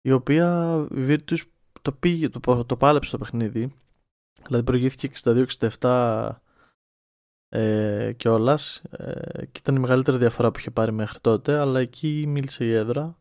η 0.00 0.12
οποία 0.12 0.74
η 0.90 1.06
Virtus 1.08 1.38
το 1.82 1.92
πήγε, 1.92 2.28
το, 2.28 2.64
το 2.64 2.76
πάλεψε 2.76 3.10
το 3.10 3.18
παιχνίδι, 3.18 3.74
δηλαδή 4.46 4.64
προηγήθηκε 4.64 5.10
62-67 5.80 6.30
ε, 7.48 8.12
κιόλας 8.16 8.82
ε, 8.90 9.46
και 9.46 9.58
ήταν 9.58 9.76
η 9.76 9.78
μεγαλύτερη 9.78 10.16
διαφορά 10.16 10.50
που 10.50 10.58
είχε 10.58 10.70
πάρει 10.70 10.92
μέχρι 10.92 11.20
τότε, 11.20 11.58
αλλά 11.58 11.80
εκεί 11.80 12.24
μίλησε 12.26 12.64
η 12.64 12.72
έδρα. 12.72 13.16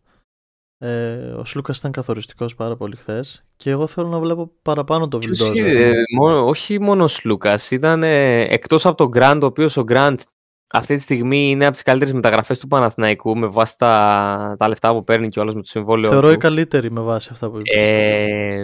Ε, 0.84 1.34
ο 1.38 1.46
Σλούκας 1.46 1.78
ήταν 1.78 1.92
καθοριστικός 1.92 2.56
πάρα 2.56 2.76
πολύ 2.76 2.96
χθες 2.96 3.44
και 3.56 3.70
εγώ 3.70 3.88
θέλω 3.88 4.08
να 4.08 4.20
βλέπω 4.20 4.52
παραπάνω 4.62 5.08
το 5.08 5.20
Βιλντόζα. 5.20 5.66
Ε, 5.68 5.94
όχι 6.46 6.80
μόνο 6.80 7.04
ο 7.04 7.08
Σλούκας, 7.08 7.72
ήταν 7.72 8.04
ε, 8.04 8.40
εκτός 8.40 8.86
από 8.86 8.98
τον 8.98 9.08
Γκραντ, 9.08 9.44
ο 9.44 9.46
οποίος 9.46 9.78
ο 9.78 9.84
Γκραντ 9.84 10.20
αυτή 10.74 10.96
τη 10.96 11.02
στιγμή 11.02 11.50
είναι 11.50 11.64
από 11.64 11.74
τις 11.74 11.82
καλύτερες 11.82 12.14
μεταγραφές 12.14 12.60
του 12.60 12.68
Παναθηναϊκού 12.68 13.38
με 13.38 13.48
βάση 13.48 13.78
τα, 13.78 14.56
τα 14.60 14.68
λεφτά 14.68 14.94
που 14.94 15.04
παίρνει 15.04 15.30
και 15.30 15.40
όλο 15.40 15.54
με 15.54 15.62
το 15.62 15.68
συμβόλαιο. 15.68 16.10
Θεωρώ 16.10 16.28
του. 16.28 16.34
η 16.34 16.38
καλύτερη 16.38 16.92
με 16.92 17.02
βάση 17.02 17.30
αυτά 17.32 17.50
που 17.50 17.60
είπες. 17.60 17.84
Ε, 17.84 18.64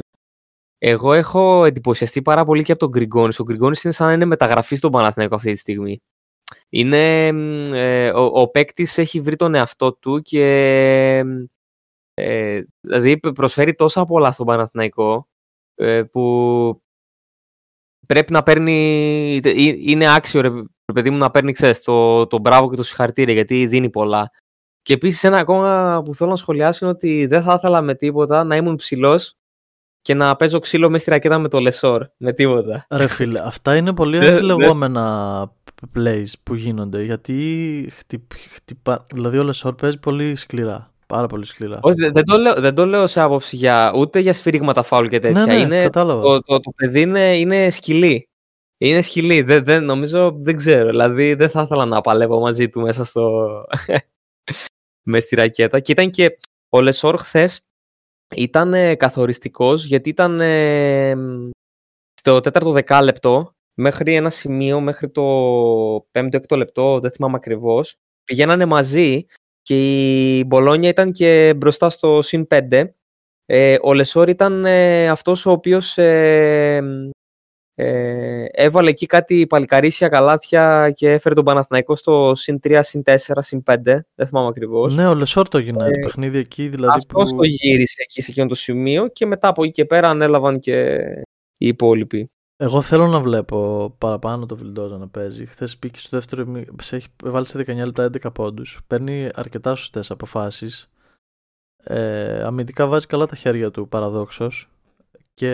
εγώ 0.77 1.13
έχω 1.13 1.65
εντυπωσιαστεί 1.65 2.21
πάρα 2.21 2.45
πολύ 2.45 2.63
και 2.63 2.71
από 2.71 2.81
τον 2.81 2.89
Γκριγκόνης. 2.89 3.39
Ο 3.39 3.43
Γκριγκόνης 3.43 3.83
είναι 3.83 3.93
σαν 3.93 4.07
να 4.07 4.13
είναι 4.13 4.25
μεταγραφή 4.25 4.75
στον 4.75 4.91
Παναθηναϊκό 4.91 5.35
αυτή 5.35 5.51
τη 5.51 5.59
στιγμή. 5.59 6.01
Είναι, 6.69 7.27
ε, 7.71 8.09
ο, 8.09 8.23
ο 8.23 8.47
παίκτης 8.47 8.97
έχει 8.97 9.19
βρει 9.19 9.35
τον 9.35 9.55
εαυτό 9.55 9.93
του 9.93 10.21
και 10.21 11.23
ε, 12.19 12.61
δηλαδή 12.81 13.19
προσφέρει 13.19 13.75
τόσα 13.75 14.03
πολλά 14.03 14.31
στον 14.31 14.45
Παναθηναϊκό 14.45 15.27
ε, 15.75 16.03
που 16.03 16.81
πρέπει 18.07 18.31
να 18.31 18.43
παίρνει, 18.43 19.41
είναι 19.79 20.13
άξιο 20.15 20.41
ρε, 20.41 20.49
παιδί 20.93 21.09
μου 21.09 21.17
να 21.17 21.31
παίρνει 21.31 21.51
ξέρεις, 21.51 21.81
το, 21.81 22.27
το 22.27 22.39
μπράβο 22.39 22.69
και 22.69 22.75
το 22.75 22.83
συγχαρητήρια 22.83 23.33
γιατί 23.33 23.67
δίνει 23.67 23.89
πολλά. 23.89 24.31
Και 24.81 24.93
επίσης 24.93 25.23
ένα 25.23 25.37
ακόμα 25.37 26.01
που 26.05 26.15
θέλω 26.15 26.29
να 26.29 26.35
σχολιάσω 26.35 26.85
είναι 26.85 26.93
ότι 26.95 27.25
δεν 27.25 27.41
θα 27.43 27.53
ήθελα 27.53 27.81
με 27.81 27.95
τίποτα 27.95 28.43
να 28.43 28.55
ήμουν 28.55 28.75
ψηλός 28.75 29.37
και 30.01 30.13
να 30.13 30.35
παίζω 30.35 30.59
ξύλο 30.59 30.89
μες 30.89 31.01
στη 31.01 31.09
ρακέτα 31.09 31.37
με 31.39 31.47
το 31.47 31.59
Λεσόρ. 31.59 32.07
Με 32.17 32.33
τίποτα. 32.33 32.85
Ρε 32.89 33.07
φίλε, 33.07 33.39
αυτά 33.39 33.75
είναι 33.75 33.93
πολύ 33.93 34.17
αμφιλεγόμενα 34.17 35.51
plays 35.95 36.31
που 36.43 36.55
γίνονται. 36.55 37.03
Γιατί 37.03 37.89
χτυπ, 37.91 38.31
χτυπα... 38.53 39.05
δηλαδή 39.13 39.37
ο 39.37 39.43
Λεσόρ 39.43 39.75
παίζει 39.75 39.99
πολύ 39.99 40.35
σκληρά. 40.35 40.91
Πάρα 41.07 41.27
πολύ 41.27 41.45
σκληρά. 41.45 41.79
Όχι, 41.81 42.09
δεν, 42.09 42.25
το 42.25 42.37
λέω, 42.37 42.53
δεν 42.53 42.75
το 42.75 42.85
λέω 42.85 43.07
σε 43.07 43.21
άποψη 43.21 43.55
για, 43.55 43.93
ούτε 43.95 44.19
για 44.19 44.33
σφυρίγματα 44.33 44.83
φάουλ 44.83 45.07
και 45.07 45.19
τέτοια. 45.19 45.45
Ναι, 45.45 45.53
ναι, 45.53 45.61
είναι, 45.61 45.83
κατάλαβα. 45.83 46.21
το, 46.21 46.41
το, 46.41 46.59
το 46.59 46.71
παιδί 46.75 47.01
είναι, 47.01 47.37
είναι 47.37 47.69
σκυλί. 47.69 48.29
Είναι 48.77 49.01
σκυλί. 49.01 49.41
Δεν, 49.41 49.63
δεν, 49.63 49.83
νομίζω, 49.83 50.31
δεν 50.37 50.55
ξέρω. 50.55 50.89
Δηλαδή 50.89 51.33
δεν 51.33 51.49
θα 51.49 51.61
ήθελα 51.61 51.85
να 51.85 52.01
παλεύω 52.01 52.39
μαζί 52.39 52.69
του 52.69 52.81
μέσα 52.81 53.03
στο... 53.03 53.47
με 55.09 55.19
στη 55.19 55.35
ρακέτα. 55.35 55.79
Και 55.79 55.91
ήταν 55.91 56.09
και 56.09 56.37
ο 56.69 56.81
Λεσόρ 56.81 57.17
χθες 57.17 57.61
ήταν 58.35 58.73
ε, 58.73 58.95
καθοριστικός 58.95 59.85
γιατί 59.85 60.09
ήταν 60.09 60.41
ε, 60.41 61.15
στο 62.13 62.39
τέταρτο 62.39 62.71
δεκάλεπτο 62.71 63.51
μέχρι 63.73 64.15
ένα 64.15 64.29
σημείο, 64.29 64.81
μέχρι 64.81 65.09
το 65.09 65.23
πέμπτο 66.11 66.37
έκτο 66.37 66.55
λεπτό, 66.55 66.99
δεν 66.99 67.11
θυμάμαι 67.11 67.35
ακριβώς. 67.35 67.95
πηγαίνανε 68.23 68.65
μαζί 68.65 69.25
και 69.67 70.37
η 70.37 70.43
Μπολόνια 70.47 70.89
ήταν 70.89 71.11
και 71.11 71.53
μπροστά 71.57 71.89
στο 71.89 72.21
συν 72.21 72.47
5. 72.49 72.85
Ε, 73.45 73.75
ο 73.81 73.93
Λεσόρ 73.93 74.29
ήταν 74.29 74.65
ε, 74.65 75.07
αυτός 75.07 75.45
ο 75.45 75.51
οποίος 75.51 75.97
ε, 75.97 76.81
ε, 77.75 78.45
έβαλε 78.51 78.89
εκεί 78.89 79.05
κάτι 79.05 79.47
παλικαρίσια 79.47 80.07
καλάθια 80.07 80.91
και 80.95 81.11
έφερε 81.11 81.35
τον 81.35 81.43
Παναθηναϊκό 81.43 81.95
στο 81.95 82.31
συν 82.35 82.59
3, 82.63 82.79
συν 82.81 83.01
4, 83.05 83.15
συν 83.37 83.63
5. 83.65 83.75
Δεν 84.15 84.27
θυμάμαι 84.27 84.47
ακριβώς. 84.47 84.95
Ναι, 84.95 85.07
ο 85.07 85.15
Λεσόρ 85.15 85.47
το 85.47 85.57
έγινε 85.57 85.77
το 85.77 85.99
παιχνίδι 86.01 86.37
εκεί. 86.37 86.67
Δηλαδή 86.67 86.97
αυτός 86.97 87.29
που... 87.29 87.37
το 87.37 87.43
γύρισε 87.43 88.01
εκεί 88.01 88.21
σε 88.21 88.31
εκείνο 88.31 88.47
το 88.47 88.55
σημείο 88.55 89.07
και 89.07 89.25
μετά 89.25 89.47
από 89.47 89.63
εκεί 89.63 89.71
και 89.71 89.85
πέρα 89.85 90.09
ανέλαβαν 90.09 90.59
και 90.59 90.97
οι 91.57 91.67
υπόλοιποι. 91.67 92.31
Εγώ 92.59 92.81
θέλω 92.81 93.07
να 93.07 93.19
βλέπω 93.19 93.89
παραπάνω 93.97 94.45
το 94.45 94.55
Βιλντόζα 94.57 94.97
να 94.97 95.07
παίζει. 95.07 95.45
Χθες 95.45 95.77
πήγε 95.77 95.97
στο 95.97 96.17
δεύτερο. 96.17 96.63
Σε 96.81 96.95
έχει 96.95 97.07
βάλει 97.23 97.47
σε 97.47 97.59
19 97.59 97.75
λεπτά 97.75 98.09
11 98.13 98.33
πόντους. 98.33 98.81
Παίρνει 98.87 99.29
αρκετά 99.33 99.75
σωστές 99.75 100.11
αποφάσεις. 100.11 100.89
Ε, 101.83 102.43
αμυντικά 102.43 102.87
βάζει 102.87 103.05
καλά 103.05 103.27
τα 103.27 103.35
χέρια 103.35 103.71
του 103.71 103.87
παραδόξως. 103.87 104.69
Και 105.33 105.51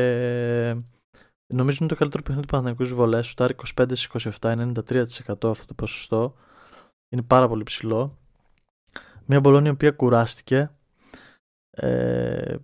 νομίζω 1.54 1.78
είναι 1.80 1.90
το 1.90 1.96
καλύτερο 1.96 2.24
παιχνίδι 2.24 2.48
του 2.48 2.54
Παναγιακού 2.54 2.96
βολές. 2.96 3.28
Σουτάρει 3.28 3.56
25 3.76 3.94
27, 4.12 4.32
93% 4.40 5.50
αυτό 5.50 5.66
το 5.66 5.74
ποσοστό. 5.76 6.36
Είναι 7.10 7.22
πάρα 7.22 7.48
πολύ 7.48 7.64
ψηλό. 7.64 8.18
Μια 9.26 9.40
Μπολόνια 9.40 9.70
η 9.70 9.74
οποία 9.74 9.92
κουράστηκε. 9.92 10.72
Ε, 11.70 12.56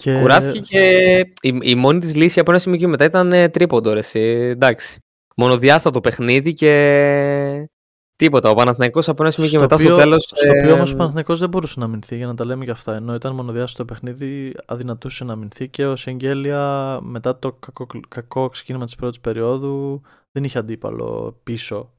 και... 0.00 0.18
Κουράστηκε 0.20 0.58
και 0.60 1.48
η, 1.48 1.58
η 1.62 1.74
μόνη 1.74 1.98
της 1.98 2.16
λύση 2.16 2.40
από 2.40 2.50
ένα 2.50 2.60
σημείο 2.60 2.78
και 2.78 2.86
μετά 2.86 3.04
ήταν 3.04 3.32
ε, 3.32 3.48
τρίποντο. 3.48 3.92
Ρε, 3.92 4.00
εντάξει. 4.48 5.00
Μονοδιάστατο 5.36 6.00
παιχνίδι 6.00 6.52
και 6.52 7.70
τίποτα. 8.16 8.50
Ο 8.50 8.54
Παναθηναϊκός 8.54 9.08
από 9.08 9.22
ένα 9.22 9.30
σημείο 9.30 9.50
και 9.50 9.58
μετά 9.58 9.76
στο 9.76 9.96
τέλος. 9.96 10.24
Στο 10.24 10.52
οποίο 10.52 10.68
ε, 10.68 10.72
όμως 10.72 10.92
ο 10.92 10.96
Παναθηναϊκός 10.96 11.38
δεν 11.38 11.48
μπορούσε 11.48 11.78
να 11.78 11.84
αμυνθεί 11.84 12.16
για 12.16 12.26
να 12.26 12.34
τα 12.34 12.44
λέμε 12.44 12.64
και 12.64 12.70
αυτά. 12.70 12.94
Ενώ 12.94 13.14
ήταν 13.14 13.34
μονοδιάστατο 13.34 13.84
παιχνίδι, 13.84 14.54
αδυνατούσε 14.66 15.24
να 15.24 15.32
αμυνθεί 15.32 15.68
και 15.68 15.86
ο 15.86 15.96
Σεγγέλια 15.96 16.98
μετά 17.02 17.38
το 17.38 17.52
κακό, 17.52 17.86
κακό 18.08 18.48
ξεκίνημα 18.48 18.84
της 18.84 18.94
πρώτης 18.94 19.20
περίοδου 19.20 20.02
δεν 20.32 20.44
είχε 20.44 20.58
αντίπαλο 20.58 21.40
πίσω. 21.42 21.92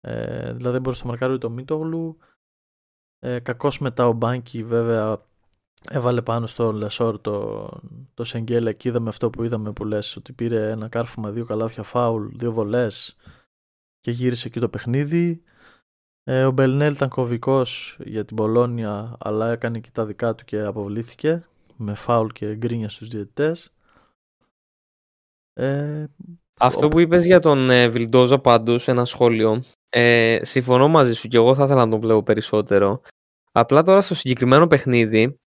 Ε, 0.00 0.52
δηλαδή 0.52 0.72
δεν 0.72 0.80
μπορούσε 0.80 1.02
να 1.04 1.10
μαρκάρει 1.10 1.38
το 1.38 1.50
Μίτογλου. 1.50 2.18
Ε, 3.18 3.38
κακός 3.38 3.78
μετά 3.78 4.08
ο 4.08 4.12
Μπάνκι 4.12 4.64
βέβαια 4.64 5.30
έβαλε 5.90 6.22
πάνω 6.22 6.46
στο 6.46 6.72
Λεσόρ 6.72 7.20
το, 7.20 7.68
το 8.14 8.24
Σενγκέλια 8.24 8.72
και 8.72 8.88
είδαμε 8.88 9.08
αυτό 9.08 9.30
που 9.30 9.44
είδαμε 9.44 9.72
που 9.72 9.84
λες 9.84 10.16
ότι 10.16 10.32
πήρε 10.32 10.70
ένα 10.70 10.88
κάρφωμα 10.88 11.30
δύο 11.30 11.44
καλάθια 11.44 11.82
φάουλ, 11.82 12.26
δύο 12.32 12.52
βολές 12.52 13.16
και 14.00 14.10
γύρισε 14.10 14.48
εκεί 14.48 14.60
το 14.60 14.68
παιχνίδι. 14.68 15.42
Ε, 16.24 16.44
ο 16.44 16.50
Μπελινέλι 16.50 16.92
ήταν 16.92 17.08
κομβικός 17.08 17.98
για 18.04 18.24
την 18.24 18.36
Μπολόνια 18.36 19.16
αλλά 19.18 19.50
έκανε 19.50 19.80
και 19.80 19.90
τα 19.92 20.06
δικά 20.06 20.34
του 20.34 20.44
και 20.44 20.60
αποβλήθηκε 20.60 21.46
με 21.76 21.94
φάουλ 21.94 22.28
και 22.28 22.54
γκρίνια 22.54 22.88
στους 22.88 23.08
διαιτητές. 23.08 23.72
Ε, 25.52 26.04
αυτό 26.60 26.88
που 26.88 27.00
είπες 27.00 27.26
για 27.26 27.40
τον 27.40 27.70
ε, 27.70 27.88
Βιλντόζα 27.88 28.38
πάντως 28.38 28.88
ένα 28.88 29.04
σχόλιο. 29.04 29.62
Ε, 29.90 30.38
συμφωνώ 30.42 30.88
μαζί 30.88 31.14
σου 31.14 31.28
και 31.28 31.36
εγώ 31.36 31.54
θα 31.54 31.64
ήθελα 31.64 31.84
να 31.84 31.90
τον 31.90 32.00
βλέπω 32.00 32.22
περισσότερο. 32.22 33.00
Απλά 33.52 33.82
τώρα 33.82 34.00
στο 34.00 34.14
συγκεκριμένο 34.14 34.66
παιχνίδι 34.66 35.40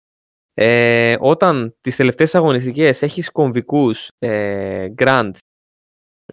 ε, 0.55 1.17
όταν 1.21 1.77
τις 1.81 1.97
τελευταίες 1.97 2.35
αγωνιστικές 2.35 3.03
έχεις 3.03 3.31
κομβικούς 3.31 4.09
ε, 4.19 4.89
Grant, 4.99 5.33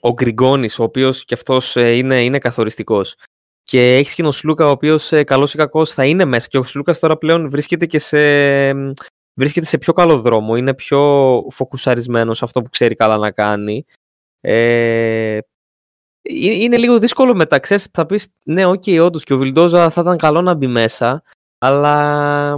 ο 0.02 0.14
Γκριγκόνης, 0.14 0.80
ο 0.80 0.84
οποίος 0.84 1.26
και 1.26 1.34
αυτός 1.34 1.76
ε, 1.76 1.92
είναι, 1.92 2.24
είναι 2.24 2.38
καθοριστικός 2.38 3.16
και 3.64 3.96
έχεις 3.96 4.16
και 4.16 4.24
τον 4.24 4.32
Σλούκα, 4.32 4.68
ο 4.68 4.70
οποίος 4.70 5.12
ε, 5.12 5.24
καλός 5.24 5.54
ή 5.54 5.58
κακός 5.58 5.94
θα 5.94 6.06
είναι 6.06 6.26
μέσα 6.26 6.48
και 6.48 6.58
ο 6.58 6.64
Σλούκας 6.64 7.00
τώρα 7.00 7.18
πλέον 7.18 7.50
βρίσκεται 7.50 7.86
και 7.86 8.00
σε, 8.00 8.74
βρίσκεται 9.34 9.66
σε 9.66 9.78
πιο 9.78 9.94
καλό 9.94 10.22
δρόμο, 10.22 10.56
είναι 10.56 10.74
πιο 10.74 11.00
φοκουσαρισμένος 11.50 12.38
σε 12.38 12.46
αυτό 12.46 12.62
που 12.62 12.70
ξέρει 12.70 12.96
καλά 12.96 13.18
να 13.18 13.32
κάνει. 13.32 13.86
Ε, 14.42 15.40
είναι 16.32 16.78
λίγο 16.78 17.00
δύσκολο 17.00 17.36
μετά, 17.36 17.60
ξέρεις, 17.60 17.90
θα 17.94 18.06
πεις 18.06 18.28
ναι, 18.46 18.66
ok, 18.66 18.84
okay, 18.86 19.02
όντως 19.04 19.24
και 19.24 19.34
ο 19.34 19.38
Βιλντόζα 19.38 19.90
θα 19.90 20.02
ήταν 20.02 20.18
καλό 20.18 20.42
να 20.42 20.54
μπει 20.54 20.68
μέσα, 20.68 21.24
αλλά 21.58 22.58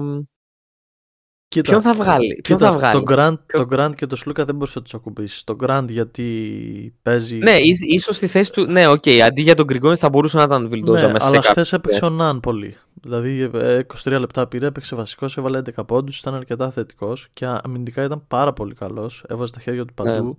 Κοίτα, 1.53 1.69
ποιον 1.69 1.81
θα 1.81 1.93
βγάλει. 1.93 2.39
Ποιον 2.43 2.59
θα 2.59 2.73
βγάλεις; 2.73 3.03
Το 3.03 3.15
Γκραντ, 3.15 3.37
το 3.45 3.67
Γκραντ 3.71 3.95
και 3.95 4.05
το 4.05 4.15
Σλούκα 4.15 4.45
δεν 4.45 4.55
μπορούσε 4.55 4.77
να 4.77 4.83
τους 4.83 4.93
ακουμπήσεις. 4.93 5.43
Το 5.43 5.55
Γκραντ 5.59 5.85
γιατί 5.89 6.95
παίζει. 7.01 7.37
Ναι, 7.37 7.57
ίσως 7.87 8.15
στη 8.15 8.27
θέση 8.27 8.51
του. 8.51 8.65
Ναι, 8.65 8.87
ok. 8.87 9.03
Okay, 9.05 9.17
αντί 9.17 9.41
για 9.41 9.55
τον 9.55 9.65
Γκριγκόνη 9.65 9.95
θα 9.95 10.09
μπορούσε 10.09 10.37
να 10.37 10.43
ήταν 10.43 10.69
Βιλντόζα 10.69 11.05
ναι, 11.05 11.11
μέσα 11.11 11.25
αλλά 11.25 11.41
σε 11.41 11.47
Αλλά 11.47 11.51
χθες 11.51 11.73
έπαιξε 11.73 12.05
ο 12.05 12.09
Ναν 12.09 12.39
πολύ. 12.39 12.77
Δηλαδή 12.93 13.49
23 13.53 14.11
ε, 14.11 14.17
λεπτά 14.17 14.47
πήρε, 14.47 14.65
έπαιξε 14.65 14.95
βασικός, 14.95 15.37
έβαλε 15.37 15.61
11 15.75 15.87
πόντους, 15.87 16.19
ήταν 16.19 16.33
αρκετά 16.33 16.71
θετικός 16.71 17.27
και 17.33 17.45
αμυντικά 17.45 18.03
ήταν 18.03 18.27
πάρα 18.27 18.53
πολύ 18.53 18.75
καλός. 18.75 19.23
Έβαζε 19.27 19.53
τα 19.53 19.59
χέρια 19.59 19.85
του 19.85 19.93
παντού, 19.93 20.25
ναι. 20.25 20.33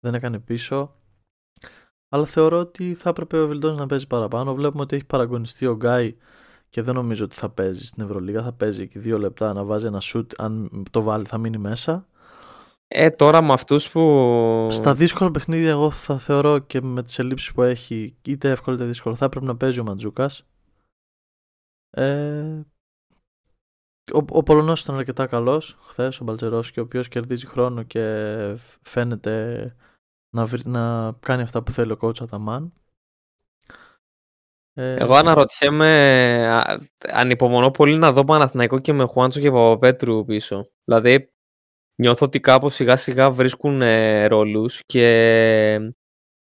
δεν 0.00 0.14
έκανε 0.14 0.38
πίσω. 0.38 0.94
Αλλά 2.08 2.26
θεωρώ 2.26 2.58
ότι 2.58 2.94
θα 2.94 3.08
έπρεπε 3.08 3.40
ο 3.40 3.46
Βιλντόζα 3.46 3.74
να 3.74 3.86
παίζει 3.86 4.06
παραπάνω. 4.06 4.54
Βλέπουμε 4.54 4.82
ότι 4.82 4.96
έχει 4.96 5.04
παραγωνιστεί 5.04 5.66
ο 5.66 5.74
Γκάι 5.74 6.16
και 6.72 6.82
δεν 6.82 6.94
νομίζω 6.94 7.24
ότι 7.24 7.34
θα 7.34 7.50
παίζεις 7.50 7.88
στην 7.88 8.02
Ευρωλίγα. 8.02 8.42
Θα 8.42 8.52
παίζει 8.52 8.82
εκεί 8.82 8.98
δύο 8.98 9.18
λεπτά 9.18 9.52
να 9.52 9.64
βάζει 9.64 9.86
ένα 9.86 10.00
σουτ. 10.00 10.32
Αν 10.38 10.82
το 10.90 11.02
βάλει, 11.02 11.24
θα 11.24 11.38
μείνει 11.38 11.58
μέσα. 11.58 12.06
Ε, 12.88 13.10
τώρα 13.10 13.42
με 13.42 13.52
αυτούς 13.52 13.90
που. 13.90 14.66
Στα 14.70 14.94
δύσκολα 14.94 15.30
παιχνίδια, 15.30 15.70
εγώ 15.70 15.90
θα 15.90 16.18
θεωρώ 16.18 16.58
και 16.58 16.80
με 16.80 17.02
τις 17.02 17.18
ελλείψεις 17.18 17.52
που 17.52 17.62
έχει, 17.62 18.16
είτε 18.22 18.50
εύκολο 18.50 18.76
είτε 18.76 18.84
δύσκολο, 18.84 19.14
θα 19.14 19.24
έπρεπε 19.24 19.46
να 19.46 19.56
παίζει 19.56 19.80
ο 19.80 19.84
Ματζούκα. 19.84 20.30
Ε, 21.90 22.60
ο, 24.12 24.24
ο 24.30 24.42
Πολωνός 24.42 24.82
ήταν 24.82 24.96
αρκετά 24.96 25.26
καλός 25.26 25.78
χθες, 25.80 26.20
ο 26.20 26.24
Μπαλτσερόφσκι, 26.24 26.80
ο 26.80 26.82
οποίος 26.82 27.08
κερδίζει 27.08 27.46
χρόνο 27.46 27.82
και 27.82 28.04
φαίνεται 28.82 29.64
να, 30.36 30.46
βρει- 30.46 30.66
να 30.66 31.12
κάνει 31.12 31.42
αυτά 31.42 31.62
που 31.62 31.72
θέλει 31.72 31.92
ο 31.92 31.98
coach 32.00 32.20
Αταμάν. 32.20 32.72
Ε, 34.74 34.94
Εγώ 34.94 35.14
αναρωτιέμαι, 35.14 35.90
α, 36.48 36.78
ανυπομονώ 37.12 37.70
πολύ 37.70 37.96
να 37.96 38.12
δω 38.12 38.24
Παναθηναϊκό 38.24 38.78
και 38.78 38.92
με 38.92 39.04
Χουάντσο 39.04 39.40
και 39.40 39.50
Παπαπέτρου 39.50 40.24
πίσω. 40.24 40.68
Δηλαδή, 40.84 41.32
νιώθω 42.00 42.26
ότι 42.26 42.40
κάπως 42.40 42.74
σιγά 42.74 42.96
σιγά 42.96 43.30
βρίσκουν 43.30 43.82
ε, 43.82 44.26
ρόλους 44.26 44.80
και 44.86 45.74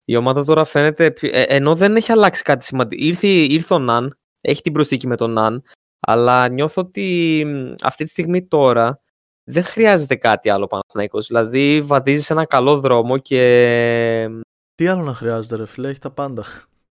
η 0.04 0.16
ομάδα 0.16 0.44
τώρα 0.44 0.64
φαίνεται, 0.64 1.10
πιο- 1.10 1.30
ε, 1.32 1.42
ενώ 1.42 1.74
δεν 1.74 1.96
έχει 1.96 2.12
αλλάξει 2.12 2.42
κάτι 2.42 2.64
σημαντικό. 2.64 3.04
Ήρθε, 3.04 3.26
ήρθε 3.28 3.74
ο 3.74 3.78
Ναν, 3.78 4.18
έχει 4.40 4.62
την 4.62 4.72
προσθήκη 4.72 5.06
με 5.06 5.16
τον 5.16 5.30
Ναν, 5.32 5.62
αλλά 6.00 6.48
νιώθω 6.48 6.82
ότι 6.82 7.42
μ, 7.46 7.72
αυτή 7.82 8.04
τη 8.04 8.10
στιγμή 8.10 8.46
τώρα 8.46 9.00
δεν 9.44 9.62
χρειάζεται 9.62 10.16
κάτι 10.16 10.50
άλλο 10.50 10.66
Παναθηναϊκός. 10.66 11.26
Δηλαδή, 11.26 11.80
βαδίζει 11.80 12.22
σε 12.22 12.32
ένα 12.32 12.44
καλό 12.46 12.80
δρόμο 12.80 13.18
και 13.18 14.28
Τι 14.74 14.86
άλλο 14.86 15.02
να 15.02 15.14
χρειάζεται, 15.14 15.56
ρε 15.56 15.66
φίλε, 15.66 15.88
έχει 15.88 15.98
τα 16.00 16.10
πάντα. 16.10 16.44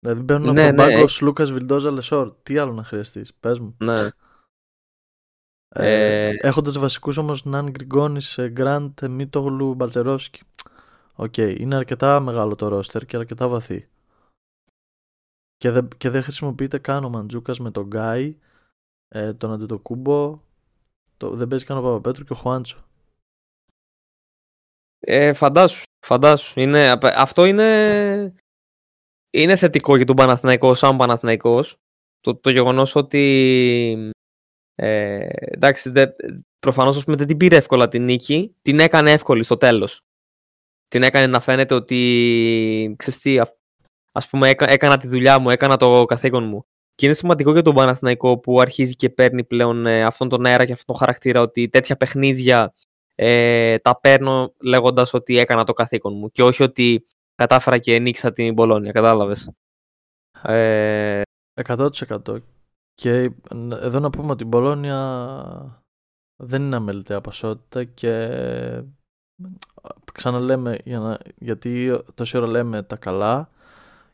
Δηλαδή 0.06 0.22
μπαίνουν 0.22 0.54
Ναι, 0.54 0.68
από 0.68 0.76
τον 0.78 0.86
ναι, 0.86 0.92
πάγκο 0.92 1.04
έχει- 1.04 1.24
Σλούκας 1.24 1.52
Βιλντόζα 1.52 1.92
Λεσόρ. 1.92 2.34
Τι 2.44 2.58
άλλο 2.58 2.74
να 2.74 2.84
χρειαστείς, 2.84 3.34
πες 3.34 3.60
μου. 3.60 3.76
ναι. 3.80 4.08
Ε, 5.78 6.28
Ε, 6.28 6.36
Έχοντας 6.42 6.78
βασικούς 6.78 7.18
όμως 7.18 7.46
Ναν 7.46 7.70
Γκριγκόνης, 7.70 8.40
Γκραντ, 8.48 9.06
Μίτογλου, 9.06 9.74
Μπαλτσερόφσκι. 9.74 10.44
Οκ, 11.16 11.38
είναι 11.38 11.76
αρκετά 11.76 12.20
μεγάλο 12.20 12.56
το 12.56 12.68
ρόστερ 12.68 13.06
και 13.06 13.18
αρκετά 13.18 13.48
βαθύ. 13.48 13.88
Και 15.58 15.72
δεν, 15.72 15.88
και 15.98 16.10
δεν 16.10 16.24
χρησιμοποιείται 16.24 16.78
καν 16.78 17.04
ο 17.04 17.10
Μαντζούκας 17.10 17.60
με 17.60 17.72
τον 17.72 17.86
Γκάι, 17.88 18.38
ε, 19.08 19.34
τον 19.34 19.52
Αντετοκούμπο. 19.52 20.42
Το, 21.18 21.30
δεν 21.30 21.48
παίζει 21.48 21.66
καν 21.66 21.78
ο 21.78 21.82
Παπαπέτρου 21.82 22.24
και 22.24 22.34
ο 22.34 22.36
Χουάντσο. 22.36 22.84
Ε, 25.00 25.34
φαντάσου, 25.34 25.84
φαντάσου. 26.06 26.60
Είναι, 26.60 26.90
απ- 26.90 27.04
αυτό 27.06 27.46
είναι, 27.46 28.34
είναι 29.42 29.56
θετικό 29.56 29.96
για 29.96 30.06
τον 30.06 30.16
Παναθηναϊκό 30.16 30.74
σαν 30.74 30.98
Παναθηναϊκός. 30.98 31.78
Το, 32.22 32.36
το 32.36 32.50
γεγονός 32.50 32.96
ότι 32.96 34.12
ε, 34.76 35.28
εντάξει, 35.32 35.90
δε, 35.90 36.06
προφανώς 36.60 36.98
ας 36.98 37.04
πούμε, 37.04 37.16
δεν 37.16 37.28
την 37.28 37.38
πήρε 37.38 37.56
εύκολα 37.56 37.88
την 37.88 38.04
νίκη, 38.04 38.56
την 38.62 38.80
έκανε 38.80 39.12
εύκολη 39.12 39.44
στο 39.44 39.58
τέλος. 39.58 40.02
Την 40.88 41.04
έκανε 41.04 41.28
να 41.28 41.40
φαίνεται 41.40 41.74
ότι, 41.74 42.96
ξέρεις 42.98 43.20
τι, 43.20 43.40
α- 43.40 43.58
ας 44.12 44.28
πούμε 44.28 44.50
έκα, 44.50 44.70
έκανα 44.70 44.98
τη 44.98 45.08
δουλειά 45.08 45.40
μου, 45.40 45.50
έκανα 45.50 45.78
το 45.78 46.06
καθήκον 46.06 46.44
μου. 46.44 46.66
Και 46.96 47.06
είναι 47.06 47.16
σημαντικό 47.16 47.52
για 47.52 47.62
τον 47.62 47.76
Παναθηναϊκό 47.76 48.40
που 48.40 48.62
αρχίζει 48.62 48.96
και 48.96 49.10
παίρνει 49.10 49.44
πλέον 49.44 49.86
ε, 49.86 50.04
αυτόν 50.04 50.30
τον 50.30 50.46
αέρα 50.46 50.66
και 50.66 50.72
αυτόν 50.72 50.86
τον 50.88 50.96
χαρακτήρα 50.96 51.42
ότι 51.42 51.70
τέτοια 51.70 51.96
παιχνίδια 51.96 52.74
ε, 53.16 53.78
τα 53.78 54.00
παίρνω 54.00 54.54
λέγοντας 54.62 55.14
ότι 55.14 55.38
έκανα 55.38 55.64
το 55.64 55.74
καθήκον 55.74 56.14
μου 56.18 56.32
και 56.32 56.44
όχι 56.44 56.64
ότι 56.64 57.06
κατάφερα 57.36 57.78
και 57.78 58.00
νίκησα 58.00 58.34
την 58.34 58.56
Πολώνια, 58.56 58.92
κατάλαβες. 58.92 59.52
Ε, 60.42 61.22
100%. 61.64 62.38
Και 62.94 63.32
εδώ 63.72 64.00
να 64.00 64.10
πούμε 64.10 64.32
ότι 64.32 64.44
η 64.44 64.48
Μπολόνια 64.48 65.84
δεν 66.44 66.62
είναι 66.62 66.76
αμεληταία 66.76 67.22
ποσότητα 67.22 67.84
και 67.84 68.84
ξαναλέμε 70.14 70.78
για 70.84 71.00
να, 71.00 71.18
γιατί 71.36 72.02
τόση 72.14 72.38
ώρα 72.38 72.48
λέμε 72.48 72.84
τα 72.84 72.96
καλά 72.96 73.50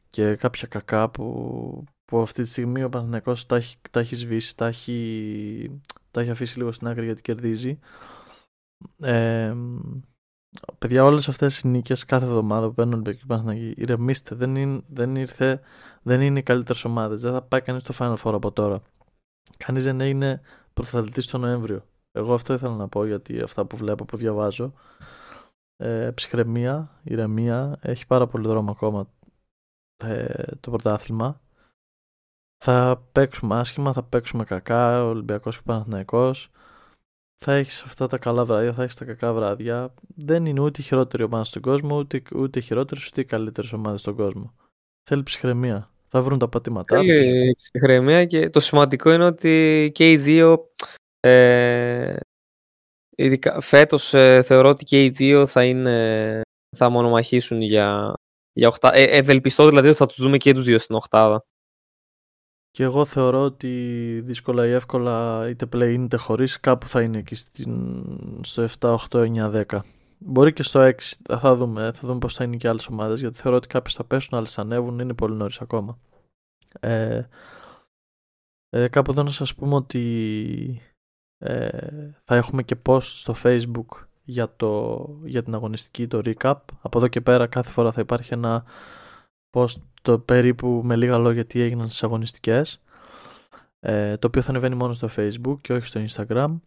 και 0.10 0.36
κάποια 0.36 0.68
κακά 0.68 1.10
που, 1.10 1.84
που 2.06 2.22
αυτή 2.22 2.44
τη 2.44 2.50
στιγμή 2.50 2.84
ο 2.84 2.90
Παναθηναϊκός 2.90 3.46
τα 3.46 3.56
έχει, 3.56 3.78
τα 3.92 4.00
έχει 4.00 4.16
σβήσει, 4.16 4.58
τα 4.58 4.68
έχει, 4.68 5.82
τα 6.12 6.22
έχει 6.22 6.30
αφήσει 6.30 6.58
λίγο 6.58 6.72
στην 6.72 6.88
άκρη 6.88 7.06
γιατί 7.06 7.22
κερδίζει. 7.22 7.80
Ε, 9.02 9.56
παιδιά, 10.78 11.04
όλες 11.04 11.28
αυτές 11.28 11.60
οι 11.60 11.68
νίκες 11.68 12.06
κάθε 12.06 12.26
εβδομάδα 12.26 12.68
που 12.68 12.74
παίρνουν 12.74 13.04
οι 13.06 13.26
Παναθηναϊκοί, 13.28 13.82
ηρεμήστε, 13.82 14.36
δεν 14.36 14.56
είναι, 14.56 14.82
δεν 14.88 15.16
ήρθε 15.16 15.62
δεν 16.02 16.22
είναι 16.22 16.40
οι 16.40 16.44
καλύτερες 16.44 16.86
ομάδες. 16.86 17.22
Δεν 17.22 17.32
θα 17.32 17.42
πάει 17.42 17.62
κανείς 17.62 17.82
στο 17.82 17.94
Final 17.98 18.16
Four 18.24 18.34
από 18.34 18.52
τώρα. 18.52 18.82
Κανείς 19.58 19.84
δεν 19.84 20.00
είναι 20.00 20.42
πρωταθλητής 20.74 21.28
το 21.28 21.38
Νοέμβριο. 21.38 21.86
Εγώ 22.12 22.34
αυτό 22.34 22.54
ήθελα 22.54 22.76
να 22.76 22.88
πω 22.88 23.06
γιατί 23.06 23.42
αυτά 23.42 23.66
που 23.66 23.78
βλέπω, 23.78 24.06
που 24.06 24.18
διαβάζω. 24.18 24.74
Ε, 25.78 26.12
ψυχραιμία, 26.14 27.00
ηρεμία. 27.04 27.78
Έχει 27.82 28.08
πάρα 28.08 28.28
πολύ 28.28 28.48
δρόμο 28.48 28.72
ακόμα 28.72 29.08
ε, 29.98 30.56
το 30.60 30.70
πρωτάθλημα. 30.70 31.42
Θα 32.64 33.04
παίξουμε 33.12 33.60
άσχημα, 33.60 33.94
θα 33.94 34.04
παίξουμε 34.04 34.44
κακά, 34.44 35.04
ο 35.04 35.08
Ολυμπιακός 35.08 35.56
και 35.56 35.62
ο 35.62 35.66
Παναθηναϊκός. 35.66 36.52
Θα 37.46 37.54
έχεις 37.54 37.82
αυτά 37.82 38.08
τα 38.08 38.18
καλά 38.18 38.46
βράδια, 38.46 38.74
θα 38.74 38.84
έχεις 38.84 38.96
τα 38.96 39.06
κακά 39.06 39.34
βράδια. 39.34 39.94
Δεν 40.16 40.46
είναι 40.46 40.62
ούτε 40.62 40.82
η 40.82 40.84
χειρότερη 40.84 41.24
ομάδα 41.24 41.44
στον 41.44 41.62
κόσμο, 41.62 41.98
ούτε, 41.98 42.22
ούτε 42.36 42.60
οι 42.60 42.62
χειρότερες, 42.62 43.08
ούτε 43.08 43.22
οι 43.22 43.26
καλύτερες 43.26 43.74
ομάδες 43.74 44.00
στον 44.00 44.16
κόσμο. 44.16 44.54
Θέλει 45.10 45.24
ψυχραιμία. 45.24 45.90
Θα 46.08 46.22
βρουν 46.22 46.40
τα 46.40 46.48
πατήματά 46.48 46.98
τους. 46.98 47.06
Θέλει 47.06 47.56
ψυχραιμία 47.58 48.26
και 48.26 48.50
το 48.50 48.60
σημαντικό 48.60 49.12
είναι 49.12 49.26
ότι 49.26 49.92
και 49.94 50.12
οι 50.12 50.18
δύο 50.18 50.70
ε, 51.20 52.16
ειδικά 53.16 53.62
φέτος 53.62 54.14
ε, 54.14 54.42
θεωρώ 54.42 54.70
ότι 54.70 54.84
και 54.84 55.04
οι 55.04 55.10
δύο 55.10 55.48
θα 55.48 55.66
είναι 55.66 56.42
θα 56.78 56.90
μονομαχήσουν 56.90 57.62
για, 57.62 58.14
για 58.54 58.68
οχτά, 58.68 58.96
ε, 58.96 59.04
ευελπιστώ 59.04 59.68
δηλαδή 59.68 59.88
ότι 59.88 59.98
θα 59.98 60.06
τους 60.06 60.22
δούμε 60.22 60.38
και 60.38 60.54
τους 60.54 60.64
δύο 60.64 60.80
στην 60.80 60.96
οχτάδα. 60.96 61.44
Και 62.72 62.84
εγώ 62.84 63.06
θεωρώ 63.06 63.44
ότι 63.44 63.70
δύσκολα 64.26 64.68
ή 64.68 64.72
εύκολα 64.72 65.46
είτε 65.50 65.66
play 65.74 65.98
είτε 66.00 66.18
χωρίς 66.18 66.60
κάπου 66.60 66.88
θα 66.88 67.02
είναι 67.02 67.18
εκεί 67.18 67.36
στην, 67.36 67.94
στο 68.44 68.68
7, 68.80 68.96
8, 69.10 69.52
9, 69.52 69.66
10. 69.68 69.80
Μπορεί 70.18 70.54
και 70.54 70.64
στο 70.64 70.88
6 70.88 70.94
θα 71.40 71.56
δούμε, 71.56 71.92
θα 71.92 72.08
δούμε 72.08 72.20
πώς 72.20 72.34
θα 72.34 72.44
είναι 72.44 72.56
και 72.56 72.68
άλλες 72.68 72.88
ομάδες 72.88 73.20
γιατί 73.20 73.38
θεωρώ 73.38 73.58
ότι 73.58 73.68
κάποιες 73.68 73.96
θα 73.96 74.04
πέσουν, 74.04 74.38
άλλες 74.38 74.54
θα 74.54 74.62
ανέβουν, 74.62 75.00
είναι 75.00 75.14
πολύ 75.14 75.36
νωρίς 75.36 75.62
ακόμα. 75.62 76.00
Ε, 76.80 77.22
ε, 78.70 78.88
κάπου 78.88 79.12
εδώ 79.12 79.24
να 79.24 79.32
σας 79.32 79.56
πούμε 79.56 79.76
ότι 79.76 80.82
ε, 81.38 82.12
θα 82.24 82.36
έχουμε 82.36 82.64
και 82.64 82.76
post 82.86 83.02
στο 83.02 83.36
facebook 83.44 84.06
για, 84.24 84.56
το, 84.56 85.06
για 85.24 85.44
την 85.44 85.54
αγωνιστική, 85.54 86.08
το 86.08 86.22
recap. 86.24 86.60
Από 86.82 86.98
εδώ 86.98 87.08
και 87.08 87.22
πέρα 87.22 87.48
κάθε 87.48 87.70
φορά 87.70 87.92
θα 87.92 88.02
υπάρχει 88.02 88.34
ένα 88.34 88.64
post 89.52 89.76
το 90.02 90.20
περίπου 90.20 90.82
με 90.84 90.96
λίγα 90.96 91.18
λόγια 91.18 91.46
τι 91.46 91.62
έγιναν 91.62 91.88
στις 91.88 92.04
αγωνιστικές 92.04 92.82
ε, 93.80 94.18
το 94.18 94.28
οποίο 94.28 94.42
θα 94.42 94.50
ανεβαίνει 94.50 94.76
μόνο 94.76 94.94
στο 94.94 95.10
facebook 95.16 95.56
και 95.62 95.74
όχι 95.74 95.86
στο 95.86 96.02
instagram. 96.08 96.60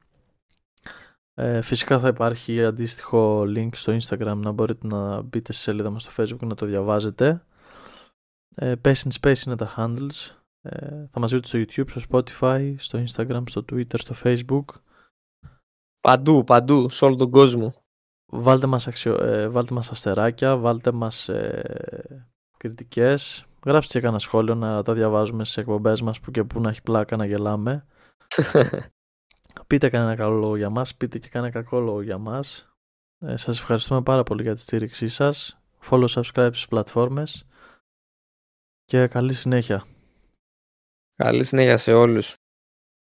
Ε, 1.35 1.61
φυσικά 1.61 1.99
θα 1.99 2.09
υπάρχει 2.09 2.65
αντίστοιχο 2.65 3.41
link 3.41 3.69
στο 3.73 3.97
instagram 4.01 4.37
να 4.37 4.51
μπορείτε 4.51 4.87
να 4.87 5.23
μπείτε 5.23 5.53
στη 5.53 5.63
σελίδα 5.63 5.91
μας 5.91 6.03
στο 6.03 6.23
facebook 6.23 6.39
και 6.39 6.47
να 6.47 6.55
το 6.55 6.67
διαβάζετε. 6.67 7.45
Ε, 8.55 8.73
Pace 8.85 8.95
in 8.95 9.11
Space 9.21 9.47
είναι 9.47 9.57
τα 9.57 9.75
handles. 9.77 10.37
Ε, 10.61 11.07
θα 11.09 11.21
μας 11.21 11.31
βρείτε 11.31 11.47
στο 11.47 11.59
youtube, 11.59 11.91
στο 11.91 12.01
spotify, 12.11 12.75
στο 12.79 13.05
instagram, 13.09 13.43
στο 13.47 13.65
twitter, 13.73 13.99
στο 13.99 14.15
facebook. 14.25 14.65
Παντού, 16.01 16.45
παντού, 16.45 16.89
σε 16.89 17.05
όλο 17.05 17.17
τον 17.17 17.31
κόσμο. 17.31 17.75
βάλτε 18.27 18.67
μας, 18.67 18.87
αξιο... 18.87 19.15
ε, 19.25 19.49
βάλτε 19.49 19.75
μας 19.75 19.91
αστεράκια, 19.91 20.57
βάλτε 20.57 20.93
μας 20.93 21.29
ε, 21.29 22.29
κριτικές, 22.65 23.45
γράψτε 23.67 23.93
και 23.93 24.01
κανένα 24.01 24.19
σχόλιο 24.19 24.55
να 24.55 24.83
τα 24.83 24.95
διαβάζουμε 24.95 25.45
στις 25.45 25.57
εκπομπές 25.57 26.03
μας 26.03 26.21
που 26.21 26.31
και 26.31 26.45
που 26.45 26.61
να 26.61 26.71
έχει 26.71 26.83
πλάκα 26.83 27.17
να 27.17 27.27
γελάμε. 27.27 27.87
πείτε 29.67 29.89
κανένα 29.89 30.15
καλό 30.15 30.35
λόγο 30.35 30.57
για 30.57 30.71
μας, 30.71 30.97
πείτε 30.97 31.19
και 31.19 31.29
κανένα 31.29 31.53
κακό 31.53 31.81
λόγο 31.81 32.03
για 32.03 32.19
μας. 32.19 32.75
Ε, 33.19 33.37
σας 33.37 33.59
ευχαριστούμε 33.59 34.03
πάρα 34.03 34.23
πολύ 34.23 34.43
για 34.43 34.55
τη 34.55 34.61
στήριξή 34.61 35.09
σας. 35.09 35.61
Follow, 35.91 36.07
subscribe 36.09 36.51
στις 36.53 36.67
πλατφόρμες 36.69 37.47
και 38.85 39.07
καλή 39.07 39.35
συνέχεια. 39.35 39.87
Καλή 41.17 41.45
συνέχεια 41.45 41.77
σε 41.77 41.93
όλους. 41.93 42.35